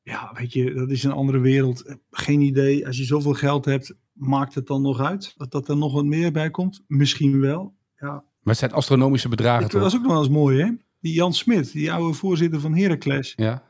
Ja, 0.08 0.30
weet 0.34 0.52
je, 0.52 0.74
dat 0.74 0.90
is 0.90 1.04
een 1.04 1.12
andere 1.12 1.38
wereld. 1.38 1.82
Eh, 1.82 1.94
Geen 2.10 2.40
idee. 2.40 2.86
Als 2.86 2.96
je 2.96 3.04
zoveel 3.04 3.32
geld 3.32 3.64
hebt, 3.64 3.94
maakt 4.12 4.54
het 4.54 4.66
dan 4.66 4.82
nog 4.82 5.00
uit? 5.00 5.34
Dat, 5.36 5.50
dat 5.50 5.68
er 5.68 5.76
nog 5.76 5.92
wat 5.92 6.04
meer 6.04 6.32
bij 6.32 6.50
komt? 6.50 6.84
Misschien 6.86 7.40
wel. 7.40 7.74
Ja, 7.96 8.10
Maar 8.12 8.22
het 8.42 8.56
zijn 8.56 8.72
astronomische 8.72 9.28
bedragen, 9.28 9.64
Ik, 9.64 9.70
toch? 9.70 9.80
dat 9.80 9.90
is 9.90 9.96
ook 9.96 10.02
nog 10.04 10.12
wel 10.12 10.20
eens 10.22 10.30
mooi, 10.32 10.60
hè? 10.62 10.70
Die 11.00 11.12
Jan 11.14 11.32
Smit, 11.34 11.72
die 11.72 11.92
oude 11.92 12.14
voorzitter 12.14 12.60
van 12.60 12.76
Heracles. 12.76 13.32
Ja. 13.36 13.62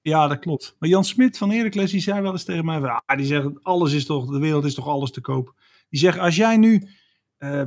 Ja, 0.00 0.28
dat 0.28 0.38
klopt. 0.38 0.76
Maar 0.78 0.88
Jan 0.88 1.04
Smit 1.04 1.38
van 1.38 1.50
Heracles, 1.50 1.90
die 1.90 2.00
zei 2.00 2.20
wel 2.20 2.32
eens 2.32 2.44
tegen 2.44 2.64
mij... 2.64 2.80
Ah, 2.80 3.16
die 3.16 3.26
zegt, 3.26 3.48
alles 3.62 3.92
is 3.92 4.06
toch, 4.06 4.30
de 4.30 4.38
wereld 4.38 4.64
is 4.64 4.74
toch 4.74 4.88
alles 4.88 5.10
te 5.10 5.20
koop. 5.20 5.54
Die 5.90 6.00
zegt, 6.00 6.18
als 6.18 6.36
jij 6.36 6.56
nu 6.56 6.88
eh 7.36 7.62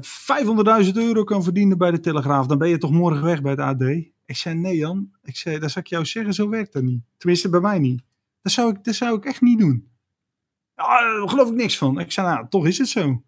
500.000 0.86 0.92
euro 0.94 1.24
kan 1.24 1.44
verdienen 1.44 1.78
bij 1.78 1.92
de 1.92 2.00
Telegraaf... 2.00 2.48
dan 2.48 2.58
ben 2.58 2.70
je 2.70 2.78
toch 2.78 2.92
morgen 2.92 3.24
weg 3.24 3.42
bij 3.42 3.52
het 3.52 3.60
AD? 3.60 3.84
Ik 4.30 4.36
zei, 4.38 4.56
nee 4.56 4.76
Jan. 4.78 5.12
Ik 5.24 5.36
zei, 5.38 5.60
dat 5.60 5.72
zou 5.72 5.86
ik 5.86 5.92
jou 5.92 6.06
zeggen, 6.06 6.34
zo 6.34 6.50
werkt 6.50 6.74
dat 6.74 6.84
niet. 6.84 7.02
Tenminste, 7.18 7.50
bij 7.50 7.60
mij 7.60 7.80
niet. 7.80 8.02
Dat 8.42 8.52
zou 8.52 8.76
ik, 8.76 8.84
dat 8.84 8.96
zou 8.96 9.18
ik 9.18 9.26
echt 9.26 9.42
niet 9.42 9.60
doen. 9.60 9.88
Daar 10.76 11.30
geloof 11.30 11.50
ik 11.50 11.56
niks 11.56 11.78
van. 11.78 12.00
Ik 12.00 12.12
zei, 12.12 12.28
nou, 12.28 12.46
toch 12.50 12.66
is 12.68 12.78
het 12.78 12.88
zo. 12.88 13.24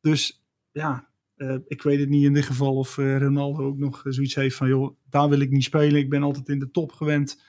Dus 0.00 0.42
ja, 0.72 1.08
eh, 1.36 1.56
ik 1.66 1.82
weet 1.82 2.00
het 2.00 2.08
niet 2.08 2.24
in 2.24 2.32
dit 2.32 2.44
geval 2.44 2.76
of 2.76 2.98
eh, 2.98 3.18
Ronaldo 3.18 3.66
ook 3.66 3.78
nog 3.78 4.04
eh, 4.06 4.12
zoiets 4.12 4.34
heeft 4.34 4.56
van, 4.56 4.68
joh, 4.68 4.96
daar 5.10 5.28
wil 5.28 5.40
ik 5.40 5.50
niet 5.50 5.64
spelen. 5.64 6.00
Ik 6.00 6.10
ben 6.10 6.22
altijd 6.22 6.48
in 6.48 6.58
de 6.58 6.70
top 6.70 6.92
gewend. 6.92 7.42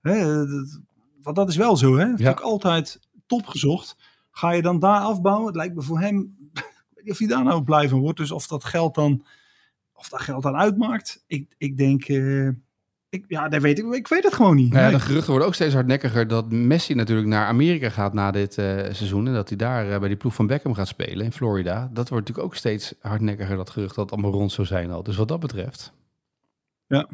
Hè, 0.00 0.46
dat- 0.46 0.80
want 1.22 1.36
dat 1.36 1.48
is 1.48 1.56
wel 1.56 1.76
zo, 1.76 1.96
hè? 1.96 2.04
Ja. 2.16 2.30
ook 2.30 2.40
altijd 2.40 3.00
top 3.26 3.46
gezocht. 3.46 3.96
Ga 4.30 4.50
je 4.50 4.62
dan 4.62 4.78
daar 4.78 5.00
afbouwen? 5.00 5.46
Het 5.46 5.56
lijkt 5.56 5.74
me 5.74 5.82
voor 5.82 6.00
hem, 6.00 6.18
ik 6.54 6.62
weet 6.94 7.04
niet 7.04 7.12
of 7.12 7.18
hij 7.18 7.26
daar 7.28 7.44
nou 7.44 7.62
blij 7.62 7.88
van 7.88 8.00
wordt. 8.00 8.18
Dus 8.18 8.30
of 8.30 8.46
dat 8.46 8.64
geld 8.64 8.94
dan, 8.94 9.24
of 9.98 10.08
dat 10.08 10.20
geld 10.20 10.42
dan 10.42 10.56
uitmaakt. 10.56 11.24
Ik, 11.26 11.54
ik 11.58 11.76
denk, 11.76 12.04
eh, 12.04 12.46
ik, 13.08 13.24
ja, 13.28 13.48
dat 13.48 13.62
weet 13.62 13.78
ik, 13.78 13.84
ik 13.94 14.08
weet 14.08 14.24
het 14.24 14.34
gewoon 14.34 14.56
niet. 14.56 14.72
Nou 14.72 14.82
ja, 14.84 14.88
Nee. 14.88 14.98
de 14.98 15.04
geruchten 15.04 15.30
worden 15.30 15.48
ook 15.48 15.54
steeds 15.54 15.74
hardnekkiger 15.74 16.28
dat 16.28 16.50
Messi 16.52 16.94
natuurlijk 16.94 17.28
naar 17.28 17.46
Amerika 17.46 17.90
gaat 17.90 18.12
na 18.12 18.30
dit 18.30 18.58
eh, 18.58 18.64
seizoen. 18.74 19.26
En 19.26 19.32
dat 19.32 19.48
hij 19.48 19.58
daar 19.58 19.92
eh, 19.92 19.98
bij 19.98 20.08
die 20.08 20.16
ploeg 20.16 20.34
van 20.34 20.46
Beckham 20.46 20.74
gaat 20.74 20.88
spelen 20.88 21.24
in 21.24 21.32
Florida. 21.32 21.90
Dat 21.92 22.08
wordt 22.08 22.26
natuurlijk 22.28 22.46
ook 22.46 22.54
steeds 22.54 22.94
hardnekkiger, 23.00 23.56
dat 23.56 23.70
gerucht 23.70 23.94
dat 23.94 24.04
het 24.04 24.12
allemaal 24.14 24.38
rond 24.40 24.52
zou 24.52 24.66
zijn 24.66 24.90
al. 24.90 25.02
Dus 25.02 25.16
wat 25.16 25.28
dat 25.28 25.40
betreft. 25.40 25.92
Ja. 26.86 27.08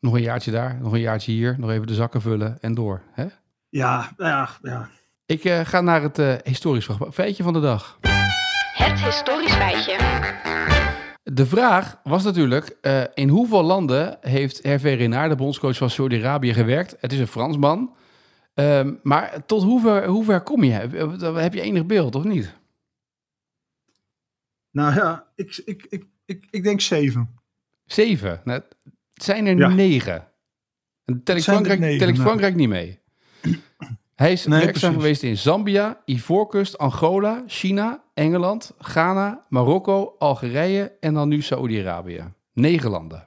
Nog 0.00 0.14
een 0.14 0.22
jaartje 0.22 0.50
daar, 0.50 0.78
nog 0.80 0.92
een 0.92 1.00
jaartje 1.00 1.32
hier, 1.32 1.54
nog 1.58 1.70
even 1.70 1.86
de 1.86 1.94
zakken 1.94 2.20
vullen 2.20 2.58
en 2.60 2.74
door. 2.74 3.02
Hè? 3.12 3.26
Ja, 3.68 4.12
ja, 4.16 4.48
ja. 4.62 4.88
Ik 5.26 5.44
eh, 5.44 5.60
ga 5.64 5.80
naar 5.80 6.02
het 6.02 6.18
eh, 6.18 6.34
historisch 6.42 6.88
feitje 7.12 7.42
van 7.42 7.52
de 7.52 7.60
dag. 7.60 7.98
Het 8.72 9.00
historisch 9.04 9.54
feitje. 9.54 10.81
De 11.22 11.46
vraag 11.46 12.00
was 12.04 12.24
natuurlijk, 12.24 12.76
eh, 12.80 13.02
in 13.14 13.28
hoeveel 13.28 13.62
landen 13.62 14.18
heeft 14.20 14.62
Hervé 14.62 14.88
Renard, 14.92 15.30
de 15.30 15.36
bondscoach 15.36 15.76
van 15.76 15.90
Saudi-Arabië, 15.90 16.54
gewerkt? 16.54 16.96
Het 17.00 17.12
is 17.12 17.18
een 17.18 17.26
Fransman. 17.26 17.94
Ehm, 18.54 18.94
maar 19.02 19.46
tot 19.46 19.62
hoever, 19.62 20.06
hoe 20.06 20.24
ver 20.24 20.40
kom 20.40 20.64
je? 20.64 20.70
Heb, 20.70 21.20
heb 21.36 21.54
je 21.54 21.60
enig 21.60 21.86
beeld, 21.86 22.14
of 22.14 22.24
niet? 22.24 22.54
Nou 24.70 24.94
ja, 24.94 25.26
ik, 25.34 25.62
ik, 25.64 25.86
ik, 25.88 26.04
ik, 26.24 26.46
ik 26.50 26.62
denk 26.62 26.80
zeven. 26.80 27.34
Zeven. 27.84 28.40
Nou, 28.44 28.60
het 29.14 29.22
zijn 29.24 29.46
er 29.46 29.56
Ja. 29.56 29.68
negen. 29.68 30.28
En 31.04 31.22
tel 31.22 31.36
ik, 31.36 31.42
Frankrijk, 31.42 31.80
negen, 31.80 31.98
tel 31.98 32.08
ik 32.08 32.14
nou. 32.14 32.26
Frankrijk 32.26 32.54
niet 32.54 32.68
mee. 32.68 33.00
Hij 34.22 34.32
is 34.32 34.46
Nee, 34.46 34.60
werkzaam 34.60 34.94
precies. 34.94 35.18
geweest 35.18 35.22
in 35.22 35.36
Zambia, 35.36 36.02
Ivoorkust, 36.04 36.78
Angola, 36.78 37.42
China, 37.46 38.02
Engeland, 38.14 38.72
Ghana, 38.78 39.44
Marokko, 39.48 40.14
Algerije 40.18 40.92
en 41.00 41.14
dan 41.14 41.28
nu 41.28 41.42
Saoedi-Arabië. 41.42 42.32
Negen 42.52 42.90
landen. 42.90 43.24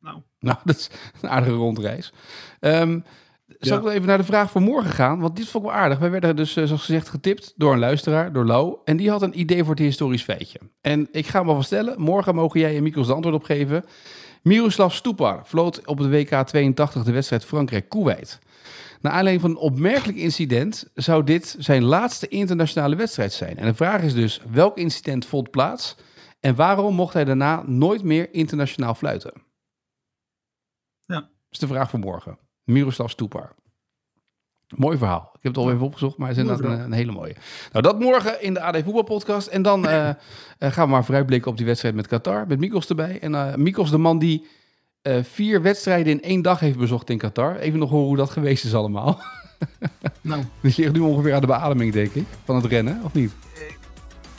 Nou. 0.00 0.18
Nou, 0.40 0.58
dat 0.64 0.76
is 0.76 0.90
een 1.20 1.28
aardige 1.28 1.56
rondreis. 1.56 2.12
Ehm 2.60 2.98
zal 3.58 3.76
ik 3.76 3.82
wel 3.82 3.92
even 3.92 4.06
naar 4.06 4.18
de 4.18 4.24
vraag 4.24 4.50
voor 4.50 4.60
morgen 4.60 4.90
gaan? 4.90 5.20
Want 5.20 5.36
dit 5.36 5.48
vond 5.48 5.64
ik 5.64 5.70
wel 5.70 5.78
aardig. 5.80 5.98
Wij 5.98 6.10
werden 6.10 6.36
dus, 6.36 6.56
eh, 6.56 6.64
zoals 6.64 6.84
gezegd, 6.84 7.08
getipt 7.08 7.52
door 7.56 7.72
een 7.72 7.78
luisteraar, 7.78 8.32
door 8.32 8.44
Lau. 8.44 8.76
En 8.84 8.96
die 8.96 9.10
had 9.10 9.22
een 9.22 9.40
idee 9.40 9.64
voor 9.64 9.74
het 9.74 9.82
historisch 9.82 10.22
feitje. 10.22 10.58
En 10.80 11.08
ik 11.12 11.26
ga 11.26 11.38
hem 11.38 11.48
al 11.48 11.62
stellen. 11.62 12.00
Morgen 12.00 12.34
mogen 12.34 12.60
jij 12.60 12.76
en 12.76 12.82
Mikos 12.82 13.06
de 13.06 13.14
antwoord 13.14 13.36
op 13.36 13.44
geven. 13.44 13.84
Miroslav 14.42 14.94
Stupar 14.94 15.46
vloot 15.46 15.86
op 15.86 15.98
het 15.98 16.08
WK 16.10 16.46
82 16.46 17.02
de 17.04 17.12
wedstrijd 17.12 17.44
Frankrijk-Kuwait. 17.44 18.38
Naar 19.00 19.12
aanleiding 19.12 19.40
van 19.40 19.50
een 19.50 19.70
opmerkelijk 19.70 20.18
incident 20.18 20.90
zou 20.94 21.24
dit 21.24 21.56
zijn 21.58 21.84
laatste 21.84 22.28
internationale 22.28 22.96
wedstrijd 22.96 23.32
zijn. 23.32 23.56
En 23.56 23.66
de 23.66 23.74
vraag 23.74 24.02
is 24.02 24.14
dus, 24.14 24.40
welk 24.50 24.78
incident 24.78 25.26
vond 25.26 25.50
plaats 25.50 25.96
en 26.40 26.54
waarom 26.54 26.94
mocht 26.94 27.14
hij 27.14 27.24
daarna 27.24 27.62
nooit 27.66 28.02
meer 28.02 28.34
internationaal 28.34 28.94
fluiten? 28.94 29.32
Ja. 31.00 31.20
Dat 31.20 31.30
is 31.50 31.58
de 31.58 31.66
vraag 31.66 31.90
voor 31.90 31.98
morgen. 31.98 32.38
Miroslav 32.64 33.10
Stupar. 33.10 33.54
Mooi 34.74 34.98
verhaal. 34.98 35.30
Ik 35.34 35.42
heb 35.42 35.54
het 35.54 35.64
al 35.64 35.70
even 35.70 35.86
opgezocht, 35.86 36.16
maar 36.16 36.28
het 36.28 36.36
is 36.36 36.42
inderdaad 36.42 36.84
een, 36.84 36.92
hele 36.92 37.12
mooie. 37.12 37.34
Nou, 37.72 37.82
dat 37.82 38.00
morgen 38.00 38.42
in 38.42 38.54
de 38.54 38.60
AD 38.60 38.82
Voetbalpodcast. 38.82 39.46
En 39.46 39.62
dan 39.62 39.86
eh, 39.88 40.08
eh, 40.08 40.16
gaan 40.58 40.84
we 40.84 40.90
maar 40.90 41.04
vooruitblikken 41.04 41.50
op 41.50 41.56
die 41.56 41.66
wedstrijd 41.66 41.94
met 41.94 42.06
Qatar. 42.06 42.46
Met 42.46 42.58
Mikos 42.58 42.88
erbij. 42.88 43.20
En 43.20 43.34
eh 43.34 43.54
Mikos, 43.54 43.90
de 43.90 43.98
man 43.98 44.18
die 44.18 44.46
eh, 45.06 45.18
vier 45.22 45.62
wedstrijden 45.62 46.12
in 46.12 46.22
één 46.22 46.42
dag 46.42 46.60
heeft 46.60 46.78
bezocht 46.78 47.10
in 47.10 47.18
Qatar. 47.18 47.56
Even 47.56 47.78
nog 47.78 47.90
horen 47.90 48.06
hoe 48.06 48.16
dat 48.16 48.30
geweest 48.30 48.64
is 48.64 48.74
allemaal. 48.74 49.18
Nou. 50.20 50.42
Die 50.60 50.74
ligt 50.76 50.92
nu 50.92 51.00
ongeveer 51.00 51.34
aan 51.34 51.40
de 51.40 51.46
beademing, 51.46 51.92
denk 51.92 52.12
ik, 52.14 52.24
van 52.44 52.56
het 52.56 52.64
rennen, 52.64 53.00
of 53.04 53.12
niet? 53.12 53.32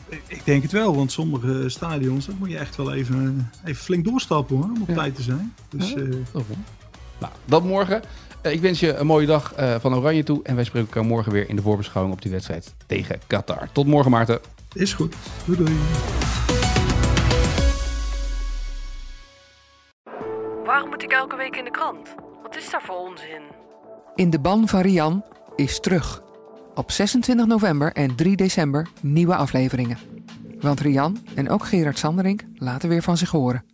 Ik- 0.10 0.22
Ik 0.28 0.46
denk 0.46 0.62
het 0.62 0.72
wel, 0.72 0.96
want 0.96 1.12
sommige 1.12 1.64
stadions, 1.70 2.26
dat 2.26 2.36
moet 2.40 2.50
je 2.52 2.58
echt 2.58 2.76
wel 2.76 2.94
even, 2.94 3.52
even 3.66 3.84
flink 3.84 4.06
doorstappen 4.06 4.56
hoor, 4.56 4.66
om 4.66 4.82
op 4.82 4.88
Ja. 4.88 4.94
tijd 4.96 5.16
te 5.16 5.22
zijn. 5.22 5.54
Dus 5.70 5.90
Ja. 5.90 5.96
eh, 5.96 6.04
Daarom. 6.32 6.64
Nou, 7.20 7.32
dat 7.46 7.64
morgen. 7.64 8.02
Eh, 8.42 8.52
ik 8.52 8.62
wens 8.62 8.80
je 8.80 8.96
een 8.96 9.06
mooie 9.08 9.26
dag 9.28 9.54
eh, 9.54 9.76
van 9.80 9.96
Oranje 9.96 10.24
toe. 10.24 10.40
En 10.44 10.56
wij 10.56 10.64
spreken 10.64 10.88
elkaar 10.90 11.06
morgen 11.06 11.32
weer 11.32 11.50
in 11.50 11.56
de 11.56 11.62
voorbeschouwing 11.62 12.16
op 12.16 12.22
die 12.22 12.32
wedstrijd 12.32 12.74
tegen 12.86 13.20
Qatar. 13.28 13.70
Tot 13.72 13.88
morgen, 13.88 14.12
Maarten. 14.12 14.40
is 14.74 14.94
goed. 14.94 15.16
Doei 15.46 15.58
doei. 15.58 15.76
Waarom 20.68 20.90
moet 20.90 21.04
ik 21.04 21.12
elke 21.12 21.36
week 21.36 21.56
in 21.56 21.64
de 21.64 21.72
krant? 21.72 22.16
Wat 22.44 22.58
is 22.58 22.70
daar 22.70 22.82
voor 22.82 22.96
onzin? 22.96 23.42
In 24.16 24.30
de 24.30 24.40
ban 24.40 24.68
van 24.68 24.82
Rian 24.82 25.26
is 25.56 25.80
terug. 25.80 26.22
Op 26.76 26.92
26 26.92 27.46
november 27.46 27.94
en 27.94 28.16
3 28.16 28.36
december 28.36 28.88
nieuwe 29.02 29.36
afleveringen. 29.36 29.98
Want 30.60 30.80
Rian 30.80 31.18
en 31.36 31.50
ook 31.50 31.66
Gerard 31.66 31.98
Sanderink 31.98 32.44
laten 32.56 32.90
weer 32.90 33.02
van 33.02 33.18
zich 33.18 33.30
horen. 33.30 33.66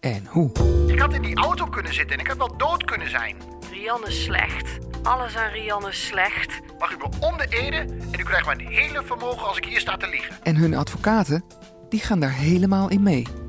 En 0.00 0.26
hoe? 0.26 0.50
Ik 0.86 0.98
had 0.98 1.14
in 1.14 1.22
die 1.22 1.36
auto 1.36 1.66
kunnen 1.66 1.94
zitten 1.94 2.16
en 2.16 2.20
ik 2.20 2.26
had 2.26 2.36
wel 2.36 2.56
dood 2.56 2.84
kunnen 2.84 3.10
zijn. 3.10 3.36
Rian 3.70 4.06
is 4.06 4.24
slecht. 4.24 4.78
alles 5.02 5.36
aan 5.36 5.50
Rianne 5.50 5.92
slecht. 5.92 6.60
Mag 6.78 6.92
u 6.92 6.96
me 6.96 7.08
om 7.20 7.36
de 7.36 7.46
ede 7.48 7.76
en 8.10 8.20
u 8.20 8.22
krijgt 8.22 8.46
mijn 8.46 8.60
hele 8.60 9.02
vermogen 9.02 9.46
als 9.46 9.56
ik 9.56 9.64
hier 9.64 9.80
sta 9.80 9.96
te 9.96 10.08
liegen. 10.08 10.36
En 10.42 10.56
hun 10.56 10.74
advocaten, 10.74 11.44
die 11.88 12.00
gaan 12.00 12.20
daar 12.20 12.34
helemaal 12.34 12.90
in 12.90 13.02
mee. 13.02 13.45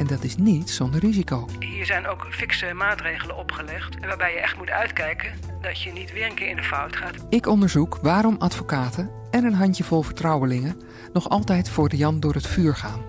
En 0.00 0.06
dat 0.06 0.22
is 0.22 0.36
niet 0.36 0.70
zonder 0.70 1.00
risico. 1.00 1.46
Hier 1.58 1.86
zijn 1.86 2.06
ook 2.06 2.26
fikse 2.30 2.72
maatregelen 2.72 3.36
opgelegd. 3.36 3.98
Waarbij 4.00 4.32
je 4.32 4.40
echt 4.40 4.56
moet 4.56 4.70
uitkijken 4.70 5.32
dat 5.60 5.82
je 5.82 5.92
niet 5.92 6.12
weer 6.12 6.26
een 6.26 6.34
keer 6.34 6.48
in 6.48 6.56
de 6.56 6.62
fout 6.62 6.96
gaat. 6.96 7.26
Ik 7.28 7.46
onderzoek 7.46 7.98
waarom 8.02 8.36
advocaten 8.38 9.10
en 9.30 9.44
een 9.44 9.54
handjevol 9.54 10.02
vertrouwelingen 10.02 10.80
nog 11.12 11.28
altijd 11.28 11.68
voor 11.68 11.88
de 11.88 11.96
Jan 11.96 12.20
door 12.20 12.34
het 12.34 12.46
vuur 12.46 12.76
gaan. 12.76 13.04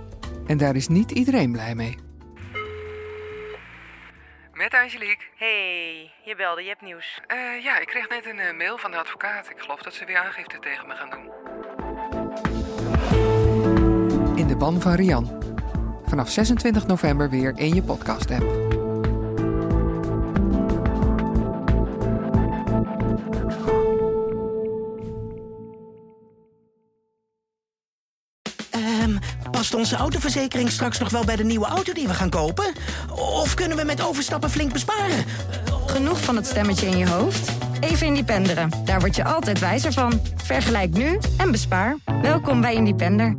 En 0.48 0.58
daar 0.58 0.76
is 0.76 0.88
niet 0.88 1.12
iedereen 1.12 1.52
blij 1.52 1.76
mee. 1.76 1.98
Met 4.54 4.74
Angelique. 4.74 5.26
Hey, 5.36 6.12
je 6.26 6.36
belde, 6.38 6.62
je 6.62 6.68
hebt 6.68 6.82
nieuws. 6.82 7.22
Eh, 7.28 7.64
ja, 7.64 7.80
ik 7.80 7.88
kreeg 7.88 8.10
net 8.10 8.26
een 8.26 8.40
eh, 8.40 8.58
mail 8.58 8.78
van 8.78 8.92
de 8.92 8.98
advocaat. 8.98 9.50
Ik 9.50 9.60
geloof 9.60 9.82
dat 9.82 9.94
ze 9.94 10.06
weer 10.06 10.18
aangifte 10.18 10.60
tegen 10.60 10.88
me 10.88 10.96
gaan 10.96 11.10
doen. 11.10 11.30
In 14.36 14.48
de 14.48 14.56
ban 14.56 14.82
van 14.82 14.94
Rian. 14.94 15.51
Vanaf 16.12 16.30
26 16.30 16.88
november 16.88 17.30
weer 17.30 17.54
in 17.56 17.74
je 17.74 17.82
podcast-app. 17.82 18.44
Ehm, 28.70 29.18
past 29.52 29.74
onze 29.74 29.96
autoverzekering 29.96 30.70
straks 30.70 31.00
nog 31.00 31.10
wel 31.10 31.26
bij 31.26 31.36
de 31.36 31.44
nieuwe 31.44 31.66
auto 31.66 31.94
die 31.94 32.08
we 32.08 32.14
gaan 32.14 32.30
kopen? 32.30 32.74
Of 33.12 33.54
kunnen 33.54 33.78
we 33.78 33.84
met 33.84 34.04
overstappen 34.04 34.50
flink 34.50 34.74
besparen? 34.74 35.26
Genoeg 35.86 36.22
van 36.22 36.36
het 36.36 36.48
stemmetje 36.48 36.86
in 36.86 36.98
je 36.98 37.08
hoofd? 37.08 37.52
Even 37.80 38.08
Independeren. 38.08 38.70
Daar 38.86 39.00
word 39.00 39.16
je 39.16 39.24
altijd 39.24 39.60
wijzer 39.60 39.94
van. 39.94 40.22
Vergelijk 40.36 40.94
nu 40.94 41.20
en 41.38 41.52
bespaar. 41.52 41.98
Welkom 42.22 42.62
bij 42.62 42.74
Independer. 42.74 43.38